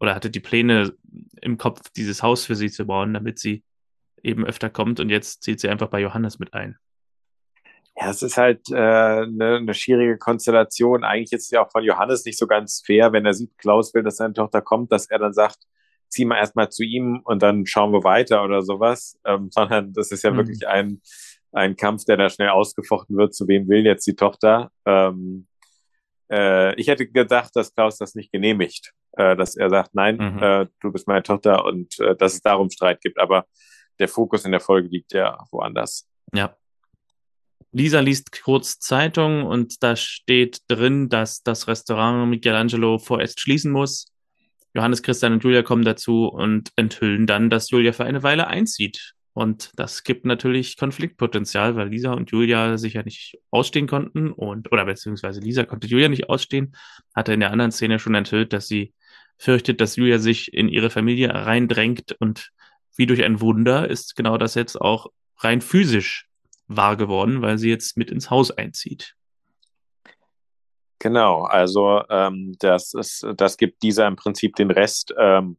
oder 0.00 0.14
hatte 0.14 0.30
die 0.30 0.40
Pläne 0.40 0.94
im 1.40 1.58
Kopf, 1.58 1.90
dieses 1.96 2.22
Haus 2.22 2.44
für 2.44 2.54
sie 2.54 2.70
zu 2.70 2.86
bauen, 2.86 3.14
damit 3.14 3.38
sie 3.38 3.64
eben 4.22 4.44
öfter 4.44 4.70
kommt 4.70 5.00
und 5.00 5.10
jetzt 5.10 5.42
zieht 5.42 5.60
sie 5.60 5.68
einfach 5.68 5.88
bei 5.88 6.00
Johannes 6.00 6.38
mit 6.38 6.54
ein. 6.54 6.76
Ja, 8.00 8.10
es 8.10 8.22
ist 8.22 8.36
halt 8.36 8.70
äh, 8.70 8.76
eine, 8.76 9.56
eine 9.56 9.74
schwierige 9.74 10.18
Konstellation. 10.18 11.02
Eigentlich 11.02 11.32
ist 11.32 11.46
es 11.46 11.50
ja 11.50 11.64
auch 11.64 11.70
von 11.72 11.82
Johannes 11.82 12.24
nicht 12.24 12.38
so 12.38 12.46
ganz 12.46 12.82
fair, 12.84 13.12
wenn 13.12 13.26
er 13.26 13.34
sieht, 13.34 13.58
Klaus 13.58 13.92
will, 13.92 14.04
dass 14.04 14.18
seine 14.18 14.34
Tochter 14.34 14.60
kommt, 14.60 14.92
dass 14.92 15.10
er 15.10 15.18
dann 15.18 15.32
sagt, 15.32 15.58
zieh 16.08 16.24
mal 16.24 16.36
erstmal 16.36 16.70
zu 16.70 16.84
ihm 16.84 17.20
und 17.24 17.42
dann 17.42 17.66
schauen 17.66 17.92
wir 17.92 18.04
weiter 18.04 18.44
oder 18.44 18.62
sowas. 18.62 19.18
Ähm, 19.24 19.48
sondern 19.52 19.92
das 19.92 20.12
ist 20.12 20.22
ja 20.22 20.30
mhm. 20.30 20.36
wirklich 20.36 20.68
ein, 20.68 21.00
ein 21.50 21.76
Kampf, 21.76 22.04
der 22.04 22.16
da 22.16 22.28
schnell 22.28 22.50
ausgefochten 22.50 23.16
wird, 23.16 23.34
zu 23.34 23.48
wem 23.48 23.68
will 23.68 23.84
jetzt 23.84 24.06
die 24.06 24.14
Tochter. 24.14 24.70
Ähm, 24.84 25.48
äh, 26.30 26.74
ich 26.74 26.88
hätte 26.88 27.06
gedacht, 27.06 27.54
dass 27.54 27.74
Klaus 27.74 27.98
das 27.98 28.14
nicht 28.14 28.32
genehmigt, 28.32 28.92
äh, 29.12 29.36
dass 29.36 29.56
er 29.56 29.70
sagt, 29.70 29.94
nein, 29.94 30.16
mhm. 30.16 30.42
äh, 30.42 30.66
du 30.80 30.92
bist 30.92 31.06
meine 31.08 31.22
Tochter 31.22 31.64
und 31.64 31.98
äh, 32.00 32.16
dass 32.16 32.34
es 32.34 32.40
darum 32.40 32.70
Streit 32.70 33.00
gibt. 33.00 33.18
Aber 33.18 33.46
der 33.98 34.08
Fokus 34.08 34.44
in 34.44 34.52
der 34.52 34.60
Folge 34.60 34.88
liegt 34.88 35.12
ja 35.12 35.38
woanders. 35.50 36.06
Ja, 36.32 36.54
Lisa 37.72 38.00
liest 38.00 38.42
kurz 38.42 38.78
Zeitung 38.78 39.44
und 39.44 39.82
da 39.82 39.94
steht 39.94 40.62
drin, 40.68 41.08
dass 41.08 41.42
das 41.42 41.68
Restaurant 41.68 42.30
Michelangelo 42.30 42.98
vorerst 42.98 43.40
schließen 43.40 43.70
muss. 43.70 44.06
Johannes, 44.74 45.02
Christian 45.02 45.34
und 45.34 45.44
Julia 45.44 45.62
kommen 45.62 45.84
dazu 45.84 46.28
und 46.28 46.70
enthüllen 46.76 47.26
dann, 47.26 47.50
dass 47.50 47.70
Julia 47.70 47.92
für 47.92 48.04
eine 48.04 48.22
Weile 48.22 48.46
einzieht. 48.46 49.14
Und 49.38 49.70
das 49.76 50.02
gibt 50.02 50.24
natürlich 50.24 50.76
Konfliktpotenzial, 50.76 51.76
weil 51.76 51.90
Lisa 51.90 52.12
und 52.12 52.32
Julia 52.32 52.76
sich 52.76 52.94
ja 52.94 53.04
nicht 53.04 53.38
ausstehen 53.52 53.86
konnten 53.86 54.32
und, 54.32 54.72
oder 54.72 54.84
beziehungsweise 54.84 55.38
Lisa 55.38 55.64
konnte 55.64 55.86
Julia 55.86 56.08
nicht 56.08 56.28
ausstehen, 56.28 56.74
hatte 57.14 57.34
in 57.34 57.38
der 57.38 57.52
anderen 57.52 57.70
Szene 57.70 58.00
schon 58.00 58.16
enthüllt, 58.16 58.52
dass 58.52 58.66
sie 58.66 58.94
fürchtet, 59.36 59.80
dass 59.80 59.94
Julia 59.94 60.18
sich 60.18 60.52
in 60.52 60.68
ihre 60.68 60.90
Familie 60.90 61.32
reindrängt 61.32 62.16
und 62.18 62.50
wie 62.96 63.06
durch 63.06 63.22
ein 63.22 63.40
Wunder 63.40 63.88
ist 63.88 64.16
genau 64.16 64.38
das 64.38 64.56
jetzt 64.56 64.74
auch 64.74 65.06
rein 65.36 65.60
physisch 65.60 66.26
wahr 66.66 66.96
geworden, 66.96 67.40
weil 67.40 67.58
sie 67.58 67.70
jetzt 67.70 67.96
mit 67.96 68.10
ins 68.10 68.30
Haus 68.30 68.50
einzieht. 68.50 69.14
Genau, 70.98 71.42
also 71.42 72.02
ähm, 72.10 72.56
das, 72.58 72.92
ist, 72.92 73.24
das 73.36 73.56
gibt 73.56 73.84
dieser 73.84 74.08
im 74.08 74.16
Prinzip 74.16 74.56
den 74.56 74.72
Rest. 74.72 75.14
Ähm, 75.16 75.58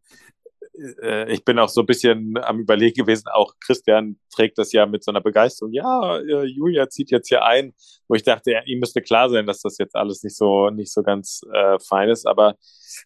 äh, 1.01 1.32
ich 1.32 1.43
bin 1.43 1.59
auch 1.59 1.69
so 1.69 1.82
ein 1.82 1.86
bisschen 1.86 2.38
am 2.41 2.59
Überlegen 2.59 3.03
gewesen, 3.05 3.27
auch 3.27 3.55
Christian 3.59 4.19
trägt 4.34 4.57
das 4.57 4.71
ja 4.71 4.86
mit 4.86 5.03
so 5.03 5.11
einer 5.11 5.21
Begeisterung. 5.21 5.73
Ja, 5.73 6.17
äh, 6.19 6.45
Julia 6.45 6.89
zieht 6.89 7.11
jetzt 7.11 7.27
hier 7.27 7.43
ein, 7.43 7.73
wo 8.07 8.15
ich 8.15 8.23
dachte, 8.23 8.51
ja, 8.51 8.61
ihm 8.63 8.80
müsste 8.80 9.01
klar 9.01 9.30
sein, 9.30 9.45
dass 9.45 9.61
das 9.61 9.77
jetzt 9.77 9.95
alles 9.95 10.23
nicht 10.23 10.36
so 10.36 10.69
nicht 10.69 10.91
so 10.91 11.03
ganz 11.03 11.41
äh, 11.53 11.77
fein 11.80 12.09
ist. 12.09 12.25
Aber 12.25 12.55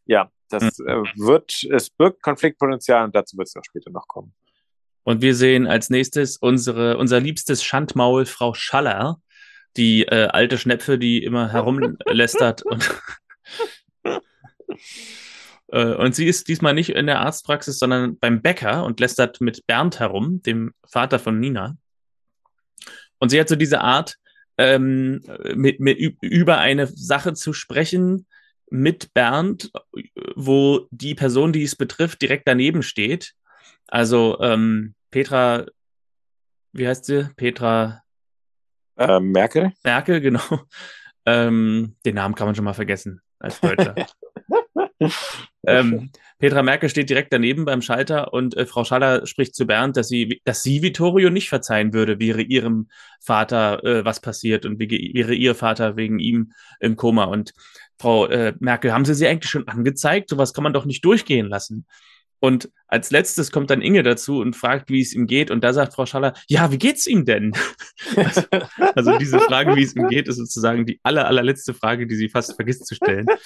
ja, 0.06 0.30
das 0.50 0.80
mhm. 0.80 1.06
wird, 1.16 1.64
es 1.72 1.90
birgt 1.90 2.22
Konfliktpotenzial 2.22 3.06
und 3.06 3.16
dazu 3.16 3.38
wird 3.38 3.48
es 3.48 3.56
auch 3.56 3.64
später 3.64 3.92
noch 3.92 4.08
kommen. 4.08 4.34
Und 5.04 5.22
wir 5.22 5.36
sehen 5.36 5.68
als 5.68 5.90
nächstes 5.90 6.38
unsere, 6.38 6.98
unser 6.98 7.20
liebstes 7.20 7.64
Schandmaul, 7.64 8.26
Frau 8.26 8.54
Schaller, 8.54 9.22
die 9.76 10.04
äh, 10.04 10.28
alte 10.28 10.58
Schnepfe, 10.58 10.98
die 10.98 11.24
immer 11.24 11.52
herumlästert. 11.52 12.64
und, 12.64 12.90
und 15.78 16.16
sie 16.16 16.28
ist 16.28 16.48
diesmal 16.48 16.74
nicht 16.74 16.90
in 16.90 17.08
der 17.08 17.22
Arztpraxis, 17.22 17.80
sondern 17.80 18.18
beim 18.20 18.42
Bäcker 18.42 18.84
und 18.84 19.00
lästert 19.00 19.42
mit 19.42 19.66
Bernd 19.66 20.00
herum, 20.00 20.42
dem 20.44 20.74
Vater 20.86 21.20
von 21.20 21.40
Nina. 21.40 21.78
Und 23.20 23.30
sie 23.30 23.40
hat 23.40 23.50
so 23.50 23.56
diese 23.56 23.82
Art, 23.82 24.18
ähm, 24.58 25.24
mit, 25.56 25.80
mit, 25.80 25.98
über 26.22 26.60
eine 26.60 26.86
Sache 26.86 27.34
zu 27.34 27.54
sprechen 27.54 28.28
mit 28.70 29.14
Bernd, 29.14 29.72
wo 30.36 30.88
die 30.92 31.16
Person, 31.16 31.54
die 31.54 31.64
es 31.64 31.76
betrifft, 31.76 32.22
direkt 32.22 32.48
daneben 32.48 32.84
steht 32.84 33.34
also 33.88 34.40
ähm, 34.40 34.96
Petra, 35.12 35.66
wie 36.72 36.88
heißt 36.88 37.06
sie? 37.06 37.30
Petra 37.36 38.02
äh, 38.98 39.20
Merkel? 39.20 39.74
Merkel, 39.84 40.22
genau. 40.22 40.62
Ähm, 41.26 41.96
den 42.06 42.16
Namen 42.16 42.36
kann 42.36 42.48
man 42.48 42.56
schon 42.56 42.66
mal 42.66 42.74
vergessen 42.74 43.22
als 43.40 43.60
Deutscher. 43.62 43.96
ähm, 45.68 46.12
Petra 46.40 46.62
Merkel 46.62 46.90
steht 46.90 47.10
direkt 47.10 47.32
daneben 47.32 47.64
beim 47.64 47.82
Schalter 47.82 48.34
und 48.34 48.58
äh, 48.58 48.66
Frau 48.66 48.84
Schaller 48.84 49.26
spricht 49.26 49.56
zu 49.56 49.66
Bernd, 49.66 49.96
dass 49.96 50.10
sie, 50.10 50.42
dass 50.44 50.62
sie 50.62 50.82
Vittorio 50.82 51.30
nicht 51.30 51.48
verzeihen 51.48 51.94
würde, 51.94 52.20
wäre 52.20 52.42
ihrem 52.42 52.90
Vater 53.22 53.84
äh, 53.84 54.04
was 54.04 54.20
passiert 54.20 54.66
und 54.66 54.78
wäre 54.80 55.34
ihr 55.34 55.56
Vater 55.56 55.96
wegen 55.96 56.20
ihm 56.20 56.52
im 56.80 56.98
Koma. 56.98 57.24
Und 57.26 57.54
Frau 57.98 58.28
äh, 58.28 58.54
Merkel, 58.60 58.92
haben 58.92 59.06
Sie 59.06 59.14
sie 59.14 59.28
eigentlich 59.28 59.50
schon 59.50 59.68
angezeigt? 59.68 60.30
Sowas 60.30 60.54
kann 60.54 60.64
man 60.64 60.74
doch 60.74 60.86
nicht 60.86 61.06
durchgehen 61.06 61.48
lassen. 61.48 61.86
Und 62.44 62.70
als 62.88 63.10
letztes 63.10 63.54
kommt 63.54 63.70
dann 63.70 63.82
Inge 63.82 64.04
dazu 64.04 64.42
und 64.42 64.58
fragt, 64.58 64.90
wie 64.90 65.00
es 65.00 65.14
ihm 65.14 65.28
geht. 65.28 65.50
Und 65.50 65.64
da 65.64 65.72
sagt 65.72 65.94
Frau 65.94 66.06
Schaller, 66.06 66.34
ja, 66.50 66.74
wie 66.74 66.78
geht's 66.78 67.08
ihm 67.08 67.24
denn? 67.24 67.54
also, 68.18 68.42
also, 68.96 69.18
diese 69.18 69.40
Frage, 69.40 69.78
wie 69.78 69.84
es 69.84 69.96
ihm 69.96 70.10
geht, 70.10 70.28
ist 70.28 70.36
sozusagen 70.36 70.86
die 70.86 71.00
aller, 71.04 71.26
allerletzte 71.26 71.74
Frage, 71.74 72.06
die 72.06 72.16
sie 72.16 72.28
fast 72.28 72.56
vergisst 72.56 72.86
zu 72.86 72.96
stellen. 72.96 73.28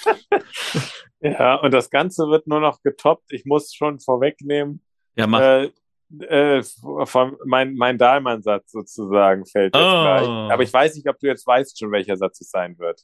Ja, 1.20 1.56
und 1.56 1.74
das 1.74 1.90
Ganze 1.90 2.28
wird 2.28 2.46
nur 2.46 2.60
noch 2.60 2.84
getoppt. 2.84 3.34
Ich 3.34 3.44
muss 3.46 3.74
schon 3.74 4.00
vorwegnehmen. 4.00 4.82
Ja, 5.16 5.26
mach. 5.26 5.42
Äh, 5.42 5.72
äh, 6.20 6.64
von 7.06 7.38
mein, 7.44 7.74
mein 7.74 7.98
Dahlmann-Satz 7.98 8.72
sozusagen 8.72 9.48
fällt 9.48 9.76
jetzt 9.76 9.84
oh. 9.84 10.02
gleich. 10.04 10.28
Aber 10.28 10.62
ich 10.62 10.72
weiß 10.72 10.96
nicht, 10.96 11.10
ob 11.10 11.20
du 11.20 11.26
jetzt 11.26 11.48
weißt 11.48 11.78
schon, 11.80 11.92
welcher 11.92 12.18
Satz 12.18 12.40
es 12.42 12.52
sein 12.52 12.78
wird. 12.78 13.02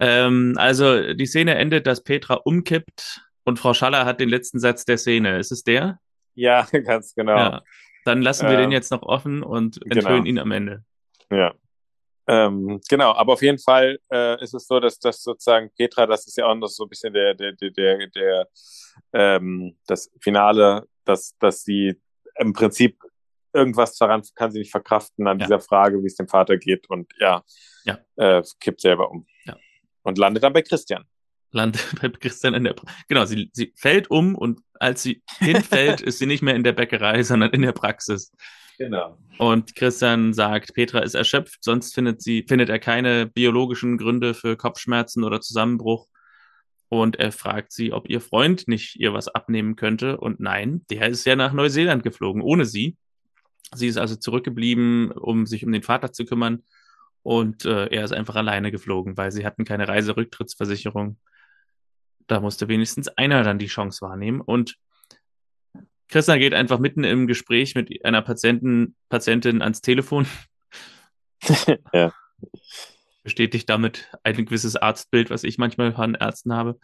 Ähm, 0.00 0.54
also 0.58 1.14
die 1.14 1.26
Szene 1.26 1.54
endet, 1.54 1.86
dass 1.86 2.04
Petra 2.04 2.34
umkippt 2.34 3.27
und 3.48 3.58
Frau 3.58 3.74
Schaller 3.74 4.04
hat 4.04 4.20
den 4.20 4.28
letzten 4.28 4.60
Satz 4.60 4.84
der 4.84 4.98
Szene. 4.98 5.38
Ist 5.38 5.50
es 5.50 5.64
der? 5.64 5.98
Ja, 6.34 6.66
ganz 6.84 7.14
genau. 7.14 7.36
Ja. 7.36 7.62
Dann 8.04 8.22
lassen 8.22 8.46
wir 8.46 8.54
ähm, 8.54 8.64
den 8.64 8.72
jetzt 8.72 8.92
noch 8.92 9.02
offen 9.02 9.42
und 9.42 9.82
enthüllen 9.84 10.24
genau. 10.24 10.26
ihn 10.26 10.38
am 10.38 10.52
Ende. 10.52 10.84
Ja. 11.30 11.54
Ähm, 12.26 12.80
genau, 12.90 13.12
aber 13.14 13.32
auf 13.32 13.42
jeden 13.42 13.58
Fall 13.58 13.98
äh, 14.12 14.42
ist 14.42 14.52
es 14.52 14.66
so, 14.66 14.80
dass 14.80 14.98
das 14.98 15.22
sozusagen 15.22 15.70
Petra, 15.74 16.06
das 16.06 16.26
ist 16.26 16.36
ja 16.36 16.46
auch 16.46 16.54
noch 16.54 16.68
so 16.68 16.84
ein 16.84 16.90
bisschen 16.90 17.12
der, 17.14 17.34
der, 17.34 17.52
der, 17.52 17.70
der, 17.70 18.06
der 18.08 18.48
ähm, 19.14 19.76
das 19.86 20.10
Finale, 20.20 20.86
dass, 21.04 21.34
dass 21.38 21.62
sie 21.62 21.98
im 22.38 22.52
Prinzip 22.52 23.00
irgendwas 23.54 23.96
daran 23.96 24.22
kann 24.34 24.52
sie 24.52 24.58
nicht 24.58 24.70
verkraften 24.70 25.26
an 25.26 25.38
ja. 25.38 25.46
dieser 25.46 25.60
Frage, 25.60 26.02
wie 26.02 26.06
es 26.06 26.16
dem 26.16 26.28
Vater 26.28 26.58
geht 26.58 26.88
und 26.90 27.10
ja, 27.18 27.42
ja. 27.84 27.98
Äh, 28.16 28.42
kippt 28.60 28.82
selber 28.82 29.10
um. 29.10 29.26
Ja. 29.44 29.56
Und 30.02 30.18
landet 30.18 30.42
dann 30.42 30.52
bei 30.52 30.60
Christian 30.60 31.06
landet 31.52 31.84
bei 32.00 32.08
Christian 32.08 32.54
in 32.54 32.64
der, 32.64 32.74
genau, 33.08 33.24
sie, 33.24 33.50
sie 33.52 33.72
fällt 33.76 34.10
um 34.10 34.34
und 34.34 34.60
als 34.74 35.02
sie 35.02 35.22
hinfällt, 35.38 36.00
ist 36.02 36.18
sie 36.18 36.26
nicht 36.26 36.42
mehr 36.42 36.54
in 36.54 36.64
der 36.64 36.72
Bäckerei, 36.72 37.22
sondern 37.22 37.50
in 37.50 37.62
der 37.62 37.72
Praxis. 37.72 38.32
Genau. 38.78 39.18
Und 39.38 39.74
Christian 39.74 40.32
sagt, 40.32 40.74
Petra 40.74 41.00
ist 41.00 41.14
erschöpft, 41.14 41.64
sonst 41.64 41.94
findet 41.94 42.22
sie, 42.22 42.44
findet 42.46 42.68
er 42.68 42.78
keine 42.78 43.26
biologischen 43.26 43.98
Gründe 43.98 44.34
für 44.34 44.56
Kopfschmerzen 44.56 45.24
oder 45.24 45.40
Zusammenbruch. 45.40 46.06
Und 46.88 47.16
er 47.16 47.32
fragt 47.32 47.72
sie, 47.72 47.92
ob 47.92 48.08
ihr 48.08 48.20
Freund 48.20 48.66
nicht 48.66 48.96
ihr 48.96 49.12
was 49.12 49.28
abnehmen 49.28 49.76
könnte. 49.76 50.16
Und 50.16 50.40
nein, 50.40 50.86
der 50.90 51.08
ist 51.08 51.26
ja 51.26 51.36
nach 51.36 51.52
Neuseeland 51.52 52.02
geflogen, 52.02 52.40
ohne 52.40 52.64
sie. 52.64 52.96
Sie 53.74 53.88
ist 53.88 53.98
also 53.98 54.16
zurückgeblieben, 54.16 55.10
um 55.10 55.44
sich 55.44 55.66
um 55.66 55.72
den 55.72 55.82
Vater 55.82 56.12
zu 56.12 56.24
kümmern. 56.24 56.62
Und 57.22 57.64
äh, 57.64 57.86
er 57.88 58.04
ist 58.04 58.12
einfach 58.12 58.36
alleine 58.36 58.70
geflogen, 58.70 59.16
weil 59.16 59.32
sie 59.32 59.44
hatten 59.44 59.64
keine 59.64 59.88
Reiserücktrittsversicherung 59.88 61.18
da 62.28 62.40
musste 62.40 62.68
wenigstens 62.68 63.08
einer 63.08 63.42
dann 63.42 63.58
die 63.58 63.66
Chance 63.66 64.02
wahrnehmen. 64.02 64.40
Und 64.40 64.76
Christian 66.08 66.38
geht 66.38 66.54
einfach 66.54 66.78
mitten 66.78 67.04
im 67.04 67.26
Gespräch 67.26 67.74
mit 67.74 68.04
einer 68.04 68.22
Patienten, 68.22 68.94
Patientin 69.08 69.62
ans 69.62 69.80
Telefon. 69.80 70.26
ja. 71.92 72.12
Bestätigt 73.22 73.68
damit 73.68 74.10
ein 74.22 74.44
gewisses 74.46 74.76
Arztbild, 74.76 75.30
was 75.30 75.44
ich 75.44 75.58
manchmal 75.58 75.92
von 75.92 76.14
Ärzten 76.14 76.54
habe. 76.54 76.78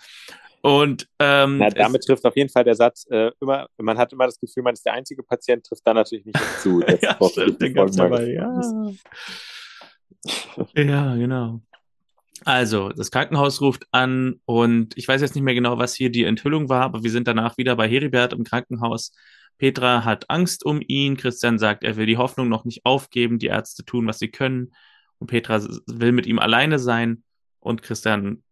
Und 0.63 1.09
ähm, 1.19 1.59
Na, 1.59 1.69
damit 1.69 2.05
trifft 2.05 2.25
auf 2.25 2.37
jeden 2.37 2.49
Fall 2.49 2.65
der 2.65 2.75
Satz, 2.75 3.07
äh, 3.11 3.31
immer, 3.41 3.69
man 3.77 3.99
hat 3.99 4.15
immer 4.15 4.25
das 4.25 4.41
Gefühl, 4.41 4.63
man 4.63 4.73
ist 4.73 4.85
der 4.87 4.95
einzige 4.95 5.23
Patient, 5.23 5.65
trifft 5.65 5.87
dann 5.87 5.97
natürlich 5.97 6.25
nicht 6.25 6.39
zu. 6.63 6.81
ja, 7.03 7.19
stimmt, 7.29 7.61
dabei, 7.99 8.31
ja. 8.31 8.61
ja, 10.75 11.17
genau. 11.17 11.61
Also, 12.43 12.91
das 12.91 13.11
Krankenhaus 13.11 13.61
ruft 13.61 13.87
an 13.93 14.41
und 14.45 14.97
ich 14.99 15.07
weiß 15.07 15.21
jetzt 15.21 15.35
nicht 15.35 15.45
mehr 15.45 15.55
genau, 15.55 15.79
was 15.79 15.95
hier 15.95 16.11
die 16.11 16.25
Enthüllung 16.25 16.69
war, 16.69 16.83
aber 16.83 17.03
wir 17.03 17.11
sind 17.11 17.29
danach 17.29 17.57
wieder 17.57 17.77
bei 17.77 17.89
Heribert 17.89 18.33
im 18.33 18.45
Krankenhaus. 18.45 19.13
Petra 19.57 20.05
hat 20.05 20.29
Angst 20.31 20.65
um 20.65 20.81
ihn. 20.87 21.17
Christian 21.17 21.59
sagt, 21.59 21.85
er 21.85 21.97
will 21.97 22.07
die 22.07 22.17
Hoffnung 22.17 22.49
noch 22.49 22.65
nicht 22.65 22.85
aufgeben. 22.85 23.39
Die 23.39 23.47
Ärzte 23.47 23.85
tun, 23.85 24.07
was 24.07 24.19
sie 24.19 24.29
können. 24.29 24.75
Und 25.19 25.29
Petra 25.29 25.63
will 25.87 26.13
mit 26.13 26.27
ihm 26.27 26.41
alleine 26.41 26.79
sein. 26.79 27.23
Und 27.61 27.83
Christian 27.83 28.43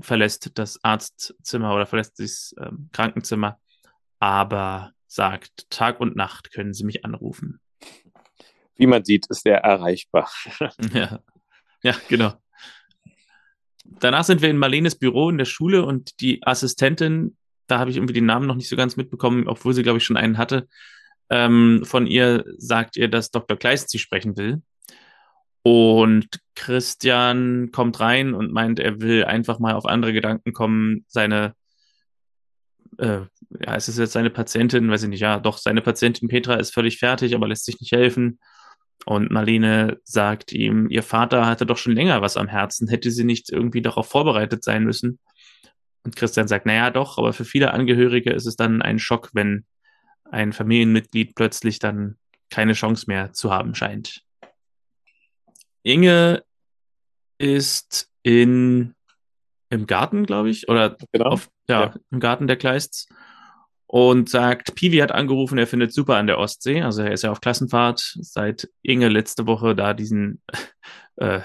verlässt 0.00 0.52
das 0.54 0.82
Arztzimmer 0.82 1.74
oder 1.74 1.86
verlässt 1.86 2.18
das 2.18 2.54
ähm, 2.58 2.88
Krankenzimmer, 2.92 3.60
aber 4.18 4.92
sagt, 5.06 5.70
Tag 5.70 6.00
und 6.00 6.16
Nacht 6.16 6.50
können 6.52 6.72
Sie 6.72 6.84
mich 6.84 7.04
anrufen. 7.04 7.60
Wie 8.74 8.86
man 8.86 9.04
sieht, 9.04 9.26
ist 9.28 9.46
er 9.46 9.58
erreichbar. 9.58 10.28
ja. 10.92 11.20
ja, 11.82 11.94
genau 12.08 12.34
danach 14.00 14.24
sind 14.24 14.42
wir 14.42 14.50
in 14.50 14.58
Marlenes 14.58 14.96
Büro 14.96 15.30
in 15.30 15.38
der 15.38 15.44
Schule 15.44 15.84
und 15.84 16.20
die 16.20 16.40
Assistentin, 16.44 17.36
da 17.66 17.78
habe 17.78 17.90
ich 17.90 17.96
irgendwie 17.96 18.14
den 18.14 18.26
Namen 18.26 18.46
noch 18.46 18.54
nicht 18.54 18.68
so 18.68 18.76
ganz 18.76 18.96
mitbekommen, 18.96 19.48
obwohl 19.48 19.74
sie, 19.74 19.82
glaube 19.82 19.98
ich, 19.98 20.04
schon 20.04 20.16
einen 20.16 20.38
hatte, 20.38 20.68
ähm, 21.30 21.82
von 21.84 22.06
ihr 22.06 22.44
sagt 22.56 22.96
ihr, 22.96 23.08
dass 23.08 23.30
Dr. 23.30 23.56
Kleist 23.56 23.90
sie 23.90 23.98
sprechen 23.98 24.36
will. 24.36 24.62
Und 25.62 26.40
Christian 26.54 27.70
kommt 27.72 28.00
rein 28.00 28.32
und 28.32 28.52
meint, 28.52 28.78
er 28.78 29.00
will 29.00 29.24
einfach 29.24 29.58
mal 29.58 29.74
auf 29.74 29.84
andere 29.84 30.12
Gedanken 30.12 30.52
kommen, 30.52 31.04
seine, 31.08 31.54
äh, 32.96 33.20
ja, 33.60 33.76
es 33.76 33.94
jetzt 33.94 34.12
seine 34.12 34.30
Patientin, 34.30 34.90
weiß 34.90 35.02
ich 35.02 35.08
nicht, 35.10 35.20
ja, 35.20 35.38
doch, 35.38 35.58
seine 35.58 35.82
Patientin 35.82 36.28
Petra 36.28 36.54
ist 36.54 36.72
völlig 36.72 36.98
fertig, 36.98 37.34
aber 37.34 37.48
lässt 37.48 37.66
sich 37.66 37.80
nicht 37.80 37.92
helfen. 37.92 38.38
Und 39.06 39.30
Marlene 39.30 40.00
sagt 40.04 40.52
ihm, 40.52 40.88
ihr 40.90 41.02
Vater 41.02 41.46
hatte 41.46 41.64
doch 41.64 41.78
schon 41.78 41.94
länger 41.94 42.20
was 42.20 42.36
am 42.36 42.48
Herzen, 42.48 42.88
hätte 42.88 43.10
sie 43.10 43.24
nicht 43.24 43.50
irgendwie 43.50 43.80
darauf 43.80 44.08
vorbereitet 44.08 44.64
sein 44.64 44.84
müssen. 44.84 45.18
Und 46.04 46.16
Christian 46.16 46.48
sagt, 46.48 46.66
naja, 46.66 46.90
doch, 46.90 47.18
aber 47.18 47.32
für 47.32 47.44
viele 47.44 47.72
Angehörige 47.72 48.32
ist 48.32 48.46
es 48.46 48.56
dann 48.56 48.82
ein 48.82 48.98
Schock, 48.98 49.30
wenn 49.32 49.64
ein 50.30 50.52
Familienmitglied 50.52 51.34
plötzlich 51.34 51.78
dann 51.78 52.16
keine 52.50 52.72
Chance 52.72 53.04
mehr 53.08 53.32
zu 53.32 53.50
haben 53.52 53.74
scheint. 53.74 54.22
Inge 55.82 56.42
ist 57.38 58.10
in, 58.22 58.94
im 59.70 59.86
Garten, 59.86 60.26
glaube 60.26 60.50
ich, 60.50 60.68
oder 60.68 60.96
genau. 61.12 61.26
auf, 61.26 61.48
ja, 61.68 61.80
ja, 61.80 61.94
im 62.10 62.20
Garten 62.20 62.46
der 62.46 62.56
Kleists 62.56 63.08
und 63.88 64.28
sagt, 64.28 64.74
Piwi 64.74 64.98
hat 64.98 65.12
angerufen, 65.12 65.56
er 65.56 65.66
findet 65.66 65.94
super 65.94 66.16
an 66.16 66.26
der 66.26 66.38
Ostsee. 66.38 66.82
Also 66.82 67.02
er 67.02 67.12
ist 67.12 67.22
ja 67.22 67.32
auf 67.32 67.40
Klassenfahrt, 67.40 68.18
seit 68.20 68.68
Inge 68.82 69.08
letzte 69.08 69.46
Woche 69.46 69.74
da 69.74 69.94
diesen 69.94 70.42
äh, 71.16 71.40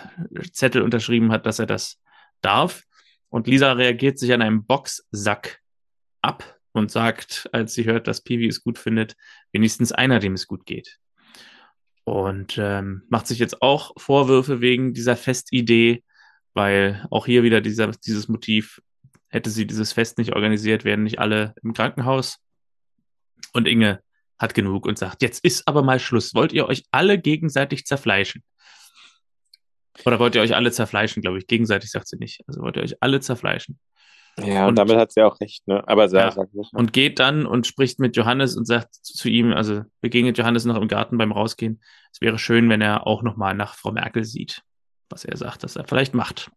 Zettel 0.52 0.82
unterschrieben 0.82 1.32
hat, 1.32 1.46
dass 1.46 1.60
er 1.60 1.68
das 1.68 2.02
darf. 2.42 2.84
Und 3.30 3.48
Lisa 3.48 3.72
reagiert 3.72 4.20
sich 4.20 4.34
an 4.34 4.42
einem 4.42 4.66
Boxsack 4.66 5.62
ab 6.22 6.60
und 6.74 6.92
sagt, 6.92 7.48
als 7.54 7.76
sie 7.76 7.86
hört, 7.86 8.08
dass 8.08 8.22
Piwi 8.22 8.48
es 8.48 8.62
gut 8.62 8.78
findet, 8.78 9.16
wenigstens 9.54 9.94
einer, 9.94 10.20
dem 10.20 10.34
es 10.34 10.46
gut 10.46 10.66
geht. 10.66 11.00
Und 12.04 12.58
ähm, 12.58 13.04
macht 13.08 13.28
sich 13.28 13.40
jetzt 13.40 13.62
auch 13.62 13.94
Vorwürfe 13.96 14.60
wegen 14.60 14.94
dieser 14.94 15.16
Festidee, 15.16 16.04
weil 16.54 17.08
auch 17.10 17.26
hier 17.26 17.44
wieder 17.44 17.62
dieser, 17.62 17.88
dieses 17.88 18.28
Motiv, 18.28 18.82
hätte 19.34 19.50
sie 19.50 19.66
dieses 19.66 19.94
Fest 19.94 20.20
nicht 20.20 20.34
organisiert, 20.34 20.86
wären 20.86 21.04
nicht 21.04 21.20
alle 21.20 21.56
im 21.64 21.74
Krankenhaus. 21.74 22.38
Und 23.52 23.68
Inge 23.68 24.02
hat 24.38 24.54
genug 24.54 24.86
und 24.86 24.98
sagt, 24.98 25.22
jetzt 25.24 25.44
ist 25.44 25.68
aber 25.68 25.82
mal 25.82 26.00
Schluss. 26.00 26.36
Wollt 26.36 26.54
ihr 26.54 26.68
euch 26.68 26.84
alle 26.92 27.18
gegenseitig 27.18 27.86
zerfleischen? 27.86 28.44
Oder 30.06 30.20
wollt 30.20 30.36
ihr 30.36 30.42
euch 30.42 30.56
alle 30.56 30.72
zerfleischen, 30.72 31.22
glaube 31.22 31.40
ich. 31.40 31.48
Gegenseitig 31.48 31.90
sagt 31.90 32.08
sie 32.08 32.18
nicht. 32.18 32.42
Also 32.48 32.62
wollt 32.62 32.78
ihr 32.78 32.84
euch 32.84 32.96
alle 33.02 33.20
zerfleischen. 33.22 33.80
Ja, 34.38 34.64
und, 34.64 34.70
und 34.70 34.76
damit 34.78 34.98
hat 34.98 35.12
sie 35.12 35.22
auch 35.22 35.40
recht, 35.40 35.68
ne? 35.68 35.88
Aber 35.88 36.08
ja, 36.10 36.32
sagt 36.32 36.54
nicht. 36.54 36.74
Und 36.74 36.94
geht 36.94 37.20
dann 37.20 37.46
und 37.46 37.68
spricht 37.68 38.00
mit 38.00 38.16
Johannes 38.16 38.56
und 38.56 38.66
sagt 38.66 38.96
zu 38.96 39.30
ihm, 39.30 39.52
also 39.54 39.84
begegnet 40.02 40.38
Johannes 40.38 40.66
noch 40.66 40.78
im 40.78 40.88
Garten 40.88 41.18
beim 41.18 41.32
Rausgehen. 41.32 41.82
Es 42.12 42.22
wäre 42.22 42.40
schön, 42.40 42.70
wenn 42.70 42.82
er 42.82 43.06
auch 43.06 43.22
nochmal 43.22 43.54
nach 43.54 43.76
Frau 43.76 43.92
Merkel 43.92 44.24
sieht, 44.24 44.64
was 45.10 45.26
er 45.26 45.38
sagt, 45.38 45.64
dass 45.64 45.76
er 45.76 45.86
vielleicht 45.86 46.14
macht. 46.16 46.52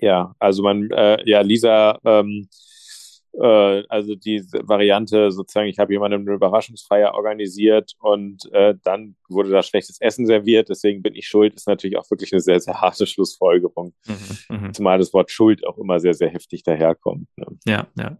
Ja, 0.00 0.34
also 0.38 0.62
man, 0.62 0.90
äh, 0.90 1.18
ja, 1.24 1.40
Lisa, 1.40 1.98
ähm, 2.04 2.48
äh, 3.32 3.82
also 3.88 4.14
die 4.14 4.42
Variante 4.62 5.30
sozusagen, 5.30 5.68
ich 5.68 5.78
habe 5.78 5.92
jemandem 5.92 6.22
eine 6.22 6.34
Überraschungsfeier 6.34 7.14
organisiert 7.14 7.92
und 8.00 8.50
äh, 8.52 8.74
dann 8.82 9.16
wurde 9.28 9.50
da 9.50 9.62
schlechtes 9.62 10.00
Essen 10.00 10.26
serviert, 10.26 10.68
deswegen 10.68 11.02
bin 11.02 11.14
ich 11.14 11.28
schuld, 11.28 11.54
ist 11.54 11.68
natürlich 11.68 11.98
auch 11.98 12.10
wirklich 12.10 12.32
eine 12.32 12.40
sehr, 12.40 12.60
sehr 12.60 12.80
harte 12.80 13.06
Schlussfolgerung. 13.06 13.94
Mhm, 14.06 14.56
mhm. 14.56 14.74
Zumal 14.74 14.98
das 14.98 15.12
Wort 15.12 15.30
Schuld 15.30 15.66
auch 15.66 15.78
immer 15.78 16.00
sehr, 16.00 16.14
sehr 16.14 16.30
heftig 16.30 16.62
daherkommt. 16.62 17.28
Ne? 17.36 17.46
Ja, 17.66 17.86
ja. 17.98 18.18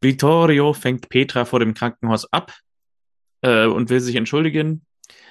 Vittorio 0.00 0.72
fängt 0.74 1.08
Petra 1.08 1.44
vor 1.44 1.60
dem 1.60 1.74
Krankenhaus 1.74 2.30
ab 2.32 2.52
äh, 3.40 3.66
und 3.66 3.90
will 3.90 4.00
sich 4.00 4.16
entschuldigen. 4.16 4.84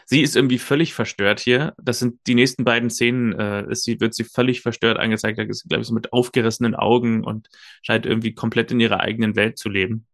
Sie 0.06 0.22
ist 0.22 0.36
irgendwie 0.36 0.60
völlig 0.60 0.94
verstört 0.94 1.40
hier. 1.40 1.74
Das 1.82 2.00
sind 2.00 2.20
die 2.28 2.36
nächsten 2.36 2.64
beiden 2.64 2.90
Szenen. 2.90 3.34
Äh, 3.34 3.76
sie, 3.76 4.00
wird 4.00 4.14
sie 4.14 4.24
völlig 4.24 4.62
verstört 4.62 4.98
angezeigt. 4.98 5.38
Da 5.38 5.44
ist, 5.44 5.68
glaube 5.68 5.82
ich, 5.82 5.88
so 5.88 5.94
mit 5.94 6.14
aufgerissenen 6.14 6.76
Augen 6.76 7.24
und 7.24 7.50
scheint 7.82 8.06
irgendwie 8.06 8.34
komplett 8.34 8.72
in 8.72 8.80
ihrer 8.80 9.00
eigenen 9.00 9.36
Welt 9.36 9.58
zu 9.58 9.70
leben. 9.70 10.06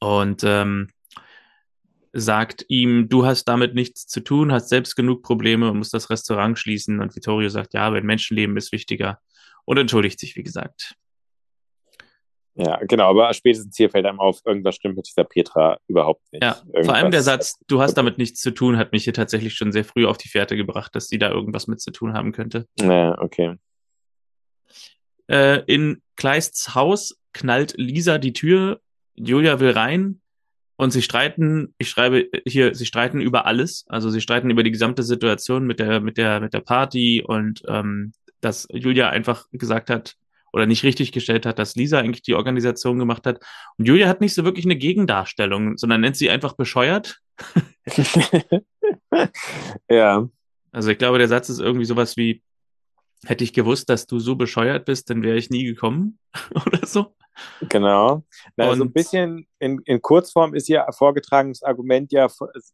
Und 0.00 0.42
ähm, 0.44 0.88
sagt 2.12 2.64
ihm, 2.68 3.08
du 3.08 3.24
hast 3.24 3.44
damit 3.44 3.74
nichts 3.74 4.06
zu 4.06 4.20
tun, 4.20 4.52
hast 4.52 4.68
selbst 4.68 4.96
genug 4.96 5.22
Probleme 5.22 5.70
und 5.70 5.78
musst 5.78 5.94
das 5.94 6.10
Restaurant 6.10 6.58
schließen. 6.58 7.00
Und 7.00 7.16
Vittorio 7.16 7.48
sagt, 7.48 7.74
ja, 7.74 7.82
aber 7.82 7.96
ein 7.96 8.06
Menschenleben 8.06 8.56
ist 8.56 8.72
wichtiger 8.72 9.20
und 9.64 9.78
entschuldigt 9.78 10.20
sich, 10.20 10.36
wie 10.36 10.42
gesagt. 10.42 10.96
Ja, 12.54 12.78
genau, 12.86 13.08
aber 13.08 13.32
spätestens 13.32 13.76
hier 13.76 13.88
fällt 13.88 14.04
einem 14.04 14.20
auf, 14.20 14.40
irgendwas 14.44 14.74
stimmt 14.74 14.96
mit 14.96 15.08
dieser 15.08 15.24
Petra 15.24 15.78
überhaupt 15.88 16.20
nicht. 16.32 16.42
Ja, 16.42 16.56
irgendwas 16.66 16.86
vor 16.86 16.94
allem 16.94 17.10
der 17.10 17.22
Satz, 17.22 17.58
du 17.66 17.80
hast 17.80 17.94
damit 17.94 18.18
nichts 18.18 18.40
zu 18.40 18.50
tun, 18.50 18.76
hat 18.76 18.92
mich 18.92 19.04
hier 19.04 19.14
tatsächlich 19.14 19.54
schon 19.54 19.72
sehr 19.72 19.84
früh 19.84 20.06
auf 20.06 20.18
die 20.18 20.28
Fährte 20.28 20.56
gebracht, 20.56 20.94
dass 20.94 21.08
sie 21.08 21.18
da 21.18 21.30
irgendwas 21.30 21.66
mit 21.66 21.80
zu 21.80 21.90
tun 21.92 22.12
haben 22.12 22.32
könnte. 22.32 22.66
Ja, 22.78 23.18
okay. 23.18 23.56
Äh, 25.28 25.62
in 25.66 26.02
Kleists 26.16 26.74
Haus 26.74 27.18
knallt 27.32 27.74
Lisa 27.78 28.18
die 28.18 28.34
Tür, 28.34 28.80
Julia 29.14 29.60
will 29.60 29.70
rein 29.70 30.20
und 30.76 30.90
sie 30.90 31.02
streiten, 31.02 31.74
ich 31.78 31.88
schreibe 31.88 32.28
hier, 32.46 32.74
sie 32.74 32.86
streiten 32.86 33.20
über 33.20 33.46
alles, 33.46 33.86
also 33.88 34.10
sie 34.10 34.20
streiten 34.20 34.50
über 34.50 34.62
die 34.62 34.72
gesamte 34.72 35.04
Situation 35.04 35.66
mit 35.66 35.80
der, 35.80 36.00
mit 36.00 36.18
der, 36.18 36.40
mit 36.40 36.52
der 36.52 36.60
Party 36.60 37.22
und 37.26 37.62
ähm, 37.66 38.12
dass 38.42 38.66
Julia 38.70 39.08
einfach 39.08 39.46
gesagt 39.52 39.88
hat, 39.88 40.16
oder 40.52 40.66
nicht 40.66 40.82
richtig 40.84 41.12
gestellt 41.12 41.46
hat, 41.46 41.58
dass 41.58 41.74
Lisa 41.74 41.98
eigentlich 41.98 42.22
die 42.22 42.34
Organisation 42.34 42.98
gemacht 42.98 43.26
hat. 43.26 43.40
Und 43.78 43.86
Julia 43.86 44.08
hat 44.08 44.20
nicht 44.20 44.34
so 44.34 44.44
wirklich 44.44 44.66
eine 44.66 44.76
Gegendarstellung, 44.76 45.76
sondern 45.78 46.02
nennt 46.02 46.16
sie 46.16 46.30
einfach 46.30 46.54
bescheuert. 46.54 47.20
ja. 49.88 50.28
Also 50.72 50.90
ich 50.90 50.98
glaube, 50.98 51.18
der 51.18 51.28
Satz 51.28 51.48
ist 51.48 51.60
irgendwie 51.60 51.84
sowas 51.84 52.16
wie, 52.16 52.42
hätte 53.24 53.44
ich 53.44 53.52
gewusst, 53.52 53.88
dass 53.88 54.06
du 54.06 54.18
so 54.18 54.36
bescheuert 54.36 54.84
bist, 54.84 55.08
dann 55.10 55.22
wäre 55.22 55.36
ich 55.36 55.50
nie 55.50 55.64
gekommen 55.64 56.18
oder 56.66 56.86
so. 56.86 57.14
Genau. 57.68 58.24
Na, 58.56 58.68
also 58.68 58.84
ein 58.84 58.92
bisschen 58.92 59.46
in, 59.58 59.80
in 59.86 60.02
Kurzform 60.02 60.54
ist 60.54 60.68
ihr 60.68 60.86
vorgetragenes 60.90 61.62
Argument 61.62 62.12
ja, 62.12 62.28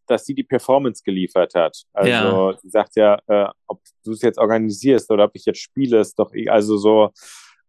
dass 0.07 0.25
sie 0.25 0.35
die 0.35 0.43
Performance 0.43 1.03
geliefert 1.05 1.55
hat. 1.55 1.81
Also 1.93 2.11
ja. 2.11 2.59
sie 2.61 2.69
sagt 2.69 2.97
ja, 2.97 3.21
äh, 3.29 3.49
ob 3.69 3.81
du 4.05 4.13
es 4.13 4.23
jetzt 4.23 4.39
organisierst 4.39 5.11
oder 5.13 5.25
ob 5.25 5.31
ich 5.35 5.45
jetzt 5.45 5.61
spiele, 5.61 6.01
ist 6.01 6.19
doch, 6.19 6.33
also 6.49 6.77
so, 6.77 7.13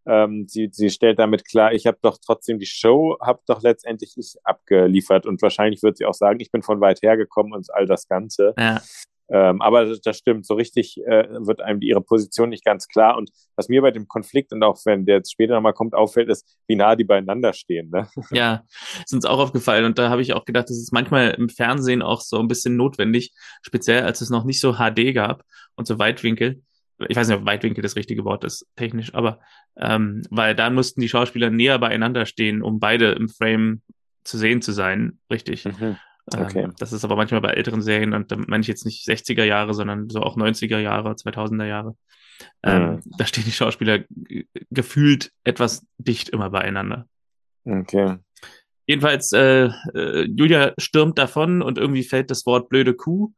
ähm, 0.06 0.46
sie, 0.48 0.70
sie 0.72 0.90
stellt 0.90 1.18
damit 1.18 1.46
klar, 1.46 1.72
ich 1.72 1.86
habe 1.86 1.98
doch 2.02 2.18
trotzdem 2.24 2.58
die 2.58 2.66
Show, 2.66 3.16
habe 3.20 3.40
doch 3.46 3.62
letztendlich 3.62 4.14
ich 4.16 4.34
abgeliefert 4.44 5.26
und 5.26 5.42
wahrscheinlich 5.42 5.82
wird 5.82 5.98
sie 5.98 6.06
auch 6.06 6.14
sagen, 6.14 6.40
ich 6.40 6.50
bin 6.50 6.62
von 6.62 6.80
weit 6.80 7.02
her 7.02 7.16
gekommen 7.16 7.52
und 7.52 7.72
all 7.72 7.86
das 7.86 8.08
Ganze. 8.08 8.54
Ja. 8.58 8.80
Ähm, 9.32 9.62
aber 9.62 9.84
das, 9.84 10.00
das, 10.00 10.16
stimmt, 10.16 10.44
so 10.44 10.54
richtig 10.54 10.98
äh, 11.06 11.28
wird 11.46 11.60
einem 11.60 11.80
ihre 11.82 12.00
Position 12.00 12.48
nicht 12.48 12.64
ganz 12.64 12.88
klar. 12.88 13.16
Und 13.16 13.30
was 13.54 13.68
mir 13.68 13.80
bei 13.80 13.92
dem 13.92 14.08
Konflikt 14.08 14.52
und 14.52 14.62
auch 14.64 14.78
wenn 14.84 15.06
der 15.06 15.18
jetzt 15.18 15.30
später 15.30 15.54
nochmal 15.54 15.72
kommt, 15.72 15.94
auffällt, 15.94 16.28
ist, 16.28 16.56
wie 16.66 16.74
nah 16.74 16.96
die 16.96 17.04
beieinander 17.04 17.52
stehen. 17.52 17.90
Ne? 17.90 18.08
Ja, 18.32 18.64
ist 19.04 19.14
uns 19.14 19.24
auch 19.24 19.38
aufgefallen. 19.38 19.84
Und 19.84 19.98
da 19.98 20.10
habe 20.10 20.22
ich 20.22 20.32
auch 20.32 20.44
gedacht, 20.44 20.68
das 20.68 20.78
ist 20.78 20.92
manchmal 20.92 21.30
im 21.30 21.48
Fernsehen 21.48 22.02
auch 22.02 22.20
so 22.20 22.40
ein 22.40 22.48
bisschen 22.48 22.76
notwendig, 22.76 23.32
speziell 23.62 24.02
als 24.02 24.20
es 24.20 24.30
noch 24.30 24.44
nicht 24.44 24.60
so 24.60 24.74
HD 24.74 25.14
gab 25.14 25.44
und 25.76 25.86
so 25.86 26.00
Weitwinkel 26.00 26.62
ich 27.08 27.16
weiß 27.16 27.28
nicht, 27.28 27.38
ob 27.38 27.46
Weitwinkel 27.46 27.82
das 27.82 27.96
richtige 27.96 28.24
Wort 28.24 28.44
ist, 28.44 28.66
technisch, 28.76 29.14
aber 29.14 29.40
ähm, 29.76 30.22
weil 30.30 30.54
da 30.54 30.70
mussten 30.70 31.00
die 31.00 31.08
Schauspieler 31.08 31.50
näher 31.50 31.78
beieinander 31.78 32.26
stehen, 32.26 32.62
um 32.62 32.80
beide 32.80 33.12
im 33.12 33.28
Frame 33.28 33.82
zu 34.24 34.38
sehen 34.38 34.62
zu 34.62 34.72
sein, 34.72 35.18
richtig. 35.30 35.64
Mhm. 35.64 35.96
Ähm, 36.34 36.42
okay. 36.42 36.62
Ähm, 36.64 36.74
das 36.78 36.92
ist 36.92 37.04
aber 37.04 37.16
manchmal 37.16 37.40
bei 37.40 37.52
älteren 37.52 37.82
Serien, 37.82 38.12
und 38.12 38.30
da 38.30 38.36
meine 38.36 38.60
ich 38.60 38.68
jetzt 38.68 38.84
nicht 38.84 39.08
60er 39.08 39.44
Jahre, 39.44 39.74
sondern 39.74 40.08
so 40.10 40.20
auch 40.20 40.36
90er 40.36 40.78
Jahre, 40.78 41.12
2000er 41.12 41.66
Jahre. 41.66 41.96
Ähm, 42.62 42.82
mhm. 42.82 43.00
Da 43.18 43.26
stehen 43.26 43.44
die 43.44 43.52
Schauspieler 43.52 44.04
gefühlt 44.70 45.32
etwas 45.44 45.86
dicht 45.98 46.28
immer 46.30 46.50
beieinander. 46.50 47.06
Okay. 47.64 48.16
Jedenfalls, 48.86 49.32
äh, 49.32 49.70
äh, 49.94 50.26
Julia 50.36 50.74
stürmt 50.78 51.18
davon 51.18 51.62
und 51.62 51.78
irgendwie 51.78 52.02
fällt 52.02 52.30
das 52.30 52.44
Wort 52.46 52.68
blöde 52.68 52.94
Kuh. 52.94 53.32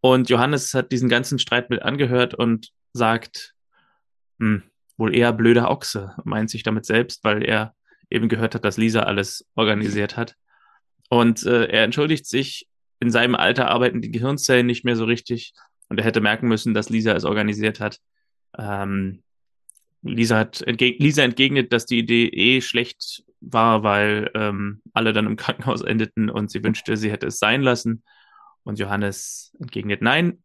Und 0.00 0.30
Johannes 0.30 0.74
hat 0.74 0.92
diesen 0.92 1.08
ganzen 1.08 1.38
Streit 1.38 1.70
mit 1.70 1.82
angehört 1.82 2.34
und 2.34 2.70
sagt, 2.92 3.54
hm, 4.38 4.62
wohl 4.96 5.14
eher 5.14 5.32
blöder 5.32 5.70
Ochse, 5.70 6.14
meint 6.24 6.50
sich 6.50 6.62
damit 6.62 6.84
selbst, 6.84 7.24
weil 7.24 7.44
er 7.44 7.74
eben 8.10 8.28
gehört 8.28 8.54
hat, 8.54 8.64
dass 8.64 8.76
Lisa 8.76 9.00
alles 9.00 9.48
organisiert 9.54 10.16
hat. 10.16 10.36
Und 11.08 11.44
äh, 11.44 11.66
er 11.66 11.84
entschuldigt 11.84 12.26
sich, 12.26 12.68
in 13.00 13.10
seinem 13.10 13.34
Alter 13.34 13.68
arbeiten 13.68 14.00
die 14.00 14.10
Gehirnzellen 14.10 14.66
nicht 14.66 14.84
mehr 14.84 14.96
so 14.96 15.04
richtig 15.04 15.54
und 15.88 15.98
er 15.98 16.04
hätte 16.04 16.20
merken 16.20 16.48
müssen, 16.48 16.72
dass 16.72 16.88
Lisa 16.88 17.12
es 17.12 17.24
organisiert 17.24 17.80
hat. 17.80 17.98
Ähm, 18.56 19.22
Lisa 20.02 20.38
hat 20.38 20.62
entgeg 20.62 20.98
Lisa 21.00 21.22
entgegnet, 21.22 21.72
dass 21.72 21.86
die 21.86 21.98
Idee 21.98 22.28
eh 22.28 22.60
schlecht 22.60 23.24
war, 23.40 23.82
weil 23.82 24.30
ähm, 24.34 24.82
alle 24.92 25.12
dann 25.12 25.26
im 25.26 25.36
Krankenhaus 25.36 25.82
endeten 25.82 26.30
und 26.30 26.50
sie 26.50 26.62
wünschte, 26.62 26.96
sie 26.96 27.10
hätte 27.10 27.26
es 27.26 27.38
sein 27.38 27.62
lassen. 27.62 28.04
Und 28.64 28.78
Johannes 28.78 29.54
entgegnet, 29.58 30.02
nein, 30.02 30.42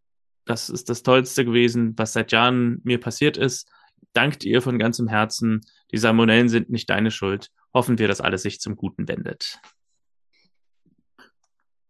das 0.47 0.69
ist 0.69 0.89
das 0.89 1.03
Tollste 1.03 1.45
gewesen, 1.45 1.93
was 1.97 2.13
seit 2.13 2.31
Jahren 2.31 2.81
mir 2.83 2.99
passiert 2.99 3.37
ist. 3.37 3.69
Dankt 4.13 4.43
ihr 4.43 4.61
von 4.61 4.79
ganzem 4.79 5.07
Herzen. 5.07 5.61
Die 5.91 5.97
Salmonellen 5.97 6.49
sind 6.49 6.69
nicht 6.69 6.89
deine 6.89 7.11
Schuld. 7.11 7.51
Hoffen 7.73 7.99
wir, 7.99 8.07
dass 8.07 8.21
alles 8.21 8.41
sich 8.41 8.59
zum 8.59 8.75
Guten 8.75 9.07
wendet. 9.07 9.59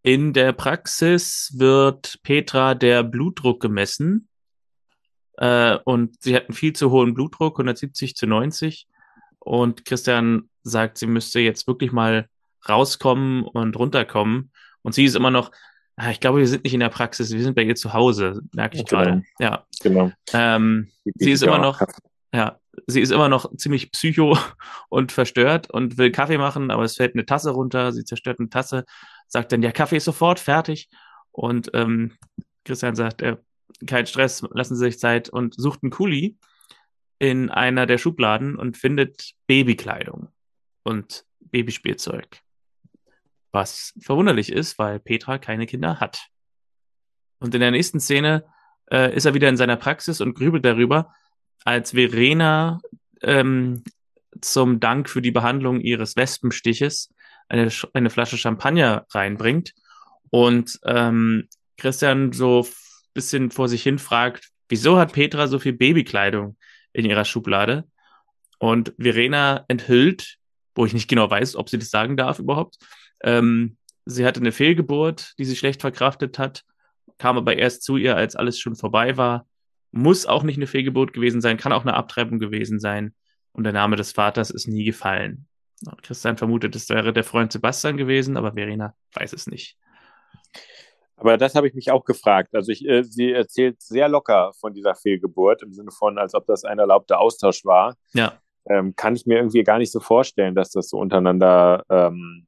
In 0.04 0.34
der 0.34 0.54
Praxis 0.54 1.54
wird 1.56 2.20
Petra 2.24 2.76
der 2.76 3.04
Blutdruck 3.04 3.62
gemessen. 3.62 4.28
Äh, 5.38 5.78
und 5.86 6.22
sie 6.22 6.36
hat 6.36 6.46
einen 6.46 6.54
viel 6.54 6.74
zu 6.74 6.92
hohen 6.92 7.14
Blutdruck, 7.14 7.56
170 7.56 8.16
zu 8.16 8.28
90. 8.28 8.88
Und 9.40 9.86
Christian 9.86 10.50
sagt, 10.64 10.98
sie 10.98 11.08
müsste 11.08 11.40
jetzt 11.40 11.68
wirklich 11.68 11.92
mal 11.92 12.28
rauskommen 12.68 13.44
und 13.44 13.78
runterkommen. 13.78 14.52
Und 14.82 14.94
sie 14.94 15.06
ist 15.06 15.16
immer 15.16 15.32
noch, 15.32 15.52
ich 16.12 16.20
glaube, 16.20 16.40
wir 16.40 16.48
sind 16.48 16.64
nicht 16.64 16.74
in 16.74 16.80
der 16.80 16.90
Praxis, 16.90 17.32
wir 17.32 17.42
sind 17.42 17.56
bei 17.56 17.64
ihr 17.64 17.76
zu 17.76 17.94
Hause, 17.94 18.42
merke 18.54 18.78
ich 18.78 18.86
genau. 18.86 19.04
gerade. 19.04 19.24
Ja. 19.40 19.66
Genau. 19.82 20.12
Ähm, 20.34 20.90
sie 21.16 21.32
ist 21.32 21.42
immer 21.42 21.58
noch, 21.58 21.82
ja, 22.34 22.60
sie 22.86 23.02
ist 23.02 23.12
immer 23.12 23.30
noch 23.30 23.56
ziemlich 23.58 23.92
psycho 23.92 24.38
und 24.90 25.12
verstört 25.12 25.72
und 25.72 25.98
will 25.98 26.12
Kaffee 26.12 26.38
machen, 26.38 26.70
aber 26.70 26.84
es 26.84 26.96
fällt 26.98 27.16
eine 27.16 27.26
Tasse 27.26 27.50
runter, 27.50 27.92
sie 27.94 28.06
zerstört 28.06 28.40
eine 28.40 28.50
Tasse, 28.50 28.86
sagt 29.28 29.52
dann, 29.52 29.64
ja, 29.64 29.72
Kaffee 29.72 29.98
ist 29.98 30.06
sofort 30.06 30.40
fertig. 30.40 30.90
Und 31.32 31.72
ähm, 31.74 32.14
Christian 32.64 32.96
sagt, 32.96 33.22
äh, 33.22 33.38
kein 33.86 34.08
Stress, 34.08 34.44
lassen 34.52 34.76
Sie 34.76 34.86
sich 34.86 35.00
Zeit 35.00 35.30
und 35.30 35.56
sucht 35.56 35.84
einen 35.84 35.92
Kuli 35.92 36.38
in 37.20 37.50
einer 37.50 37.86
der 37.86 37.98
Schubladen 37.98 38.56
und 38.56 38.78
findet 38.78 39.34
Babykleidung 39.48 40.30
und 40.84 41.26
Babyspielzeug. 41.40 42.42
Was 43.52 43.94
verwunderlich 44.00 44.52
ist, 44.52 44.78
weil 44.78 45.00
Petra 45.00 45.38
keine 45.38 45.66
Kinder 45.66 46.00
hat. 46.00 46.28
Und 47.40 47.54
in 47.54 47.62
der 47.62 47.72
nächsten 47.72 48.00
Szene 48.00 48.46
äh, 48.92 49.16
ist 49.16 49.26
er 49.26 49.34
wieder 49.34 49.50
in 49.50 49.58
seiner 49.58 49.78
Praxis 49.78 50.22
und 50.22 50.34
grübelt 50.34 50.66
darüber, 50.66 51.14
als 51.64 51.92
Verena 51.92 52.80
ähm, 53.22 53.84
zum 54.42 54.80
Dank 54.80 55.10
für 55.10 55.22
die 55.22 55.32
Behandlung 55.32 55.82
ihres 55.82 56.16
Wespenstiches 56.16 57.14
eine, 57.50 57.70
eine 57.94 58.10
Flasche 58.10 58.38
Champagner 58.38 59.06
reinbringt 59.12 59.74
und 60.30 60.80
ähm, 60.86 61.48
Christian 61.78 62.34
so 62.34 62.64
ein 62.64 63.14
bisschen 63.14 63.52
vor 63.52 63.70
sich 63.70 63.84
hin 63.84 64.00
fragt, 64.00 64.50
wieso 64.70 64.98
hat 64.98 65.14
Petra 65.14 65.48
so 65.48 65.60
viel 65.60 65.74
Babykleidung 65.74 66.58
in 66.94 67.06
ihrer 67.06 67.26
Schublade? 67.26 67.86
Und 68.60 68.94
Verena 68.98 69.66
enthüllt, 69.68 70.38
wo 70.74 70.86
ich 70.86 70.94
nicht 70.94 71.08
genau 71.08 71.30
weiß, 71.30 71.56
ob 71.56 71.70
sie 71.70 71.78
das 71.78 71.92
sagen 71.92 72.18
darf 72.18 72.40
überhaupt, 72.40 72.78
ähm, 73.24 73.78
sie 74.06 74.26
hatte 74.26 74.40
eine 74.40 74.52
Fehlgeburt, 74.52 75.34
die 75.38 75.46
sie 75.46 75.56
schlecht 75.56 75.82
verkraftet 75.82 76.40
hat, 76.40 76.64
kam 77.18 77.38
aber 77.38 77.58
erst 77.58 77.84
zu 77.84 77.98
ihr, 77.98 78.16
als 78.16 78.36
alles 78.36 78.60
schon 78.60 78.76
vorbei 78.76 79.18
war. 79.18 79.48
Muss 79.92 80.26
auch 80.26 80.44
nicht 80.44 80.58
eine 80.58 80.68
Fehlgeburt 80.68 81.14
gewesen 81.14 81.42
sein, 81.42 81.58
kann 81.58 81.72
auch 81.72 81.82
eine 81.82 81.96
Abtreibung 81.96 82.40
gewesen 82.40 82.80
sein. 82.80 83.14
Und 83.54 83.64
der 83.64 83.74
Name 83.74 83.96
des 83.96 84.12
Vaters 84.12 84.52
ist 84.52 84.68
nie 84.68 84.84
gefallen. 84.84 85.48
Christian 86.02 86.38
vermutet, 86.38 86.76
es 86.76 86.90
wäre 86.90 87.14
der 87.14 87.24
Freund 87.24 87.52
Sebastian 87.52 87.98
gewesen, 87.98 88.38
aber 88.38 88.54
Verena 88.54 88.96
weiß 89.14 89.34
es 89.34 89.48
nicht. 89.48 89.78
Aber 91.16 91.38
das 91.38 91.56
habe 91.56 91.68
ich 91.68 91.74
mich 91.74 91.92
auch 91.92 92.06
gefragt. 92.06 92.54
Also 92.54 92.72
ich, 92.72 92.88
äh, 92.88 93.04
sie 93.04 93.32
erzählt 93.32 93.82
sehr 93.82 94.08
locker 94.08 94.54
von 94.60 94.74
dieser 94.74 94.96
Fehlgeburt, 94.96 95.64
im 95.64 95.74
Sinne 95.74 95.92
von, 95.92 96.18
als 96.18 96.36
ob 96.36 96.46
das 96.46 96.64
ein 96.64 96.78
erlaubter 96.78 97.20
Austausch 97.20 97.66
war. 97.66 97.96
Ja. 98.14 98.40
Ähm, 98.70 98.96
kann 98.96 99.16
ich 99.16 99.26
mir 99.26 99.38
irgendwie 99.38 99.64
gar 99.64 99.80
nicht 99.80 99.92
so 99.92 100.00
vorstellen, 100.00 100.54
dass 100.54 100.72
das 100.72 100.90
so 100.90 101.00
untereinander 101.00 101.84
ähm, 101.90 102.47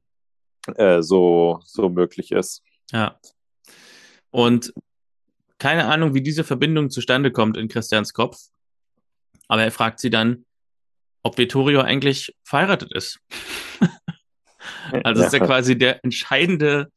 äh, 0.74 1.02
so, 1.02 1.60
so 1.64 1.88
möglich 1.88 2.32
ist. 2.32 2.62
Ja. 2.92 3.18
Und 4.30 4.72
keine 5.58 5.86
Ahnung, 5.86 6.14
wie 6.14 6.22
diese 6.22 6.44
Verbindung 6.44 6.90
zustande 6.90 7.30
kommt 7.30 7.56
in 7.56 7.68
Christians 7.68 8.12
Kopf. 8.12 8.38
Aber 9.48 9.62
er 9.62 9.72
fragt 9.72 10.00
sie 10.00 10.10
dann, 10.10 10.44
ob 11.22 11.38
Vittorio 11.38 11.80
eigentlich 11.80 12.34
verheiratet 12.44 12.92
ist. 12.92 13.20
Also 15.04 15.20
ja. 15.20 15.26
ist 15.28 15.32
ja 15.32 15.38
quasi 15.38 15.78
der 15.78 16.04
entscheidende 16.04 16.90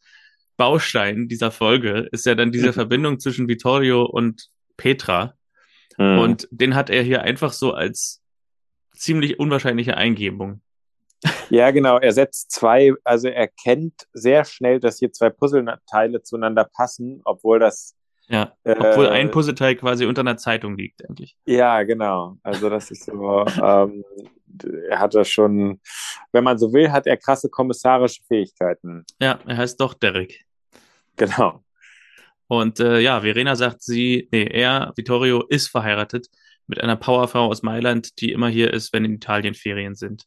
Baustein 0.57 1.27
dieser 1.27 1.51
Folge, 1.51 2.07
ist 2.11 2.25
ja 2.25 2.35
dann 2.35 2.51
diese 2.51 2.69
mhm. 2.69 2.73
Verbindung 2.73 3.19
zwischen 3.19 3.47
Vittorio 3.47 4.03
und 4.03 4.49
Petra. 4.77 5.35
Mhm. 5.97 6.17
Und 6.19 6.47
den 6.51 6.75
hat 6.75 6.89
er 6.89 7.03
hier 7.03 7.21
einfach 7.21 7.53
so 7.53 7.73
als 7.73 8.21
ziemlich 8.95 9.39
unwahrscheinliche 9.39 9.97
Eingebung. 9.97 10.61
Ja, 11.49 11.71
genau. 11.71 11.97
Er 11.97 12.11
setzt 12.11 12.51
zwei, 12.51 12.93
also 13.03 13.27
er 13.27 13.47
kennt 13.47 14.07
sehr 14.13 14.45
schnell, 14.45 14.79
dass 14.79 14.99
hier 14.99 15.11
zwei 15.11 15.29
Puzzleteile 15.29 16.21
zueinander 16.23 16.65
passen, 16.65 17.21
obwohl 17.25 17.59
das. 17.59 17.95
Ja, 18.27 18.53
obwohl 18.63 19.07
äh, 19.07 19.09
ein 19.09 19.31
Puzzleteil 19.31 19.75
quasi 19.75 20.05
unter 20.05 20.21
einer 20.21 20.37
Zeitung 20.37 20.77
liegt, 20.77 21.07
eigentlich. 21.07 21.35
Ja, 21.45 21.83
genau. 21.83 22.37
Also 22.41 22.69
das 22.69 22.89
ist 22.89 23.05
so, 23.05 23.45
ähm, 23.61 24.03
er 24.89 24.99
hat 24.99 25.13
das 25.13 25.29
schon, 25.29 25.81
wenn 26.31 26.43
man 26.43 26.57
so 26.57 26.71
will, 26.73 26.91
hat 26.91 27.05
er 27.05 27.17
krasse 27.17 27.49
kommissarische 27.49 28.23
Fähigkeiten. 28.23 29.05
Ja, 29.19 29.39
er 29.45 29.57
heißt 29.57 29.79
doch 29.79 29.93
Derek. 29.93 30.45
Genau. 31.17 31.63
Und 32.47 32.79
äh, 32.79 32.99
ja, 32.99 33.21
Verena 33.21 33.55
sagt 33.55 33.81
sie, 33.81 34.27
nee, 34.31 34.45
er, 34.45 34.93
Vittorio, 34.95 35.43
ist 35.47 35.67
verheiratet 35.67 36.27
mit 36.67 36.81
einer 36.81 36.95
Powerfrau 36.95 37.47
aus 37.47 37.63
Mailand, 37.63 38.19
die 38.21 38.31
immer 38.31 38.47
hier 38.47 38.73
ist, 38.73 38.93
wenn 38.93 39.05
in 39.05 39.15
Italien 39.15 39.53
Ferien 39.53 39.95
sind, 39.95 40.25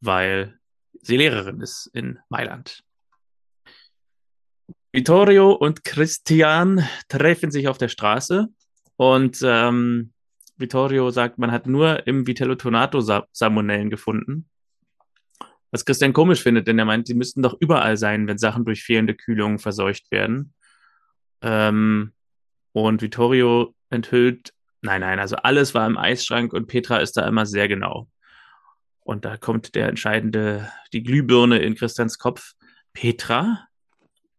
weil 0.00 0.58
sie 1.02 1.16
Lehrerin 1.16 1.60
ist 1.60 1.90
in 1.92 2.18
Mailand. 2.28 2.82
Vittorio 4.92 5.52
und 5.52 5.84
Christian 5.84 6.86
treffen 7.08 7.50
sich 7.50 7.68
auf 7.68 7.78
der 7.78 7.88
Straße 7.88 8.48
und 8.96 9.40
ähm, 9.44 10.12
Vittorio 10.56 11.10
sagt, 11.10 11.38
man 11.38 11.52
hat 11.52 11.66
nur 11.66 12.06
im 12.06 12.26
Vitello 12.26 12.56
Tonato 12.56 13.00
Salmonellen 13.00 13.90
gefunden. 13.90 14.48
Was 15.70 15.84
Christian 15.84 16.12
komisch 16.12 16.42
findet, 16.42 16.66
denn 16.66 16.78
er 16.78 16.84
meint, 16.86 17.06
sie 17.06 17.14
müssten 17.14 17.42
doch 17.42 17.56
überall 17.60 17.96
sein, 17.96 18.26
wenn 18.26 18.38
Sachen 18.38 18.64
durch 18.64 18.82
fehlende 18.82 19.14
Kühlung 19.14 19.58
verseucht 19.58 20.10
werden. 20.10 20.54
Ähm, 21.42 22.12
und 22.72 23.02
Vittorio 23.02 23.74
enthüllt, 23.90 24.52
nein, 24.80 25.02
nein, 25.02 25.18
also 25.18 25.36
alles 25.36 25.74
war 25.74 25.86
im 25.86 25.98
Eisschrank 25.98 26.52
und 26.52 26.66
Petra 26.66 26.98
ist 26.98 27.16
da 27.16 27.26
immer 27.28 27.46
sehr 27.46 27.68
genau. 27.68 28.08
Und 29.08 29.24
da 29.24 29.38
kommt 29.38 29.74
der 29.74 29.88
entscheidende, 29.88 30.70
die 30.92 31.02
Glühbirne 31.02 31.60
in 31.60 31.74
Christians 31.76 32.18
Kopf. 32.18 32.52
Petra? 32.92 33.66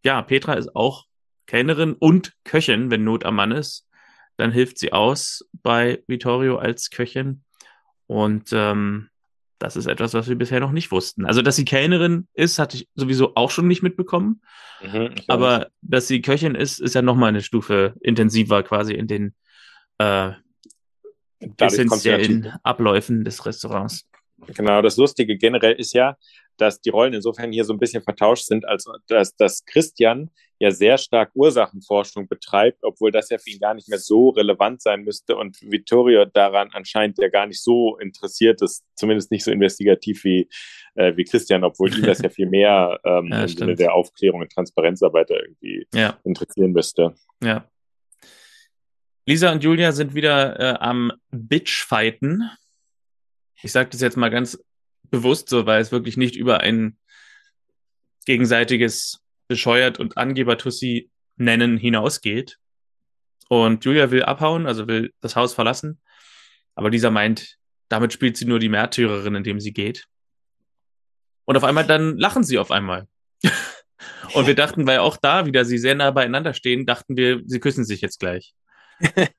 Ja, 0.04 0.22
Petra 0.22 0.54
ist 0.54 0.76
auch 0.76 1.06
Kellnerin 1.48 1.94
und 1.94 2.34
Köchin, 2.44 2.92
wenn 2.92 3.04
Not 3.04 3.26
am 3.26 3.34
Mann 3.34 3.52
ist. 3.52 3.88
Dann 4.38 4.52
hilft 4.52 4.78
sie 4.78 4.94
aus 4.94 5.50
bei 5.64 6.04
Vittorio 6.06 6.60
als 6.60 6.92
Köchin. 6.92 7.42
Und 8.06 8.52
ähm, 8.54 9.10
das 9.58 9.76
ist 9.76 9.88
etwas, 9.88 10.14
was 10.14 10.30
wir 10.30 10.36
bisher 10.36 10.60
noch 10.60 10.72
nicht 10.72 10.92
wussten. 10.92 11.26
Also, 11.26 11.42
dass 11.42 11.56
sie 11.56 11.66
Kellnerin 11.66 12.28
ist, 12.36 12.60
hatte 12.60 12.78
ich 12.78 12.88
sowieso 12.94 13.34
auch 13.34 13.50
schon 13.50 13.68
nicht 13.68 13.82
mitbekommen. 13.82 14.44
Mhm, 14.84 15.16
aber 15.28 15.70
dass 15.82 16.08
sie 16.08 16.22
Köchin 16.22 16.54
ist, 16.54 16.80
ist 16.80 16.94
ja 16.94 17.02
nochmal 17.02 17.30
eine 17.30 17.42
Stufe 17.42 17.96
intensiver 18.02 18.62
quasi 18.62 18.94
in 18.94 19.08
den 19.08 19.34
äh, 19.98 20.34
essentiellen 21.58 22.54
Abläufen 22.62 23.24
des 23.24 23.48
Restaurants. 23.48 24.09
Genau, 24.48 24.82
das 24.82 24.98
Lustige 24.98 25.38
generell 25.38 25.74
ist 25.74 25.94
ja, 25.94 26.18
dass 26.58 26.82
die 26.82 26.90
Rollen 26.90 27.14
insofern 27.14 27.52
hier 27.52 27.64
so 27.64 27.74
ein 27.74 27.80
bisschen 27.80 28.04
vertauscht 28.04 28.46
sind, 28.46 28.66
als 28.66 28.86
dass, 29.08 29.36
dass 29.36 29.66
Christian 29.66 30.30
ja 30.60 30.72
sehr 30.72 30.98
stark 30.98 31.32
Ursachenforschung 31.34 32.28
betreibt, 32.28 32.84
obwohl 32.84 33.12
das 33.12 33.30
ja 33.30 33.38
für 33.38 33.50
ihn 33.50 33.60
gar 33.60 33.74
nicht 33.74 33.88
mehr 33.88 33.98
so 33.98 34.30
relevant 34.30 34.82
sein 34.82 35.04
müsste 35.04 35.38
und 35.38 35.58
Vittorio 35.62 36.26
daran 36.26 36.70
anscheinend 36.74 37.18
ja 37.18 37.30
gar 37.30 37.48
nicht 37.48 37.64
so 37.64 37.98
interessiert 37.98 38.62
ist, 38.62 38.84
zumindest 38.94 39.32
nicht 39.32 39.46
so 39.46 39.52
investigativ 39.52 40.24
wie, 40.26 40.50
äh, 40.96 41.16
wie 41.16 41.24
Christian, 41.24 41.64
obwohl 41.64 41.96
ihn 41.96 42.04
das 42.04 42.22
ja 42.22 42.30
viel 42.30 42.50
mehr 42.50 43.00
ähm, 43.06 43.30
ja, 43.32 43.44
im 43.44 43.48
Sinne 43.48 43.76
der 43.76 43.94
Aufklärung 43.94 44.42
und 44.42 44.52
Transparenzarbeit 44.52 45.30
irgendwie 45.30 45.88
ja. 45.94 46.20
interessieren 46.26 46.74
müsste. 46.74 47.16
Ja. 47.42 47.66
Lisa 49.26 49.52
und 49.52 49.64
Julia 49.64 49.92
sind 49.92 50.14
wieder 50.14 50.60
äh, 50.60 50.78
am 50.80 51.14
Bitchfighten. 51.32 52.50
Ich 53.62 53.72
sage 53.72 53.90
das 53.90 54.02
jetzt 54.02 54.18
mal 54.18 54.30
ganz 54.30 54.58
bewusst 55.10 55.50
so, 55.50 55.66
weil 55.66 55.82
es 55.82 55.92
wirklich 55.92 56.18
nicht 56.18 56.36
über 56.36 56.62
ein 56.62 56.98
gegenseitiges 58.26 59.22
bescheuert 59.48 60.00
und 60.00 60.18
Angeber-Tussi 60.18 61.10
nennen 61.36 61.78
hinausgeht. 61.78 62.58
Und 63.48 63.84
Julia 63.84 64.12
will 64.12 64.24
abhauen, 64.24 64.68
also 64.68 64.88
will 64.88 65.14
das 65.22 65.36
Haus 65.36 65.54
verlassen. 65.54 66.00
Aber 66.76 66.90
dieser 66.90 67.10
meint, 67.10 67.58
damit 67.90 68.14
spielt 68.14 68.38
sie 68.38 68.46
nur 68.46 68.60
die 68.60 68.70
Märtyrerin, 68.70 69.36
indem 69.36 69.60
sie 69.60 69.74
geht. 69.74 70.06
Und 71.46 71.58
auf 71.58 71.64
einmal 71.64 71.86
dann 71.86 72.18
lachen 72.18 72.44
sie 72.44 72.60
auf 72.60 72.70
einmal. 72.70 73.08
und 74.34 74.46
wir 74.46 74.56
dachten, 74.56 74.86
weil 74.86 75.00
auch 75.00 75.18
da 75.18 75.48
wieder 75.48 75.66
sie 75.66 75.80
sehr 75.80 75.96
nah 75.96 76.12
beieinander 76.12 76.54
stehen, 76.54 76.86
dachten 76.86 77.18
wir, 77.18 77.42
sie 77.46 77.60
küssen 77.60 77.84
sich 77.84 78.02
jetzt 78.02 78.20
gleich. 78.20 78.54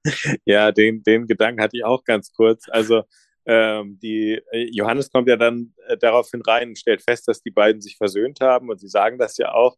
ja, 0.45 0.73
den, 0.73 1.05
den 1.05 1.29
Gedanken 1.29 1.63
hatte 1.63 1.77
ich 1.77 1.85
auch 1.85 2.03
ganz 2.03 2.33
kurz. 2.33 2.69
Also 2.69 3.05
ähm, 3.53 3.99
die 4.01 4.41
äh, 4.53 4.69
Johannes 4.71 5.11
kommt 5.11 5.29
ja 5.29 5.37
dann 5.37 5.75
äh, 5.89 5.97
daraufhin 5.97 6.41
rein 6.41 6.69
und 6.69 6.79
stellt 6.79 7.03
fest, 7.03 7.27
dass 7.27 7.43
die 7.43 7.51
beiden 7.51 7.83
sich 7.83 7.97
versöhnt 7.97 8.41
haben 8.41 8.71
und 8.71 8.79
sie 8.79 8.87
sagen 8.87 9.19
das 9.19 9.39
ja 9.39 9.51
auch. 9.53 9.77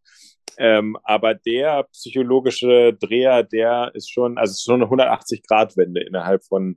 Ähm, 0.59 0.99
aber 1.05 1.33
der 1.33 1.85
psychologische 1.85 2.93
Dreher, 2.93 3.43
der 3.43 3.91
ist 3.95 4.11
schon, 4.11 4.37
also 4.37 4.51
ist 4.51 4.62
schon 4.62 4.83
eine 4.83 4.91
180-Grad-Wende 4.91 6.03
innerhalb 6.03 6.45
von 6.45 6.77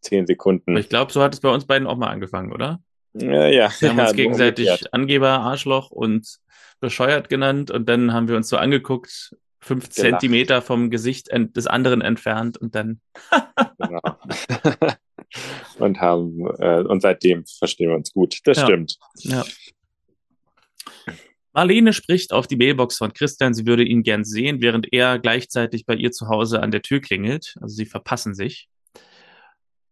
zehn 0.00 0.26
Sekunden. 0.26 0.76
Ich 0.76 0.88
glaube, 0.88 1.12
so 1.12 1.22
hat 1.22 1.34
es 1.34 1.40
bei 1.40 1.50
uns 1.50 1.66
beiden 1.66 1.86
auch 1.86 1.96
mal 1.96 2.10
angefangen, 2.10 2.52
oder? 2.52 2.80
Ja, 3.12 3.46
ja. 3.46 3.70
Wir 3.78 3.90
haben 3.90 3.98
ja, 3.98 4.04
uns 4.06 4.16
gegenseitig 4.16 4.66
umgekehrt. 4.66 4.92
Angeber, 4.92 5.28
Arschloch 5.28 5.92
und 5.92 6.40
bescheuert 6.80 7.28
genannt 7.28 7.70
und 7.70 7.88
dann 7.88 8.12
haben 8.12 8.26
wir 8.26 8.34
uns 8.34 8.48
so 8.48 8.56
angeguckt, 8.56 9.36
fünf 9.60 9.84
Gelacht. 9.84 9.94
Zentimeter 9.94 10.62
vom 10.62 10.90
Gesicht 10.90 11.28
des 11.32 11.68
anderen 11.68 12.00
entfernt 12.00 12.58
und 12.58 12.74
dann. 12.74 13.00
genau. 13.78 14.00
und 15.84 16.00
haben 16.00 16.46
äh, 16.58 16.82
und 16.82 17.00
seitdem 17.00 17.44
verstehen 17.46 17.90
wir 17.90 17.96
uns 17.96 18.12
gut. 18.12 18.40
Das 18.44 18.58
ja. 18.58 18.64
stimmt. 18.64 18.98
Ja. 19.18 19.44
Marlene 21.52 21.92
spricht 21.92 22.32
auf 22.32 22.48
die 22.48 22.56
Mailbox 22.56 22.98
von 22.98 23.12
Christian, 23.12 23.54
sie 23.54 23.64
würde 23.64 23.84
ihn 23.84 24.02
gern 24.02 24.24
sehen, 24.24 24.60
während 24.60 24.92
er 24.92 25.20
gleichzeitig 25.20 25.86
bei 25.86 25.94
ihr 25.94 26.10
zu 26.10 26.28
Hause 26.28 26.60
an 26.60 26.72
der 26.72 26.82
Tür 26.82 27.00
klingelt. 27.00 27.54
Also 27.60 27.76
sie 27.76 27.86
verpassen 27.86 28.34
sich. 28.34 28.68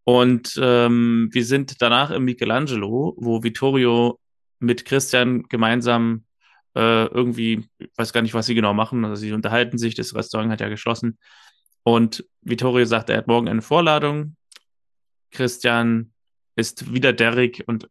Und 0.03 0.59
ähm, 0.61 1.29
wir 1.31 1.45
sind 1.45 1.81
danach 1.81 2.11
im 2.11 2.25
Michelangelo, 2.25 3.13
wo 3.17 3.43
Vittorio 3.43 4.19
mit 4.59 4.83
Christian 4.83 5.43
gemeinsam 5.43 6.25
äh, 6.75 7.05
irgendwie, 7.05 7.69
ich 7.77 7.89
weiß 7.95 8.11
gar 8.11 8.21
nicht, 8.21 8.33
was 8.33 8.47
sie 8.47 8.55
genau 8.55 8.73
machen, 8.73 9.05
also 9.05 9.15
sie 9.15 9.31
unterhalten 9.31 9.77
sich, 9.77 9.95
das 9.95 10.13
Restaurant 10.15 10.51
hat 10.51 10.59
ja 10.59 10.67
geschlossen. 10.67 11.17
Und 11.83 12.25
Vittorio 12.41 12.85
sagt, 12.85 13.09
er 13.09 13.17
hat 13.17 13.27
morgen 13.27 13.47
eine 13.47 13.61
Vorladung. 13.61 14.35
Christian 15.33 16.13
ist 16.55 16.93
wieder 16.93 17.13
Derek 17.13 17.63
und 17.67 17.89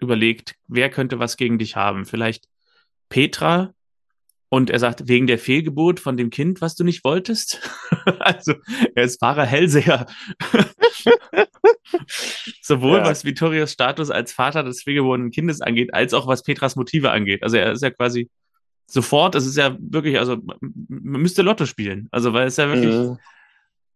überlegt, 0.00 0.54
wer 0.68 0.90
könnte 0.90 1.18
was 1.18 1.36
gegen 1.36 1.58
dich 1.58 1.76
haben? 1.76 2.04
Vielleicht 2.04 2.48
Petra. 3.08 3.74
Und 4.48 4.70
er 4.70 4.78
sagt, 4.78 5.08
wegen 5.08 5.26
der 5.26 5.38
Fehlgeburt 5.38 5.98
von 5.98 6.16
dem 6.16 6.30
Kind, 6.30 6.60
was 6.60 6.76
du 6.76 6.84
nicht 6.84 7.02
wolltest. 7.02 7.60
also, 8.20 8.54
er 8.94 9.04
ist 9.04 9.20
wahrer 9.20 9.44
Hellseher. 9.44 10.06
Sowohl 12.62 12.98
ja. 12.98 13.04
was 13.04 13.24
Vittorios 13.24 13.72
Status 13.72 14.10
als 14.10 14.32
Vater 14.32 14.62
des 14.62 14.82
fehlgeborenen 14.82 15.32
Kindes 15.32 15.60
angeht, 15.60 15.92
als 15.92 16.14
auch 16.14 16.28
was 16.28 16.44
Petras 16.44 16.76
Motive 16.76 17.10
angeht. 17.10 17.42
Also, 17.42 17.56
er 17.56 17.72
ist 17.72 17.82
ja 17.82 17.90
quasi 17.90 18.30
sofort, 18.86 19.34
es 19.34 19.44
ist 19.44 19.56
ja 19.56 19.76
wirklich, 19.80 20.20
also, 20.20 20.36
man 20.60 21.22
müsste 21.22 21.42
Lotto 21.42 21.66
spielen. 21.66 22.08
Also, 22.12 22.32
weil 22.32 22.46
es 22.46 22.56
ja 22.56 22.68
wirklich, 22.68 22.94
mhm. 22.94 23.18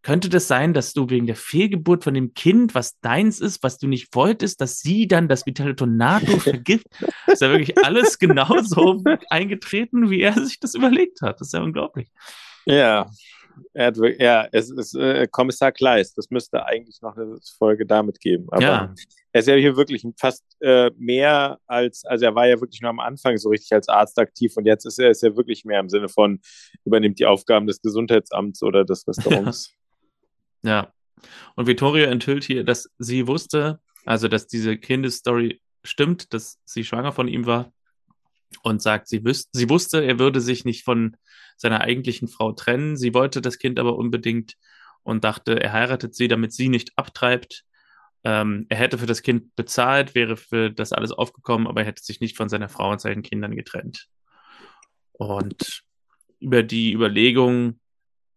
Könnte 0.03 0.29
das 0.29 0.49
sein, 0.49 0.75
dass 0.75 0.93
du 0.93 1.11
wegen 1.11 1.27
der 1.27 1.37
Fehlgeburt 1.37 2.05
von 2.05 2.15
dem 2.15 2.33
Kind, 2.35 2.75
was 2.75 2.99
deins 3.01 3.41
ist, 3.41 3.63
was 3.63 3.79
du 3.79 3.89
nicht 3.89 4.15
wolltest, 4.15 4.61
dass 4.61 4.79
sie 4.79 5.09
dann 5.09 5.29
das 5.29 5.45
Vitalitonato 5.45 6.27
vergift? 6.39 6.87
ist 7.27 7.43
ja 7.43 7.51
wirklich 7.51 7.77
alles 7.85 8.19
genauso 8.19 9.03
eingetreten, 9.29 10.11
wie 10.11 10.21
er 10.21 10.35
sich 10.35 10.61
das 10.61 10.75
überlegt 10.75 11.21
hat. 11.23 11.41
Das 11.41 11.49
ist 11.49 11.53
ja 11.53 11.63
unglaublich. 11.63 12.09
Ja, 12.65 13.11
er 13.75 13.87
hat, 13.87 13.97
ja, 14.19 14.49
es 14.53 14.71
ist 14.71 14.95
äh, 14.95 15.27
Kommissar 15.31 15.73
Kleist. 15.73 16.17
Das 16.17 16.31
müsste 16.31 16.65
eigentlich 16.65 17.01
noch 17.03 17.17
eine 17.17 17.39
Folge 17.59 17.87
damit 17.87 18.21
geben. 18.21 18.47
Aber 18.51 18.63
ja. 18.63 18.95
er 19.33 19.41
ist 19.41 19.49
ja 19.49 19.55
hier 19.55 19.77
wirklich 19.77 20.05
fast 20.19 20.45
äh, 20.61 20.91
mehr 20.97 21.59
als, 21.67 22.05
also 22.05 22.25
er 22.25 22.35
war 22.35 22.47
ja 22.47 22.61
wirklich 22.61 22.81
nur 22.81 22.91
am 22.91 23.01
Anfang 23.01 23.37
so 23.37 23.51
richtig 23.51 23.73
als 23.73 23.89
Arzt 23.89 24.19
aktiv 24.19 24.57
und 24.57 24.67
jetzt 24.67 24.87
ist 24.87 24.99
er 24.99 25.11
ist 25.11 25.23
ja 25.23 25.37
wirklich 25.37 25.65
mehr 25.65 25.81
im 25.81 25.89
Sinne 25.89 26.09
von 26.09 26.41
übernimmt 26.85 27.19
die 27.19 27.27
Aufgaben 27.27 27.67
des 27.67 27.81
Gesundheitsamts 27.81 28.63
oder 28.63 28.85
des 28.85 29.07
Restaurants. 29.09 29.75
Ja. 30.63 30.93
Und 31.57 31.67
Vittorio 31.67 32.07
enthüllt 32.07 32.45
hier, 32.45 32.65
dass 32.65 32.91
sie 32.99 33.27
wusste, 33.27 33.81
also 34.05 34.29
dass 34.29 34.47
diese 34.47 34.77
Kindesstory 34.79 35.61
stimmt, 35.83 36.33
dass 36.33 36.59
sie 36.65 36.85
schwanger 36.85 37.13
von 37.13 37.29
ihm 37.29 37.47
war 37.47 37.73
und 38.63 38.83
sagt, 38.83 39.09
sie, 39.09 39.25
wüs 39.25 39.49
sie 39.53 39.69
wusste, 39.69 40.05
er 40.05 40.19
würde 40.19 40.41
sich 40.41 40.65
nicht 40.65 40.85
von 40.85 41.17
seiner 41.57 41.81
eigentlichen 41.81 42.29
Frau 42.29 42.53
trennen. 42.53 42.97
Sie 42.97 43.15
wollte 43.15 43.41
das 43.41 43.59
Kind 43.59 43.79
aber 43.79 43.97
unbedingt 43.97 44.55
und 45.03 45.25
dachte, 45.25 45.61
er 45.61 45.73
heiratet 45.73 46.15
sie, 46.15 46.29
damit 46.29 46.53
sie 46.53 46.69
nicht 46.69 46.93
abtreibt. 46.97 47.65
Ähm, 48.25 48.67
er 48.69 48.79
hätte 48.79 48.99
für 48.99 49.07
das 49.07 49.23
Kind 49.23 49.55
bezahlt, 49.57 50.15
wäre 50.15 50.37
für 50.37 50.71
das 50.71 50.93
alles 50.93 51.13
aufgekommen, 51.13 51.67
aber 51.67 51.81
er 51.81 51.87
hätte 51.87 52.03
sich 52.03 52.21
nicht 52.21 52.37
von 52.37 52.49
seiner 52.49 52.69
Frau 52.69 52.91
und 52.91 53.01
seinen 53.01 53.23
Kindern 53.23 53.57
getrennt. 53.57 54.09
Und 55.13 55.83
über 56.41 56.63
die 56.63 56.93
Überlegung, 56.93 57.81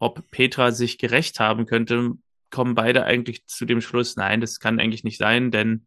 ob 0.01 0.29
Petra 0.31 0.71
sich 0.71 0.97
gerecht 0.97 1.39
haben 1.39 1.67
könnte, 1.67 2.13
kommen 2.49 2.73
beide 2.73 3.05
eigentlich 3.05 3.45
zu 3.45 3.65
dem 3.65 3.81
Schluss, 3.81 4.15
nein, 4.15 4.41
das 4.41 4.59
kann 4.59 4.79
eigentlich 4.79 5.03
nicht 5.03 5.19
sein, 5.19 5.51
denn 5.51 5.85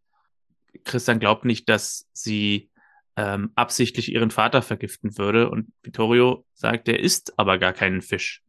Christian 0.84 1.18
glaubt 1.18 1.44
nicht, 1.44 1.68
dass 1.68 2.08
sie 2.12 2.70
ähm, 3.16 3.50
absichtlich 3.56 4.12
ihren 4.12 4.30
Vater 4.30 4.62
vergiften 4.62 5.18
würde. 5.18 5.50
Und 5.50 5.72
Vittorio 5.82 6.46
sagt, 6.54 6.88
er 6.88 7.00
isst 7.00 7.38
aber 7.38 7.58
gar 7.58 7.72
keinen 7.72 8.02
Fisch. 8.02 8.42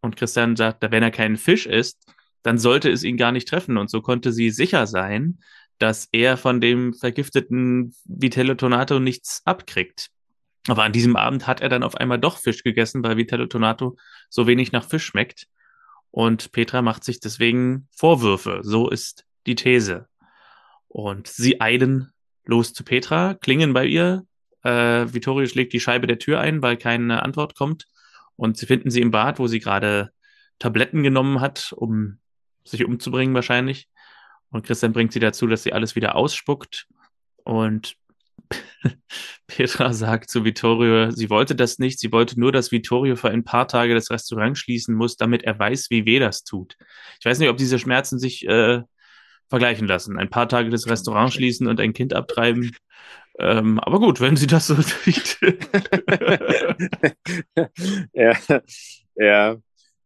Und 0.00 0.16
Christian 0.16 0.54
sagt, 0.54 0.82
wenn 0.82 1.02
er 1.02 1.10
keinen 1.10 1.36
Fisch 1.36 1.66
isst, 1.66 2.14
dann 2.42 2.58
sollte 2.58 2.88
es 2.88 3.02
ihn 3.02 3.16
gar 3.16 3.32
nicht 3.32 3.48
treffen. 3.48 3.78
Und 3.78 3.90
so 3.90 4.02
konnte 4.02 4.32
sie 4.32 4.50
sicher 4.50 4.86
sein, 4.86 5.40
dass 5.78 6.08
er 6.12 6.36
von 6.36 6.60
dem 6.60 6.94
vergifteten 6.94 7.94
Vitello 8.04 8.54
Tonato 8.54 9.00
nichts 9.00 9.42
abkriegt. 9.44 10.10
Aber 10.68 10.84
an 10.84 10.92
diesem 10.92 11.16
Abend 11.16 11.46
hat 11.46 11.60
er 11.60 11.68
dann 11.68 11.82
auf 11.82 11.94
einmal 11.94 12.18
doch 12.18 12.38
Fisch 12.38 12.62
gegessen, 12.62 13.02
weil 13.02 13.16
Vitello 13.16 13.46
Tonato 13.46 13.96
so 14.28 14.46
wenig 14.46 14.72
nach 14.72 14.84
Fisch 14.84 15.04
schmeckt. 15.04 15.46
Und 16.10 16.52
Petra 16.52 16.82
macht 16.82 17.04
sich 17.04 17.20
deswegen 17.20 17.88
Vorwürfe. 17.92 18.60
So 18.62 18.90
ist 18.90 19.24
die 19.46 19.54
These. 19.54 20.08
Und 20.88 21.28
sie 21.28 21.60
eilen 21.60 22.12
los 22.44 22.72
zu 22.72 22.84
Petra, 22.84 23.34
klingen 23.34 23.72
bei 23.72 23.86
ihr. 23.86 24.26
Äh, 24.62 25.06
Vittorio 25.12 25.46
schlägt 25.46 25.72
die 25.72 25.80
Scheibe 25.80 26.06
der 26.06 26.18
Tür 26.18 26.40
ein, 26.40 26.62
weil 26.62 26.76
keine 26.76 27.22
Antwort 27.22 27.54
kommt. 27.54 27.86
Und 28.36 28.56
sie 28.56 28.66
finden 28.66 28.90
sie 28.90 29.00
im 29.00 29.10
Bad, 29.10 29.38
wo 29.38 29.46
sie 29.46 29.60
gerade 29.60 30.10
Tabletten 30.58 31.02
genommen 31.02 31.40
hat, 31.40 31.72
um 31.76 32.18
sich 32.64 32.84
umzubringen 32.84 33.34
wahrscheinlich. 33.34 33.88
Und 34.50 34.66
Christian 34.66 34.92
bringt 34.92 35.12
sie 35.12 35.20
dazu, 35.20 35.46
dass 35.46 35.62
sie 35.62 35.72
alles 35.72 35.94
wieder 35.94 36.16
ausspuckt. 36.16 36.88
Und 37.44 37.96
Petra 39.46 39.92
sagt 39.92 40.30
zu 40.30 40.44
Vittorio, 40.44 41.10
sie 41.10 41.30
wollte 41.30 41.54
das 41.54 41.78
nicht, 41.78 41.98
sie 41.98 42.12
wollte 42.12 42.38
nur, 42.38 42.52
dass 42.52 42.72
Vittorio 42.72 43.16
für 43.16 43.30
ein 43.30 43.44
paar 43.44 43.68
Tage 43.68 43.94
das 43.94 44.10
Restaurant 44.10 44.56
schließen 44.56 44.94
muss, 44.94 45.16
damit 45.16 45.44
er 45.44 45.58
weiß, 45.58 45.90
wie 45.90 46.06
weh 46.06 46.18
das 46.18 46.44
tut. 46.44 46.76
Ich 47.18 47.26
weiß 47.26 47.38
nicht, 47.38 47.48
ob 47.48 47.56
diese 47.56 47.78
Schmerzen 47.78 48.18
sich 48.18 48.46
äh, 48.46 48.82
vergleichen 49.48 49.88
lassen. 49.88 50.18
Ein 50.18 50.30
paar 50.30 50.48
Tage 50.48 50.70
das 50.70 50.88
Restaurant 50.88 51.32
schließen 51.32 51.66
und 51.66 51.80
ein 51.80 51.92
Kind 51.92 52.14
abtreiben. 52.14 52.76
Ähm, 53.38 53.80
aber 53.80 53.98
gut, 53.98 54.20
wenn 54.20 54.36
sie 54.36 54.46
das 54.46 54.68
so 54.68 54.76
sieht. 54.80 55.38
ja, 58.12 58.36
ja, 59.16 59.56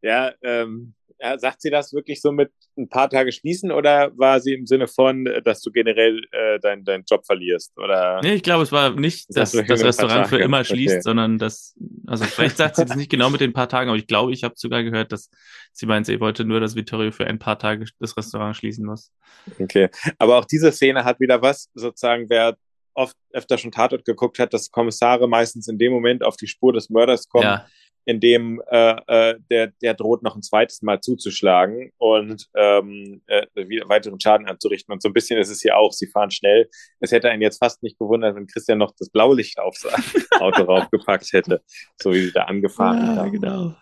ja, 0.03 0.33
ähm, 0.43 0.95
sagt 1.37 1.63
sie 1.63 1.71
das 1.71 1.93
wirklich 1.93 2.21
so 2.21 2.33
mit 2.33 2.51
ein 2.77 2.89
paar 2.89 3.09
Tage 3.09 3.33
schließen 3.33 3.71
oder 3.71 4.13
war 4.17 4.41
sie 4.41 4.55
im 4.55 4.67
Sinne 4.67 4.89
von, 4.89 5.29
dass 5.45 5.63
du 5.63 5.71
generell 5.71 6.21
äh, 6.33 6.59
deinen 6.61 6.85
dein 6.85 7.05
Job 7.09 7.25
verlierst? 7.25 7.77
Oder? 7.79 8.21
Nee, 8.23 8.35
ich 8.35 8.43
glaube, 8.43 8.63
es 8.63 8.73
war 8.73 8.91
nicht, 8.91 9.27
dass 9.37 9.53
das, 9.53 9.67
das 9.67 9.85
Restaurant 9.85 10.27
für 10.27 10.39
immer 10.39 10.65
schließt, 10.65 10.97
okay. 10.97 11.03
sondern 11.03 11.39
dass, 11.39 11.77
also 12.07 12.25
vielleicht 12.25 12.57
sagt 12.57 12.77
sie 12.77 12.85
das 12.85 12.97
nicht 12.97 13.11
genau 13.11 13.31
mit 13.31 13.41
den 13.41 13.53
paar 13.53 13.69
Tagen, 13.69 13.89
aber 13.89 13.99
ich 13.99 14.07
glaube, 14.07 14.33
ich 14.33 14.45
habe 14.45 14.55
sogar 14.57 14.83
gehört, 14.83 15.13
dass 15.13 15.31
sie 15.73 15.87
meint, 15.87 16.07
sie 16.07 16.21
wollte 16.21 16.45
nur, 16.45 16.61
dass 16.61 16.75
Vittorio 16.75 17.13
für 17.13 17.27
ein 17.27 17.39
paar 17.39 17.59
Tage 17.59 17.87
das 18.01 18.17
Restaurant 18.17 18.57
schließen 18.57 18.85
muss. 18.85 19.13
Okay, 19.59 19.89
aber 20.19 20.39
auch 20.39 20.45
diese 20.45 20.73
Szene 20.73 21.05
hat 21.05 21.21
wieder 21.21 21.41
was, 21.43 21.71
sozusagen, 21.75 22.29
wer 22.29 22.57
oft 22.97 23.17
öfter 23.33 23.59
schon 23.59 23.73
Tatort 23.73 24.05
geguckt 24.05 24.39
hat, 24.39 24.55
dass 24.55 24.71
Kommissare 24.71 25.29
meistens 25.29 25.67
in 25.67 25.79
dem 25.79 25.93
Moment 25.93 26.23
auf 26.23 26.37
die 26.37 26.47
Spur 26.47 26.73
des 26.73 26.91
Mörders 26.91 27.29
kommen. 27.29 27.45
Ja 27.45 27.67
in 28.05 28.21
dem 28.21 28.63
äh, 28.71 28.97
äh, 29.07 29.39
der, 29.51 29.69
der 29.83 29.95
droht 29.95 30.23
noch 30.23 30.37
ein 30.37 30.43
zweites 30.43 30.83
Mal 30.83 31.01
zuzuschlagen 31.01 31.91
und 31.97 32.49
ähm, 32.55 33.23
äh, 33.27 33.47
wieder 33.55 33.89
weiteren 33.89 34.21
Schaden 34.21 34.47
anzurichten. 34.47 34.93
Und 34.93 35.03
so 35.03 35.09
ein 35.09 35.15
bisschen 35.15 35.39
ist 35.39 35.51
es 35.51 35.63
hier 35.63 35.77
auch, 35.77 35.93
sie 35.93 36.07
fahren 36.07 36.31
schnell. 36.31 36.69
Es 37.01 37.13
hätte 37.13 37.31
einen 37.31 37.43
jetzt 37.43 37.59
fast 37.59 37.83
nicht 37.83 37.99
gewundert, 37.99 38.37
wenn 38.37 38.47
Christian 38.47 38.79
noch 38.79 38.93
das 38.99 39.11
Blaulicht 39.11 39.59
aufs 39.59 39.87
Auto 40.41 40.65
raufgepackt 40.65 41.33
hätte, 41.33 41.63
so 42.01 42.13
wie 42.13 42.27
sie 42.27 42.33
da 42.33 42.45
angefahren 42.45 43.17
ja, 43.17 43.27
genau. 43.29 43.75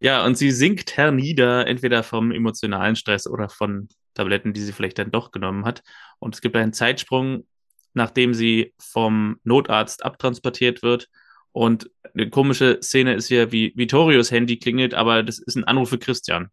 Ja, 0.00 0.24
und 0.26 0.36
sie 0.36 0.50
sinkt 0.50 0.96
hernieder, 0.98 1.66
entweder 1.66 2.02
vom 2.02 2.30
emotionalen 2.30 2.96
Stress 2.96 3.26
oder 3.26 3.48
von 3.48 3.88
Tabletten, 4.12 4.52
die 4.52 4.60
sie 4.60 4.72
vielleicht 4.72 4.98
dann 4.98 5.10
doch 5.10 5.30
genommen 5.30 5.64
hat. 5.64 5.82
Und 6.18 6.34
es 6.34 6.40
gibt 6.42 6.56
einen 6.56 6.74
Zeitsprung, 6.74 7.46
nachdem 7.94 8.34
sie 8.34 8.74
vom 8.78 9.38
Notarzt 9.44 10.04
abtransportiert 10.04 10.82
wird 10.82 11.08
und 11.54 11.88
eine 12.14 12.28
komische 12.30 12.80
Szene 12.82 13.14
ist 13.14 13.28
hier, 13.28 13.52
wie 13.52 13.72
Vittorios 13.76 14.32
Handy 14.32 14.58
klingelt, 14.58 14.92
aber 14.92 15.22
das 15.22 15.38
ist 15.38 15.54
ein 15.54 15.62
Anruf 15.62 15.88
für 15.88 15.98
Christian. 15.98 16.50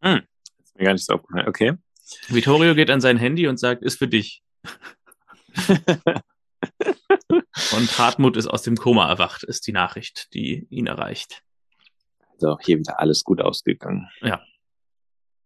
Hm. 0.00 0.22
Das 0.58 0.68
ist 0.68 0.78
mir 0.78 0.84
gar 0.86 0.92
nicht 0.94 1.04
so 1.04 1.12
aufgefallen. 1.12 1.48
Okay. 1.48 1.74
Vittorio 2.28 2.74
geht 2.74 2.90
an 2.90 3.02
sein 3.02 3.18
Handy 3.18 3.46
und 3.46 3.58
sagt, 3.58 3.82
ist 3.82 3.98
für 3.98 4.08
dich. 4.08 4.42
und 7.76 7.98
Hartmut 7.98 8.38
ist 8.38 8.46
aus 8.46 8.62
dem 8.62 8.76
Koma 8.76 9.06
erwacht, 9.06 9.42
ist 9.44 9.66
die 9.66 9.72
Nachricht, 9.72 10.32
die 10.32 10.66
ihn 10.70 10.86
erreicht. 10.86 11.42
Also 12.32 12.56
hier 12.62 12.78
wieder 12.78 13.00
alles 13.00 13.24
gut 13.24 13.42
ausgegangen. 13.42 14.08
Ja. 14.22 14.42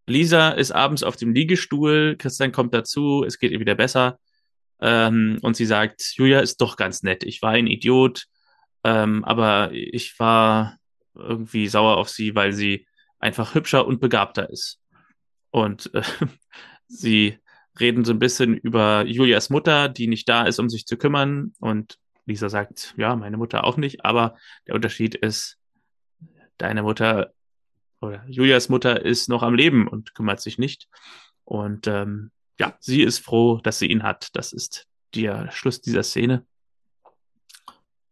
Lisa 0.06 0.50
ist 0.50 0.70
abends 0.70 1.02
auf 1.02 1.16
dem 1.16 1.34
Liegestuhl, 1.34 2.14
Christian 2.16 2.52
kommt 2.52 2.72
dazu, 2.72 3.24
es 3.26 3.40
geht 3.40 3.50
ihr 3.50 3.58
wieder 3.58 3.74
besser. 3.74 4.20
Ähm, 4.80 5.38
und 5.42 5.56
sie 5.56 5.66
sagt, 5.66 6.12
Julia 6.14 6.38
ist 6.38 6.60
doch 6.60 6.76
ganz 6.76 7.02
nett. 7.02 7.24
Ich 7.24 7.42
war 7.42 7.50
ein 7.50 7.66
Idiot. 7.66 8.26
Ähm, 8.86 9.24
aber 9.24 9.72
ich 9.72 10.16
war 10.20 10.78
irgendwie 11.12 11.66
sauer 11.66 11.96
auf 11.96 12.08
sie, 12.08 12.36
weil 12.36 12.52
sie 12.52 12.86
einfach 13.18 13.56
hübscher 13.56 13.84
und 13.84 14.00
begabter 14.00 14.48
ist. 14.48 14.78
Und 15.50 15.92
äh, 15.92 16.02
sie 16.86 17.38
reden 17.80 18.04
so 18.04 18.12
ein 18.12 18.20
bisschen 18.20 18.56
über 18.56 19.04
Julias 19.04 19.50
Mutter, 19.50 19.88
die 19.88 20.06
nicht 20.06 20.28
da 20.28 20.44
ist, 20.44 20.60
um 20.60 20.68
sich 20.68 20.86
zu 20.86 20.96
kümmern. 20.96 21.52
Und 21.58 21.98
Lisa 22.26 22.48
sagt, 22.48 22.94
ja, 22.96 23.16
meine 23.16 23.36
Mutter 23.38 23.64
auch 23.64 23.76
nicht, 23.76 24.04
aber 24.04 24.36
der 24.68 24.76
Unterschied 24.76 25.16
ist, 25.16 25.58
deine 26.56 26.84
Mutter 26.84 27.32
oder 28.00 28.24
Julias 28.28 28.68
Mutter 28.68 29.04
ist 29.04 29.28
noch 29.28 29.42
am 29.42 29.56
Leben 29.56 29.88
und 29.88 30.14
kümmert 30.14 30.40
sich 30.40 30.58
nicht. 30.58 30.86
Und 31.42 31.88
ähm, 31.88 32.30
ja, 32.60 32.76
sie 32.78 33.02
ist 33.02 33.18
froh, 33.18 33.58
dass 33.64 33.80
sie 33.80 33.86
ihn 33.86 34.04
hat. 34.04 34.28
Das 34.36 34.52
ist 34.52 34.86
der 35.16 35.50
Schluss 35.50 35.80
dieser 35.80 36.04
Szene. 36.04 36.46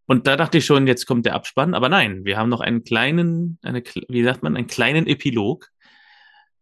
Und 0.06 0.26
da 0.26 0.36
dachte 0.36 0.58
ich 0.58 0.66
schon, 0.66 0.86
jetzt 0.86 1.06
kommt 1.06 1.24
der 1.26 1.34
Abspann, 1.34 1.74
aber 1.74 1.88
nein, 1.88 2.24
wir 2.24 2.36
haben 2.36 2.50
noch 2.50 2.60
einen 2.60 2.84
kleinen, 2.84 3.58
eine, 3.62 3.82
wie 4.08 4.22
sagt 4.22 4.42
man, 4.42 4.56
einen 4.56 4.66
kleinen 4.66 5.06
Epilog. 5.06 5.70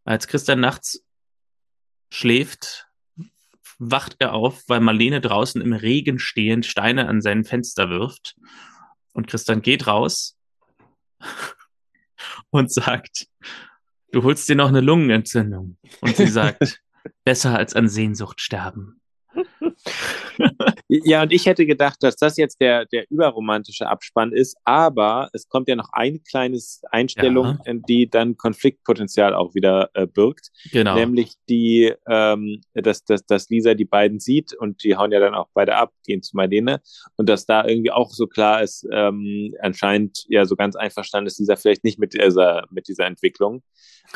Als 0.04 0.28
Christian 0.28 0.60
nachts 0.60 1.04
schläft, 2.10 2.88
wacht 3.78 4.16
er 4.20 4.32
auf, 4.32 4.62
weil 4.68 4.80
Marlene 4.80 5.20
draußen 5.20 5.60
im 5.60 5.72
Regen 5.72 6.18
stehend 6.18 6.66
Steine 6.66 7.08
an 7.08 7.20
sein 7.20 7.44
Fenster 7.44 7.90
wirft. 7.90 8.36
Und 9.12 9.26
Christian 9.26 9.60
geht 9.60 9.86
raus 9.86 10.38
und 12.50 12.72
sagt, 12.72 13.26
du 14.12 14.22
holst 14.22 14.48
dir 14.48 14.56
noch 14.56 14.68
eine 14.68 14.80
Lungenentzündung. 14.80 15.78
Und 16.00 16.16
sie 16.16 16.28
sagt, 16.28 16.80
besser 17.24 17.56
als 17.56 17.74
an 17.74 17.88
Sehnsucht 17.88 18.40
sterben. 18.40 19.00
ja, 20.88 21.22
und 21.22 21.32
ich 21.32 21.46
hätte 21.46 21.66
gedacht, 21.66 21.96
dass 22.00 22.16
das 22.16 22.36
jetzt 22.36 22.60
der, 22.60 22.86
der 22.86 23.04
überromantische 23.10 23.88
Abspann 23.88 24.32
ist, 24.32 24.56
aber 24.64 25.28
es 25.32 25.48
kommt 25.48 25.68
ja 25.68 25.76
noch 25.76 25.88
eine 25.92 26.18
kleine 26.20 26.58
Einstellung, 26.90 27.58
ja. 27.64 27.74
die 27.74 28.08
dann 28.08 28.36
Konfliktpotenzial 28.36 29.34
auch 29.34 29.54
wieder 29.54 29.90
äh, 29.94 30.06
birgt. 30.06 30.50
Genau. 30.70 30.94
Nämlich 30.94 31.34
die, 31.48 31.92
ähm, 32.08 32.60
dass, 32.74 33.04
dass, 33.04 33.26
dass 33.26 33.48
Lisa 33.48 33.74
die 33.74 33.84
beiden 33.84 34.20
sieht 34.20 34.54
und 34.54 34.84
die 34.84 34.96
hauen 34.96 35.12
ja 35.12 35.20
dann 35.20 35.34
auch 35.34 35.48
beide 35.54 35.76
ab, 35.76 35.92
gehen 36.04 36.22
zu 36.22 36.36
Marlene. 36.36 36.80
Und 37.16 37.28
dass 37.28 37.46
da 37.46 37.66
irgendwie 37.66 37.90
auch 37.90 38.10
so 38.10 38.26
klar 38.26 38.62
ist, 38.62 38.86
ähm, 38.92 39.54
anscheinend 39.60 40.24
ja 40.28 40.44
so 40.44 40.56
ganz 40.56 40.76
einverstanden 40.76 41.26
ist 41.26 41.38
Lisa 41.38 41.56
vielleicht 41.56 41.84
nicht 41.84 41.98
mit 41.98 42.14
dieser, 42.14 42.64
mit 42.70 42.88
dieser 42.88 43.06
Entwicklung. 43.06 43.62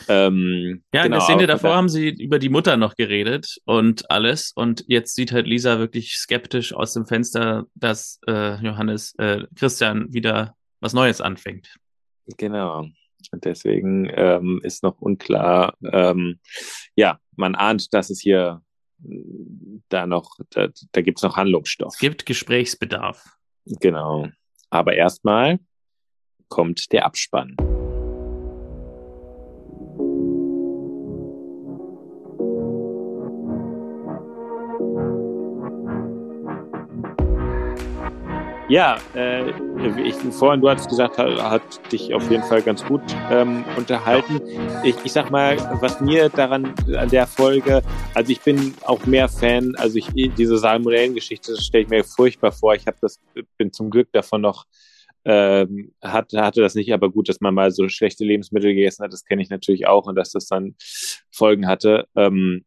Ähm, 0.09 0.83
ja, 0.93 1.03
genau, 1.03 1.07
in 1.07 1.13
der 1.13 1.21
Szene 1.23 1.47
davor 1.47 1.75
haben 1.75 1.89
sie 1.89 2.09
über 2.09 2.39
die 2.39 2.49
Mutter 2.49 2.77
noch 2.77 2.97
geredet 2.97 3.57
und 3.65 4.11
alles. 4.11 4.53
Und 4.55 4.85
jetzt 4.89 5.15
sieht 5.15 5.33
halt 5.33 5.47
Lisa 5.47 5.56
wirklich 5.65 6.17
skeptisch 6.17 6.73
aus 6.73 6.93
dem 6.93 7.07
Fenster, 7.07 7.67
dass 7.75 8.21
äh, 8.27 8.57
Johannes 8.65 9.15
äh, 9.19 9.47
Christian 9.55 10.13
wieder 10.13 10.57
was 10.81 10.93
Neues 10.93 11.21
anfängt. 11.21 11.77
Genau. 12.37 12.87
Und 13.33 13.45
deswegen 13.45 14.11
ähm, 14.15 14.61
ist 14.63 14.83
noch 14.83 15.01
unklar, 15.01 15.75
ähm, 15.93 16.39
ja, 16.95 17.19
man 17.35 17.55
ahnt, 17.55 17.93
dass 17.93 18.11
es 18.11 18.21
hier 18.21 18.63
da 19.89 20.07
noch, 20.07 20.39
da, 20.51 20.69
da 20.93 21.01
gibt 21.03 21.19
es 21.19 21.23
noch 21.23 21.37
Handlungsstoff. 21.37 21.95
Es 21.95 22.01
gibt 22.01 22.27
Gesprächsbedarf. 22.27 23.25
Genau. 23.65 24.29
Aber 24.71 24.95
erstmal 24.95 25.59
kommt 26.49 26.93
der 26.93 27.05
Abspann. 27.05 27.57
Ja, 38.69 38.99
äh, 39.15 39.51
ich, 40.03 40.17
vorhin, 40.33 40.61
du 40.61 40.69
hast 40.69 40.89
gesagt, 40.89 41.19
hat, 41.19 41.41
hat 41.41 41.93
dich 41.93 42.13
auf 42.13 42.29
jeden 42.29 42.43
Fall 42.43 42.63
ganz 42.63 42.85
gut 42.85 43.01
ähm, 43.31 43.65
unterhalten. 43.77 44.41
Ich, 44.83 44.97
ich 45.05 45.13
sag 45.13 45.31
mal, 45.31 45.57
was 45.81 46.01
mir 46.01 46.29
daran 46.29 46.75
an 46.97 47.09
der 47.09 47.29
Folge, 47.29 47.83
also 48.15 48.33
ich 48.33 48.41
bin 48.41 48.75
auch 48.85 49.07
mehr 49.07 49.29
Fan, 49.29 49.77
also 49.77 49.99
ich 49.99 50.09
diese 50.37 50.59
Salmonellen-Geschichte 50.59 51.57
stelle 51.61 51.85
ich 51.85 51.91
mir 51.91 52.03
furchtbar 52.03 52.51
vor. 52.51 52.75
Ich 52.75 52.89
habe 52.89 52.97
das, 53.01 53.21
bin 53.57 53.73
zum 53.73 53.89
Glück 53.89 54.11
davon 54.11 54.41
noch 54.41 54.65
ähm, 55.25 55.93
hat, 56.03 56.33
hatte 56.33 56.61
das 56.61 56.75
nicht, 56.75 56.93
aber 56.93 57.11
gut, 57.11 57.29
dass 57.29 57.41
man 57.41 57.55
mal 57.55 57.71
so 57.71 57.89
schlechte 57.89 58.25
Lebensmittel 58.25 58.75
gegessen 58.75 59.05
hat, 59.05 59.13
das 59.13 59.25
kenne 59.25 59.43
ich 59.43 59.51
natürlich 59.51 59.87
auch 59.87 60.07
und 60.07 60.17
dass 60.17 60.31
das 60.31 60.47
dann 60.47 60.75
Folgen 61.31 61.69
hatte. 61.69 62.07
Ähm, 62.17 62.65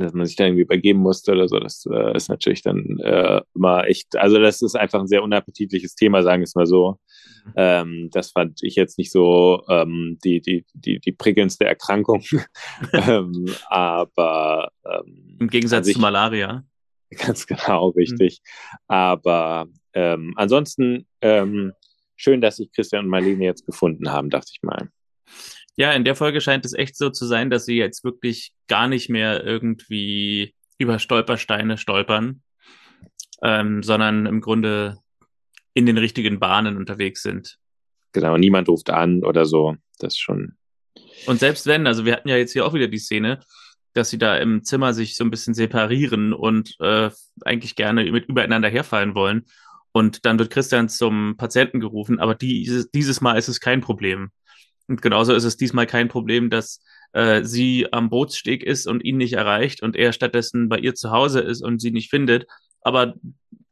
dass 0.00 0.12
man 0.12 0.26
sich 0.26 0.36
da 0.36 0.44
irgendwie 0.44 0.62
übergeben 0.62 1.00
musste 1.00 1.32
oder 1.32 1.48
so, 1.48 1.58
das 1.58 1.86
äh, 1.90 2.16
ist 2.16 2.28
natürlich 2.28 2.62
dann 2.62 2.98
äh, 3.00 3.40
immer 3.54 3.86
echt, 3.86 4.16
also 4.16 4.38
das 4.38 4.62
ist 4.62 4.74
einfach 4.74 5.00
ein 5.00 5.06
sehr 5.06 5.22
unappetitliches 5.22 5.94
Thema, 5.94 6.22
sagen 6.22 6.40
wir 6.40 6.44
es 6.44 6.54
mal 6.54 6.66
so. 6.66 6.98
Mhm. 7.44 7.52
Ähm, 7.56 8.08
das 8.12 8.32
fand 8.32 8.62
ich 8.62 8.74
jetzt 8.74 8.98
nicht 8.98 9.12
so 9.12 9.62
ähm, 9.68 10.18
die, 10.24 10.40
die, 10.40 10.64
die, 10.74 11.00
die 11.00 11.12
prickelndste 11.12 11.64
Erkrankung. 11.64 12.22
ähm, 12.92 13.46
aber 13.68 14.70
ähm, 14.84 15.36
im 15.40 15.48
Gegensatz 15.48 15.86
sich, 15.86 15.94
zu 15.94 16.00
Malaria. 16.00 16.64
Ganz 17.10 17.46
genau, 17.46 17.88
richtig. 17.90 18.40
Mhm. 18.42 18.76
Aber 18.88 19.66
ähm, 19.94 20.34
ansonsten 20.36 21.06
ähm, 21.20 21.72
schön, 22.16 22.40
dass 22.40 22.56
sich 22.56 22.72
Christian 22.72 23.04
und 23.04 23.10
Marlene 23.10 23.44
jetzt 23.44 23.66
gefunden 23.66 24.10
haben, 24.12 24.30
dachte 24.30 24.50
ich 24.52 24.62
mal. 24.62 24.90
Ja, 25.76 25.92
in 25.92 26.04
der 26.04 26.14
Folge 26.14 26.40
scheint 26.40 26.64
es 26.64 26.74
echt 26.74 26.96
so 26.96 27.10
zu 27.10 27.26
sein, 27.26 27.50
dass 27.50 27.64
sie 27.64 27.76
jetzt 27.76 28.04
wirklich 28.04 28.52
gar 28.68 28.88
nicht 28.88 29.08
mehr 29.08 29.44
irgendwie 29.44 30.54
über 30.78 30.98
Stolpersteine 30.98 31.78
stolpern, 31.78 32.42
ähm, 33.42 33.82
sondern 33.82 34.26
im 34.26 34.40
Grunde 34.40 34.98
in 35.74 35.86
den 35.86 35.98
richtigen 35.98 36.40
Bahnen 36.40 36.76
unterwegs 36.76 37.22
sind. 37.22 37.56
Genau, 38.12 38.36
niemand 38.36 38.68
ruft 38.68 38.90
an 38.90 39.24
oder 39.24 39.46
so. 39.46 39.76
Das 39.98 40.16
schon. 40.16 40.56
Und 41.26 41.38
selbst 41.38 41.66
wenn, 41.66 41.86
also 41.86 42.04
wir 42.04 42.14
hatten 42.14 42.28
ja 42.28 42.36
jetzt 42.36 42.52
hier 42.52 42.66
auch 42.66 42.74
wieder 42.74 42.88
die 42.88 42.98
Szene, 42.98 43.40
dass 43.92 44.10
sie 44.10 44.18
da 44.18 44.36
im 44.36 44.64
Zimmer 44.64 44.94
sich 44.94 45.16
so 45.16 45.24
ein 45.24 45.30
bisschen 45.30 45.54
separieren 45.54 46.32
und 46.32 46.76
äh, 46.80 47.10
eigentlich 47.44 47.76
gerne 47.76 48.10
mit 48.10 48.26
übereinander 48.26 48.68
herfallen 48.68 49.14
wollen. 49.14 49.46
Und 49.92 50.24
dann 50.24 50.38
wird 50.38 50.50
Christian 50.50 50.88
zum 50.88 51.36
Patienten 51.36 51.80
gerufen, 51.80 52.20
aber 52.20 52.34
dieses, 52.34 52.90
dieses 52.90 53.20
Mal 53.20 53.36
ist 53.36 53.48
es 53.48 53.60
kein 53.60 53.80
Problem. 53.80 54.30
Und 54.90 55.02
genauso 55.02 55.32
ist 55.34 55.44
es 55.44 55.56
diesmal 55.56 55.86
kein 55.86 56.08
Problem, 56.08 56.50
dass 56.50 56.82
äh, 57.12 57.44
sie 57.44 57.86
am 57.92 58.10
Bootssteg 58.10 58.64
ist 58.64 58.88
und 58.88 59.04
ihn 59.04 59.18
nicht 59.18 59.34
erreicht 59.34 59.84
und 59.84 59.94
er 59.94 60.12
stattdessen 60.12 60.68
bei 60.68 60.80
ihr 60.80 60.96
zu 60.96 61.12
Hause 61.12 61.38
ist 61.38 61.62
und 61.62 61.80
sie 61.80 61.92
nicht 61.92 62.10
findet. 62.10 62.48
Aber 62.80 63.14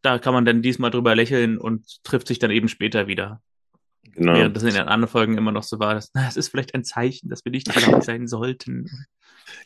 da 0.00 0.20
kann 0.20 0.32
man 0.32 0.44
dann 0.44 0.62
diesmal 0.62 0.92
drüber 0.92 1.16
lächeln 1.16 1.58
und 1.58 2.04
trifft 2.04 2.28
sich 2.28 2.38
dann 2.38 2.52
eben 2.52 2.68
später 2.68 3.08
wieder. 3.08 3.42
Genau. 4.12 4.34
Während 4.34 4.54
das 4.54 4.62
in 4.62 4.74
den 4.74 4.82
anderen 4.82 5.10
Folgen 5.10 5.36
immer 5.36 5.50
noch 5.50 5.64
so 5.64 5.80
war, 5.80 5.94
dass, 5.94 6.12
na, 6.14 6.28
es 6.28 6.36
ist 6.36 6.50
vielleicht 6.50 6.72
ein 6.76 6.84
Zeichen, 6.84 7.28
dass 7.28 7.44
wir 7.44 7.50
nicht 7.50 7.76
allein 7.76 8.00
sein 8.00 8.28
sollten. 8.28 8.88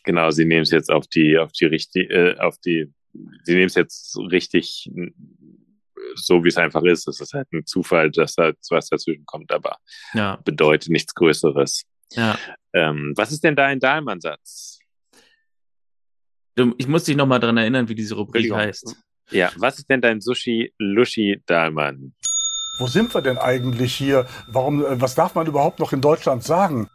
Genau, 0.04 0.30
sie 0.30 0.46
nehmen 0.46 0.62
es 0.62 0.70
jetzt 0.70 0.90
auf 0.90 1.06
die, 1.06 1.36
auf 1.36 1.52
die 1.52 1.66
richtig, 1.66 2.10
äh, 2.10 2.36
auf 2.38 2.56
die, 2.64 2.90
sie 3.42 3.52
nehmen 3.52 3.66
es 3.66 3.74
jetzt 3.74 4.16
richtig 4.16 4.90
so 6.14 6.44
wie 6.44 6.48
es 6.48 6.56
einfach 6.56 6.82
ist. 6.82 7.08
Es 7.08 7.20
ist 7.20 7.34
halt 7.34 7.52
ein 7.52 7.66
Zufall, 7.66 8.10
dass 8.10 8.34
da 8.34 8.52
was 8.70 8.88
dazwischen 8.88 9.26
kommt, 9.26 9.52
aber 9.52 9.78
ja. 10.14 10.36
bedeutet 10.44 10.90
nichts 10.90 11.14
Größeres. 11.14 11.84
Ja. 12.12 12.38
Ähm, 12.72 13.12
was 13.16 13.32
ist 13.32 13.44
denn 13.44 13.56
da 13.56 13.66
ein 13.66 13.80
Dahlmann-Satz? 13.80 14.78
Ich 16.76 16.86
muss 16.86 17.04
dich 17.04 17.16
nochmal 17.16 17.40
dran 17.40 17.56
erinnern, 17.56 17.88
wie 17.88 17.94
diese 17.94 18.14
Rubrik 18.14 18.52
heißt. 18.52 18.96
Ja, 19.30 19.50
was 19.56 19.78
ist 19.78 19.88
denn 19.88 20.02
dein 20.02 20.20
Sushi 20.20 20.74
Lushi 20.78 21.42
Dahlmann? 21.46 22.14
Wo 22.78 22.86
sind 22.86 23.14
wir 23.14 23.22
denn 23.22 23.38
eigentlich 23.38 23.94
hier? 23.94 24.26
Warum, 24.48 24.84
äh, 24.84 25.00
was 25.00 25.14
darf 25.14 25.34
man 25.34 25.46
überhaupt 25.46 25.78
noch 25.78 25.92
in 25.92 26.00
Deutschland 26.00 26.44
sagen? 26.44 26.88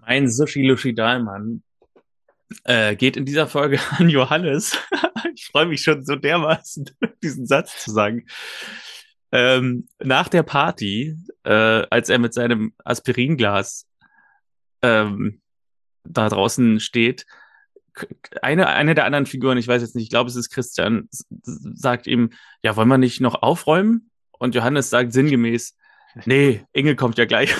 Mein 0.00 0.30
Sushi 0.30 0.66
Lushi 0.66 0.94
Dahlmann 0.94 1.62
äh, 2.64 2.96
geht 2.96 3.16
in 3.16 3.24
dieser 3.24 3.46
Folge 3.46 3.80
an 3.98 4.08
Johannes. 4.08 4.78
ich 5.34 5.46
freue 5.46 5.66
mich 5.66 5.82
schon 5.82 6.04
so 6.04 6.16
dermaßen, 6.16 6.90
diesen 7.22 7.46
Satz 7.46 7.84
zu 7.84 7.90
sagen. 7.90 8.26
Ähm, 9.30 9.88
nach 9.98 10.28
der 10.28 10.42
Party, 10.42 11.16
äh, 11.44 11.52
als 11.90 12.08
er 12.08 12.18
mit 12.18 12.32
seinem 12.32 12.72
Aspiringlas 12.84 13.86
ähm, 14.82 15.40
da 16.04 16.28
draußen 16.28 16.80
steht, 16.80 17.26
eine, 18.42 18.68
eine 18.68 18.94
der 18.94 19.04
anderen 19.04 19.26
Figuren, 19.26 19.58
ich 19.58 19.68
weiß 19.68 19.82
jetzt 19.82 19.96
nicht, 19.96 20.04
ich 20.04 20.10
glaube, 20.10 20.30
es 20.30 20.36
ist 20.36 20.50
Christian, 20.50 21.08
sagt 21.42 22.06
ihm, 22.06 22.30
ja, 22.62 22.76
wollen 22.76 22.88
wir 22.88 22.96
nicht 22.96 23.20
noch 23.20 23.42
aufräumen? 23.42 24.10
Und 24.30 24.54
Johannes 24.54 24.88
sagt 24.88 25.12
sinngemäß, 25.12 25.76
nee, 26.24 26.64
Inge 26.72 26.96
kommt 26.96 27.18
ja 27.18 27.24
gleich. 27.24 27.54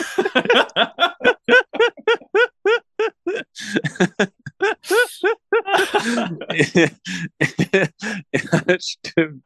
Ja, 8.33 8.79
stimmt. 8.81 9.45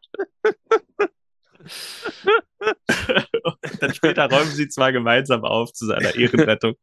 dann 3.80 3.94
später 3.94 4.28
räumen 4.28 4.50
sie 4.50 4.68
zwar 4.68 4.92
gemeinsam 4.92 5.44
auf 5.44 5.72
zu 5.72 5.86
seiner 5.86 6.14
Ehrenrettung, 6.14 6.74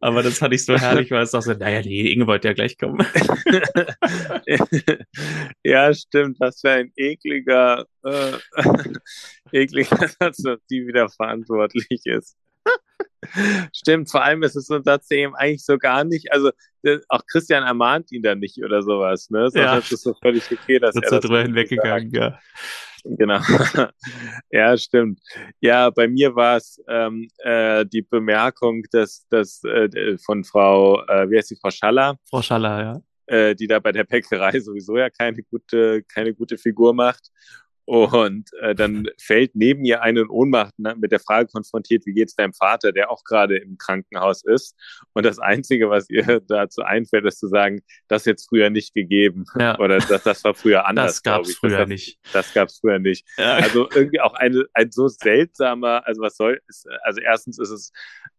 aber 0.00 0.22
das 0.22 0.38
fand 0.38 0.54
ich 0.54 0.64
so 0.64 0.76
herrlich, 0.76 1.10
weil 1.10 1.22
es 1.22 1.34
auch 1.34 1.42
so, 1.42 1.52
naja, 1.52 1.80
nee, 1.82 2.12
Inge 2.12 2.26
wollte 2.26 2.48
ja 2.48 2.54
gleich 2.54 2.78
kommen. 2.78 3.06
ja, 5.64 5.94
stimmt, 5.94 6.40
was 6.40 6.60
für 6.60 6.70
ein 6.70 6.92
ekliger, 6.96 7.86
äh, 8.04 8.32
ekliger 9.52 10.08
Satz, 10.08 10.38
dass 10.38 10.60
die 10.70 10.86
wieder 10.86 11.08
verantwortlich 11.08 12.00
ist. 12.04 12.36
Stimmt, 13.72 14.10
vor 14.10 14.24
allem 14.24 14.42
ist 14.42 14.56
es 14.56 14.66
so 14.66 14.74
ein 14.74 14.84
Satz, 14.84 15.08
der 15.08 15.18
ihm 15.18 15.34
eigentlich 15.34 15.64
so 15.64 15.78
gar 15.78 16.04
nicht, 16.04 16.32
also 16.32 16.50
auch 17.08 17.22
Christian 17.30 17.62
ermahnt 17.62 18.10
ihn 18.10 18.22
dann 18.22 18.40
nicht 18.40 18.62
oder 18.64 18.82
sowas, 18.82 19.30
ne? 19.30 19.50
So 19.50 19.58
ja. 19.58 19.78
ist 19.78 19.92
es 19.92 20.02
so 20.02 20.14
völlig 20.20 20.50
okay, 20.50 20.78
dass 20.78 20.94
das 20.94 21.04
er 21.04 21.10
das 21.10 21.20
drüber 21.20 21.42
hinweggegangen, 21.42 22.10
ja. 22.12 22.38
Genau. 23.04 23.40
ja, 24.50 24.76
stimmt. 24.76 25.20
Ja, 25.60 25.90
bei 25.90 26.06
mir 26.06 26.34
war 26.36 26.56
es 26.56 26.80
ähm, 26.88 27.28
äh, 27.38 27.84
die 27.86 28.02
Bemerkung, 28.02 28.84
dass, 28.92 29.26
dass 29.28 29.62
äh, 29.64 30.16
von 30.18 30.44
Frau, 30.44 31.04
äh, 31.06 31.28
wie 31.28 31.36
heißt 31.36 31.48
sie, 31.48 31.58
Frau 31.60 31.70
Schaller? 31.70 32.16
Frau 32.28 32.42
Schaller, 32.42 32.80
ja. 32.80 33.00
Äh, 33.26 33.54
die 33.54 33.66
da 33.66 33.78
bei 33.78 33.92
der 33.92 34.04
Bäckerei 34.04 34.58
sowieso 34.60 34.96
ja 34.96 35.08
keine 35.10 35.42
gute, 35.42 36.02
keine 36.04 36.34
gute 36.34 36.58
Figur 36.58 36.92
macht 36.92 37.30
und 37.84 38.50
äh, 38.60 38.74
dann 38.74 39.08
fällt 39.20 39.54
neben 39.54 39.84
ihr 39.84 40.02
eine 40.02 40.20
in 40.20 40.28
Ohnmacht 40.28 40.78
ne, 40.78 40.94
mit 40.96 41.10
der 41.10 41.18
Frage 41.18 41.48
konfrontiert, 41.48 42.06
wie 42.06 42.12
geht's 42.12 42.36
deinem 42.36 42.52
Vater, 42.52 42.92
der 42.92 43.10
auch 43.10 43.24
gerade 43.24 43.56
im 43.56 43.76
Krankenhaus 43.76 44.44
ist. 44.44 44.76
Und 45.14 45.26
das 45.26 45.38
Einzige, 45.38 45.90
was 45.90 46.08
ihr 46.08 46.40
dazu 46.48 46.82
einfällt, 46.82 47.24
ist 47.24 47.40
zu 47.40 47.48
sagen, 47.48 47.82
das 48.08 48.24
jetzt 48.24 48.48
früher 48.48 48.70
nicht 48.70 48.94
gegeben. 48.94 49.44
Ja. 49.58 49.78
Oder 49.80 49.98
das, 49.98 50.22
das 50.22 50.44
war 50.44 50.54
früher 50.54 50.86
anders. 50.86 51.14
Das 51.14 51.22
gab's 51.22 51.56
früher 51.56 51.78
das, 51.78 51.88
nicht. 51.88 52.18
Das 52.32 52.54
gab's 52.54 52.78
früher 52.78 53.00
nicht. 53.00 53.26
Ja. 53.36 53.54
Also 53.54 53.88
irgendwie 53.90 54.20
auch 54.20 54.34
eine, 54.34 54.64
ein 54.74 54.92
so 54.92 55.08
seltsamer, 55.08 56.06
also 56.06 56.22
was 56.22 56.36
soll, 56.36 56.60
ist, 56.68 56.86
also 57.02 57.20
erstens 57.20 57.58
ist 57.58 57.70
es, 57.70 57.92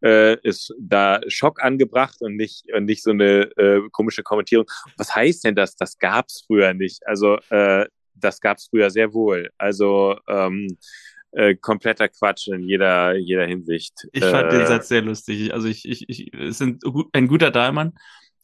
äh, 0.03 0.37
ist 0.41 0.73
da 0.79 1.19
Schock 1.27 1.61
angebracht 1.61 2.21
und 2.21 2.37
nicht, 2.37 2.71
und 2.73 2.85
nicht 2.85 3.03
so 3.03 3.11
eine 3.11 3.51
äh, 3.57 3.81
komische 3.91 4.23
Kommentierung. 4.23 4.67
Was 4.97 5.13
heißt 5.13 5.43
denn 5.43 5.55
das? 5.55 5.75
Das 5.75 5.97
gab's 5.97 6.45
früher 6.47 6.73
nicht. 6.73 7.05
Also 7.05 7.37
äh, 7.49 7.85
das 8.15 8.39
gab 8.39 8.57
es 8.57 8.67
früher 8.67 8.89
sehr 8.89 9.13
wohl. 9.13 9.49
Also 9.57 10.17
ähm, 10.27 10.77
äh, 11.31 11.55
kompletter 11.55 12.09
Quatsch 12.09 12.47
in 12.47 12.63
jeder, 12.63 13.15
jeder 13.15 13.45
Hinsicht. 13.45 14.07
Ich 14.11 14.23
fand 14.23 14.53
äh, 14.53 14.57
den 14.57 14.67
Satz 14.67 14.87
sehr 14.87 15.01
lustig. 15.01 15.53
Also 15.53 15.67
ich, 15.67 15.87
ich, 15.87 16.07
ich 16.07 16.33
es 16.33 16.59
sind 16.59 16.83
ein 17.13 17.27
guter 17.27 17.51
Dahlmann, 17.51 17.93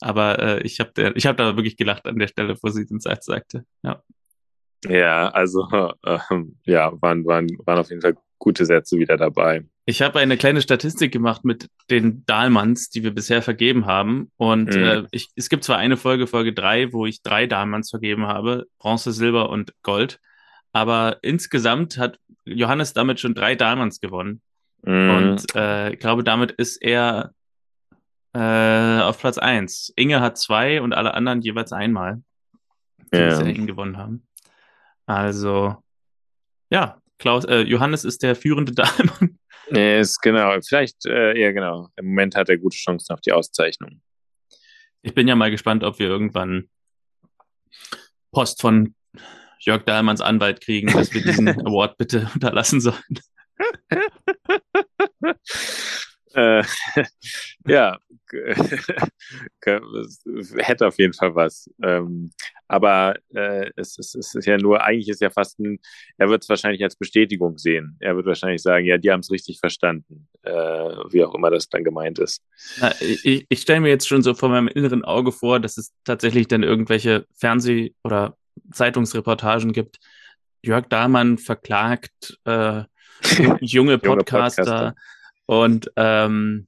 aber 0.02 0.40
äh, 0.40 0.62
ich 0.64 0.80
habe 0.80 1.14
ich 1.16 1.28
hab 1.28 1.38
da 1.38 1.56
wirklich 1.56 1.78
gelacht 1.78 2.06
an 2.08 2.18
der 2.18 2.28
Stelle, 2.28 2.56
wo 2.62 2.70
sie 2.70 2.86
den 2.86 3.00
Satz 3.00 3.26
sagte. 3.26 3.66
Ja. 3.84 4.04
Ja, 4.88 5.30
also 5.30 5.68
ähm, 6.32 6.58
ja, 6.66 6.92
waren, 7.02 7.26
waren, 7.26 7.48
waren 7.66 7.80
auf 7.80 7.90
jeden 7.90 8.02
Fall 8.02 8.16
gute 8.40 8.66
Sätze 8.66 8.98
wieder 8.98 9.18
dabei. 9.18 9.64
Ich 9.86 10.02
habe 10.02 10.20
eine 10.20 10.38
kleine 10.38 10.62
Statistik 10.62 11.12
gemacht 11.12 11.46
mit 11.46 11.70
den 11.90 12.26
Dahlmanns, 12.26 12.90
die 12.90 13.04
wir 13.04 13.14
bisher 13.14 13.42
vergeben 13.42 13.86
haben. 13.86 14.32
Und 14.38 14.76
mhm. 14.76 14.84
äh, 14.84 15.04
ich, 15.12 15.30
es 15.36 15.50
gibt 15.50 15.64
zwar 15.64 15.78
eine 15.78 15.98
Folge, 15.98 16.26
Folge 16.26 16.54
drei, 16.54 16.94
wo 16.94 17.06
ich 17.06 17.22
drei 17.22 17.46
Dahlmanns 17.46 17.90
vergeben 17.90 18.28
habe, 18.28 18.66
Bronze, 18.80 19.12
Silber 19.12 19.50
und 19.50 19.74
Gold. 19.84 20.20
Aber 20.72 21.18
insgesamt 21.22 21.98
hat 21.98 22.20
Johannes 22.46 22.94
damit 22.94 23.20
schon 23.20 23.34
drei 23.34 23.56
Dahlmanns 23.56 24.00
gewonnen. 24.00 24.42
Mhm. 24.84 25.10
Und 25.10 25.56
äh, 25.56 25.94
ich 25.94 26.00
glaube, 26.00 26.24
damit 26.24 26.52
ist 26.52 26.82
er 26.82 27.34
äh, 28.34 29.02
auf 29.02 29.20
Platz 29.20 29.38
eins. 29.38 29.92
Inge 29.96 30.22
hat 30.22 30.38
zwei 30.38 30.82
und 30.82 30.94
alle 30.94 31.14
anderen 31.14 31.42
jeweils 31.42 31.72
einmal, 31.72 32.22
die 33.12 33.18
ja. 33.18 33.42
ihn 33.42 33.68
gewonnen 33.68 33.98
haben. 33.98 34.28
Also, 35.08 35.78
ja, 36.70 37.02
Klaus, 37.20 37.46
äh, 37.46 37.60
Johannes 37.62 38.04
ist 38.04 38.24
der 38.24 38.36
führende 38.36 38.72
Dahlmann 38.74 39.40
Nee, 39.72 40.00
ist 40.00 40.20
genau. 40.22 40.60
Vielleicht, 40.62 41.06
äh, 41.06 41.40
ja, 41.40 41.52
genau. 41.52 41.90
Im 41.96 42.08
Moment 42.08 42.36
hat 42.36 42.50
er 42.50 42.58
gute 42.58 42.78
Chancen 42.78 43.14
auf 43.14 43.22
die 43.22 43.32
Auszeichnung. 43.32 44.02
Ich 45.02 45.14
bin 45.14 45.28
ja 45.28 45.36
mal 45.36 45.52
gespannt, 45.52 45.84
ob 45.84 46.00
wir 46.00 46.08
irgendwann 46.08 46.70
Post 48.32 48.62
von 48.62 48.96
Jörg 49.60 49.84
Dahlmanns 49.84 50.22
Anwalt 50.22 50.62
kriegen, 50.62 50.92
dass 50.92 51.14
wir 51.14 51.22
diesen 51.22 51.48
Award 51.68 51.98
bitte 51.98 52.30
unterlassen 52.34 52.82
sollen. 52.82 53.20
äh, 56.34 56.64
ja, 57.66 58.00
hätte 60.58 60.88
auf 60.88 60.98
jeden 61.00 61.14
Fall 61.14 61.34
was. 61.36 61.70
Ähm, 61.84 62.32
aber 62.68 63.16
äh, 63.34 63.72
es, 63.76 63.98
es, 63.98 64.14
es 64.14 64.36
ist 64.36 64.46
ja 64.46 64.58
nur, 64.58 64.84
eigentlich 64.84 65.10
ist 65.10 65.22
ja 65.22 65.32
fast 65.32 65.60
ein, 65.60 65.80
er 66.18 66.30
wird 66.30 66.44
es 66.44 66.50
wahrscheinlich 66.50 66.84
als 66.84 66.96
Bestätigung 66.96 67.58
sehen. 67.58 67.98
Er 68.00 68.16
wird 68.16 68.28
wahrscheinlich 68.28 68.62
sagen, 68.62 68.86
ja, 68.86 68.98
die 68.98 69.12
haben 69.12 69.22
es 69.22 69.32
richtig 69.32 69.60
verstanden, 69.60 70.28
äh, 70.44 70.52
wie 70.52 71.24
auch 71.24 71.34
immer 71.34 71.50
das 71.50 71.70
dann 71.70 71.84
gemeint 71.84 72.20
ist. 72.20 72.44
Na, 72.80 72.94
ich 73.02 73.48
ich 73.50 73.62
stelle 73.62 73.82
mir 73.82 73.90
jetzt 73.90 74.08
schon 74.08 74.22
so 74.22 74.36
vor 74.36 74.50
meinem 74.50 74.68
inneren 74.68 75.04
Auge 75.04 75.32
vor, 75.32 75.60
dass 75.60 75.78
es 75.78 75.94
tatsächlich 76.04 76.48
dann 76.48 76.64
irgendwelche 76.64 77.26
Fernseh- 77.34 77.96
oder 78.04 78.38
Zeitungsreportagen 78.72 79.74
gibt. 79.74 80.00
Jörg 80.62 80.88
Dahlmann 80.88 81.38
verklagt 81.38 82.38
äh, 82.46 82.84
junge 83.62 83.98
Podcaster, 83.98 84.64
Podcaster. 84.64 84.96
Und 85.50 85.92
ähm, 85.96 86.68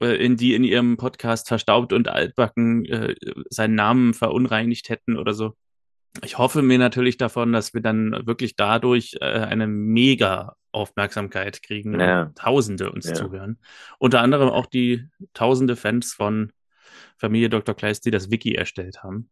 äh, 0.00 0.16
in 0.16 0.38
die 0.38 0.54
in 0.54 0.64
ihrem 0.64 0.96
Podcast 0.96 1.46
verstaubt 1.46 1.92
und 1.92 2.08
altbacken 2.08 2.86
äh, 2.86 3.14
seinen 3.50 3.74
Namen 3.74 4.14
verunreinigt 4.14 4.88
hätten 4.88 5.18
oder 5.18 5.34
so. 5.34 5.54
Ich 6.22 6.38
hoffe 6.38 6.62
mir 6.62 6.78
natürlich 6.78 7.18
davon, 7.18 7.52
dass 7.52 7.74
wir 7.74 7.82
dann 7.82 8.26
wirklich 8.26 8.56
dadurch 8.56 9.18
äh, 9.20 9.24
eine 9.26 9.66
mega 9.66 10.56
Aufmerksamkeit 10.72 11.62
kriegen 11.62 12.00
ja. 12.00 12.32
Tausende 12.34 12.90
uns 12.90 13.06
ja. 13.06 13.12
zuhören. 13.12 13.58
Unter 13.98 14.22
anderem 14.22 14.48
auch 14.48 14.64
die 14.64 15.04
tausende 15.34 15.76
Fans 15.76 16.14
von 16.14 16.50
Familie 17.18 17.50
Dr. 17.50 17.74
Kleist, 17.74 18.06
die 18.06 18.10
das 18.10 18.30
Wiki 18.30 18.54
erstellt 18.54 19.02
haben. 19.02 19.28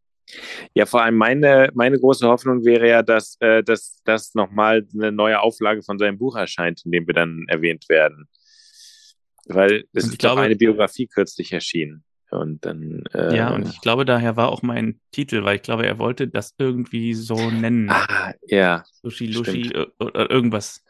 Ja, 0.74 0.84
vor 0.84 1.02
allem 1.02 1.16
meine, 1.16 1.70
meine 1.72 1.98
große 1.98 2.28
Hoffnung 2.28 2.62
wäre 2.66 2.90
ja, 2.90 3.02
dass, 3.02 3.38
äh, 3.40 3.62
dass, 3.62 4.02
dass 4.04 4.34
nochmal 4.34 4.86
eine 4.92 5.12
neue 5.12 5.40
Auflage 5.40 5.82
von 5.82 5.98
seinem 5.98 6.18
Buch 6.18 6.36
erscheint, 6.36 6.84
in 6.84 6.92
dem 6.92 7.06
wir 7.06 7.14
dann 7.14 7.46
erwähnt 7.48 7.88
werden. 7.88 8.28
Weil 9.46 9.84
es 9.92 10.04
ist 10.04 10.18
glaube, 10.18 10.42
eine 10.42 10.56
Biografie 10.56 11.06
kürzlich 11.06 11.52
erschienen. 11.52 12.04
Und 12.30 12.64
dann. 12.64 13.04
Äh, 13.12 13.36
ja, 13.36 13.54
und 13.54 13.68
ich 13.68 13.80
glaube, 13.82 14.04
daher 14.06 14.36
war 14.36 14.48
auch 14.48 14.62
mein 14.62 15.00
Titel, 15.10 15.44
weil 15.44 15.56
ich 15.56 15.62
glaube, 15.62 15.86
er 15.86 15.98
wollte 15.98 16.28
das 16.28 16.54
irgendwie 16.56 17.12
so 17.12 17.50
nennen. 17.50 17.90
Ah, 17.90 18.32
ja. 18.46 18.84
Sushi, 19.02 19.26
Lushi 19.26 19.70
oder 19.98 20.30
irgendwas. 20.30 20.82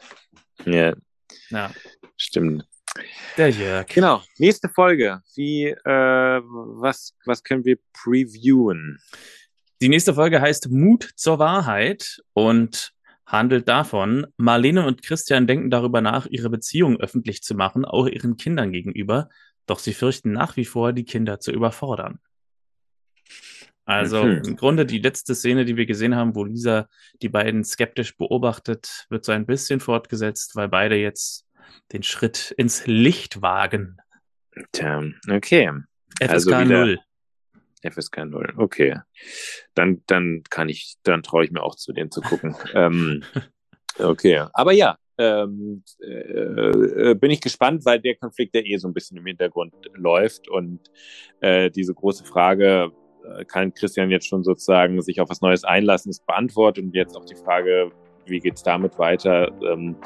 Ja. 0.64 0.94
Ja. 1.50 1.72
Stimmt. 2.16 2.64
Der 3.36 3.50
Jörg. 3.50 3.86
Genau. 3.88 4.22
Nächste 4.38 4.68
Folge. 4.68 5.22
Wie, 5.34 5.64
äh, 5.64 5.76
was, 5.84 7.14
was 7.24 7.42
können 7.42 7.64
wir 7.64 7.78
previewen? 7.92 9.00
Die 9.80 9.88
nächste 9.88 10.14
Folge 10.14 10.40
heißt 10.40 10.70
Mut 10.70 11.10
zur 11.16 11.40
Wahrheit 11.40 12.22
und 12.34 12.92
handelt 13.26 13.68
davon, 13.68 14.26
Marlene 14.36 14.86
und 14.86 15.02
Christian 15.02 15.46
denken 15.46 15.70
darüber 15.70 16.00
nach, 16.00 16.26
ihre 16.26 16.50
Beziehung 16.50 17.00
öffentlich 17.00 17.42
zu 17.42 17.54
machen, 17.54 17.84
auch 17.84 18.06
ihren 18.06 18.36
Kindern 18.36 18.72
gegenüber, 18.72 19.28
doch 19.66 19.78
sie 19.78 19.94
fürchten 19.94 20.32
nach 20.32 20.56
wie 20.56 20.64
vor, 20.64 20.92
die 20.92 21.04
Kinder 21.04 21.40
zu 21.40 21.52
überfordern. 21.52 22.18
Also 23.84 24.24
mhm. 24.24 24.42
im 24.46 24.56
Grunde 24.56 24.86
die 24.86 24.98
letzte 24.98 25.34
Szene, 25.34 25.64
die 25.64 25.76
wir 25.76 25.86
gesehen 25.86 26.14
haben, 26.14 26.34
wo 26.34 26.44
Lisa 26.44 26.88
die 27.20 27.28
beiden 27.28 27.64
skeptisch 27.64 28.16
beobachtet, 28.16 29.06
wird 29.08 29.24
so 29.24 29.32
ein 29.32 29.46
bisschen 29.46 29.80
fortgesetzt, 29.80 30.54
weil 30.54 30.68
beide 30.68 30.96
jetzt 30.96 31.46
den 31.92 32.02
Schritt 32.02 32.54
ins 32.56 32.86
Licht 32.86 33.42
wagen. 33.42 33.98
Tja, 34.72 35.02
okay. 35.28 35.70
FSK 36.20 36.30
also 36.30 36.50
wieder, 36.50 36.64
0. 36.64 36.98
FSK 37.82 38.24
0, 38.26 38.54
okay. 38.56 39.00
Dann, 39.74 40.02
dann 40.06 40.42
kann 40.48 40.68
ich, 40.68 40.96
dann 41.02 41.22
traue 41.22 41.44
ich 41.44 41.50
mir 41.50 41.62
auch 41.62 41.74
zu, 41.74 41.92
den 41.92 42.10
zu 42.10 42.20
gucken. 42.20 42.54
ähm, 42.74 43.22
okay, 43.98 44.44
aber 44.52 44.72
ja, 44.72 44.96
ähm, 45.18 45.82
äh, 46.00 47.10
äh, 47.10 47.14
bin 47.14 47.30
ich 47.30 47.40
gespannt, 47.40 47.84
weil 47.84 48.00
der 48.00 48.16
Konflikt 48.16 48.54
ja 48.54 48.62
eh 48.62 48.76
so 48.76 48.88
ein 48.88 48.94
bisschen 48.94 49.18
im 49.18 49.26
Hintergrund 49.26 49.74
läuft 49.94 50.48
und 50.48 50.80
äh, 51.40 51.70
diese 51.70 51.94
große 51.94 52.24
Frage, 52.24 52.92
äh, 53.24 53.44
kann 53.44 53.74
Christian 53.74 54.10
jetzt 54.10 54.26
schon 54.26 54.42
sozusagen 54.42 55.00
sich 55.02 55.20
auf 55.20 55.28
was 55.28 55.40
Neues 55.40 55.64
einlassen, 55.64 56.10
ist 56.10 56.26
beantwortet 56.26 56.84
und 56.84 56.94
jetzt 56.94 57.16
auch 57.16 57.24
die 57.24 57.36
Frage, 57.36 57.92
wie 58.26 58.40
geht's 58.40 58.62
damit 58.62 58.98
weiter? 58.98 59.50
Ähm, 59.62 59.96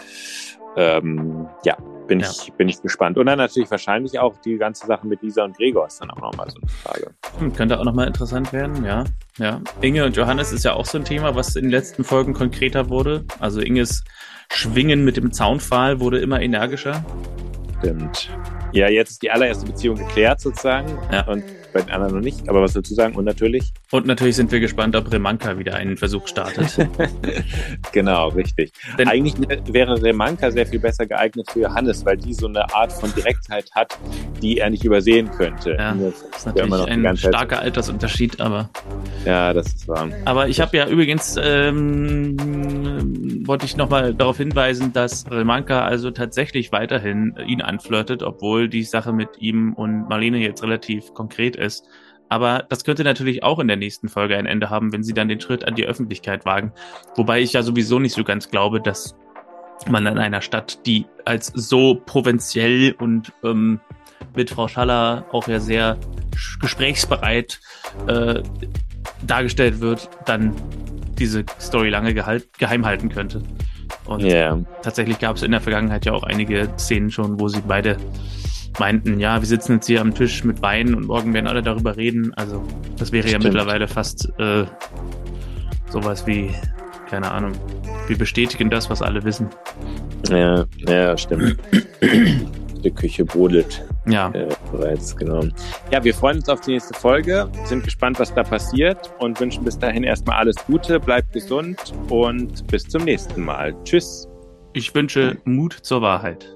ähm, 0.76 1.48
ja, 1.64 1.76
bin, 2.06 2.20
ja. 2.20 2.30
Ich, 2.30 2.52
bin 2.52 2.68
ich 2.68 2.80
gespannt. 2.80 3.18
Und 3.18 3.26
dann 3.26 3.38
natürlich 3.38 3.70
wahrscheinlich 3.70 4.18
auch 4.18 4.36
die 4.38 4.56
ganze 4.56 4.86
Sache 4.86 5.06
mit 5.06 5.22
Lisa 5.22 5.44
und 5.44 5.56
Gregor 5.56 5.86
ist 5.86 6.00
dann 6.00 6.10
auch 6.10 6.20
nochmal 6.20 6.50
so 6.50 6.58
eine 6.60 6.68
Frage. 6.68 7.14
Hm, 7.38 7.52
könnte 7.52 7.78
auch 7.78 7.84
nochmal 7.84 8.06
interessant 8.06 8.52
werden, 8.52 8.84
ja. 8.84 9.04
ja. 9.38 9.60
Inge 9.80 10.04
und 10.04 10.16
Johannes 10.16 10.52
ist 10.52 10.64
ja 10.64 10.74
auch 10.74 10.86
so 10.86 10.98
ein 10.98 11.04
Thema, 11.04 11.34
was 11.34 11.56
in 11.56 11.64
den 11.64 11.70
letzten 11.70 12.04
Folgen 12.04 12.32
konkreter 12.32 12.88
wurde. 12.88 13.24
Also 13.40 13.60
Inges 13.60 14.04
Schwingen 14.52 15.04
mit 15.04 15.16
dem 15.16 15.32
Zaunpfahl 15.32 16.00
wurde 16.00 16.18
immer 16.18 16.40
energischer. 16.40 17.04
Stimmt. 17.78 18.30
Ja, 18.72 18.88
jetzt 18.88 19.10
ist 19.10 19.22
die 19.22 19.30
allererste 19.30 19.66
Beziehung 19.66 19.96
geklärt 19.96 20.40
sozusagen. 20.40 20.98
Ja. 21.12 21.26
Und 21.26 21.44
bei 21.76 21.82
den 21.82 21.90
anderen 21.90 22.14
noch 22.14 22.22
nicht. 22.22 22.48
Aber 22.48 22.62
was 22.62 22.72
dazu 22.72 22.94
sagen? 22.94 23.14
Und 23.16 23.24
natürlich. 23.24 23.72
Und 23.90 24.06
natürlich 24.06 24.36
sind 24.36 24.50
wir 24.50 24.60
gespannt, 24.60 24.96
ob 24.96 25.12
Remanka 25.12 25.58
wieder 25.58 25.74
einen 25.74 25.96
Versuch 25.96 26.26
startet. 26.26 26.88
genau, 27.92 28.28
richtig. 28.28 28.72
Denn 28.98 29.08
Eigentlich 29.08 29.34
wäre 29.70 30.02
Remanka 30.02 30.50
sehr 30.50 30.66
viel 30.66 30.80
besser 30.80 31.06
geeignet 31.06 31.50
für 31.50 31.60
Johannes, 31.60 32.04
weil 32.04 32.16
die 32.16 32.32
so 32.32 32.46
eine 32.46 32.74
Art 32.74 32.92
von 32.92 33.12
Direktheit 33.14 33.70
hat, 33.74 33.98
die 34.40 34.58
er 34.58 34.70
nicht 34.70 34.84
übersehen 34.84 35.30
könnte. 35.30 35.76
Ja, 35.78 35.94
das 35.94 36.22
ist 36.22 36.46
natürlich 36.46 36.88
ein 36.88 37.16
starker 37.16 37.60
Altersunterschied, 37.60 38.40
aber. 38.40 38.70
Ja, 39.24 39.52
das 39.52 39.66
ist 39.66 39.88
wahr. 39.88 40.08
Aber 40.24 40.48
ich 40.48 40.60
habe 40.60 40.76
ja 40.76 40.88
übrigens, 40.88 41.36
ähm, 41.40 42.36
wollte 43.46 43.66
ich 43.66 43.76
nochmal 43.76 44.14
darauf 44.14 44.38
hinweisen, 44.38 44.92
dass 44.92 45.30
Remanka 45.30 45.84
also 45.84 46.10
tatsächlich 46.10 46.72
weiterhin 46.72 47.34
ihn 47.46 47.60
anflirtet, 47.60 48.22
obwohl 48.22 48.68
die 48.68 48.82
Sache 48.82 49.12
mit 49.12 49.28
ihm 49.38 49.74
und 49.74 50.08
Marlene 50.08 50.38
jetzt 50.38 50.62
relativ 50.62 51.12
konkret 51.12 51.56
ist 51.56 51.65
ist. 51.66 51.86
Aber 52.28 52.64
das 52.68 52.84
könnte 52.84 53.04
natürlich 53.04 53.42
auch 53.42 53.58
in 53.58 53.68
der 53.68 53.76
nächsten 53.76 54.08
Folge 54.08 54.36
ein 54.36 54.46
Ende 54.46 54.70
haben, 54.70 54.92
wenn 54.92 55.04
sie 55.04 55.14
dann 55.14 55.28
den 55.28 55.40
Schritt 55.40 55.64
an 55.64 55.74
die 55.74 55.86
Öffentlichkeit 55.86 56.44
wagen. 56.44 56.72
Wobei 57.14 57.40
ich 57.40 57.52
ja 57.52 57.62
sowieso 57.62 57.98
nicht 57.98 58.14
so 58.14 58.24
ganz 58.24 58.50
glaube, 58.50 58.80
dass 58.80 59.14
man 59.88 60.06
in 60.06 60.18
einer 60.18 60.40
Stadt, 60.40 60.84
die 60.86 61.06
als 61.24 61.52
so 61.54 61.94
provinziell 61.94 62.94
und 62.98 63.32
ähm, 63.44 63.80
mit 64.34 64.50
Frau 64.50 64.66
Schaller 64.68 65.26
auch 65.32 65.46
ja 65.46 65.60
sehr 65.60 65.98
gesprächsbereit 66.60 67.60
äh, 68.08 68.42
dargestellt 69.26 69.80
wird, 69.80 70.08
dann 70.24 70.54
diese 71.18 71.44
Story 71.60 71.90
lange 71.90 72.14
geheim 72.14 72.84
halten 72.84 73.08
könnte. 73.08 73.42
Und 74.04 74.22
yeah. 74.22 74.58
tatsächlich 74.82 75.18
gab 75.18 75.36
es 75.36 75.42
in 75.42 75.52
der 75.52 75.60
Vergangenheit 75.60 76.04
ja 76.06 76.12
auch 76.12 76.22
einige 76.22 76.68
Szenen 76.78 77.10
schon, 77.10 77.40
wo 77.40 77.48
sie 77.48 77.62
beide 77.66 77.96
meinten, 78.78 79.20
ja, 79.20 79.40
wir 79.40 79.46
sitzen 79.46 79.74
jetzt 79.74 79.86
hier 79.86 80.00
am 80.00 80.14
Tisch 80.14 80.44
mit 80.44 80.62
Wein 80.62 80.94
und 80.94 81.06
morgen 81.06 81.32
werden 81.34 81.46
alle 81.46 81.62
darüber 81.62 81.96
reden. 81.96 82.32
Also 82.34 82.62
das 82.98 83.12
wäre 83.12 83.26
Stimmt. 83.26 83.44
ja 83.44 83.50
mittlerweile 83.50 83.88
fast 83.88 84.28
äh, 84.38 84.64
sowas 85.90 86.26
wie, 86.26 86.50
keine 87.08 87.30
Ahnung, 87.30 87.52
wir 88.06 88.18
bestätigen 88.18 88.70
das, 88.70 88.90
was 88.90 89.02
alle 89.02 89.22
wissen. 89.24 89.48
Ja, 90.28 90.64
ja, 90.86 91.16
stimmt. 91.16 91.56
Die 92.84 92.90
Küche 92.90 93.24
brodelt. 93.24 93.84
Ja. 94.06 94.30
Äh, 94.30 94.48
bereits, 94.70 95.16
genau. 95.16 95.42
Ja, 95.90 96.04
wir 96.04 96.14
freuen 96.14 96.38
uns 96.38 96.48
auf 96.48 96.60
die 96.60 96.72
nächste 96.72 96.94
Folge, 96.94 97.48
sind 97.64 97.84
gespannt, 97.84 98.20
was 98.20 98.32
da 98.32 98.42
passiert 98.42 99.12
und 99.18 99.40
wünschen 99.40 99.64
bis 99.64 99.78
dahin 99.78 100.04
erstmal 100.04 100.38
alles 100.38 100.56
Gute, 100.66 101.00
bleibt 101.00 101.32
gesund 101.32 101.92
und 102.08 102.66
bis 102.68 102.84
zum 102.84 103.04
nächsten 103.04 103.42
Mal. 103.42 103.74
Tschüss. 103.84 104.28
Ich 104.72 104.94
wünsche 104.94 105.38
Mut 105.44 105.72
zur 105.72 106.02
Wahrheit. 106.02 106.54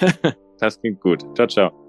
Das 0.60 0.80
klingt 0.80 1.00
gut. 1.00 1.24
Ciao, 1.34 1.46
ciao. 1.46 1.79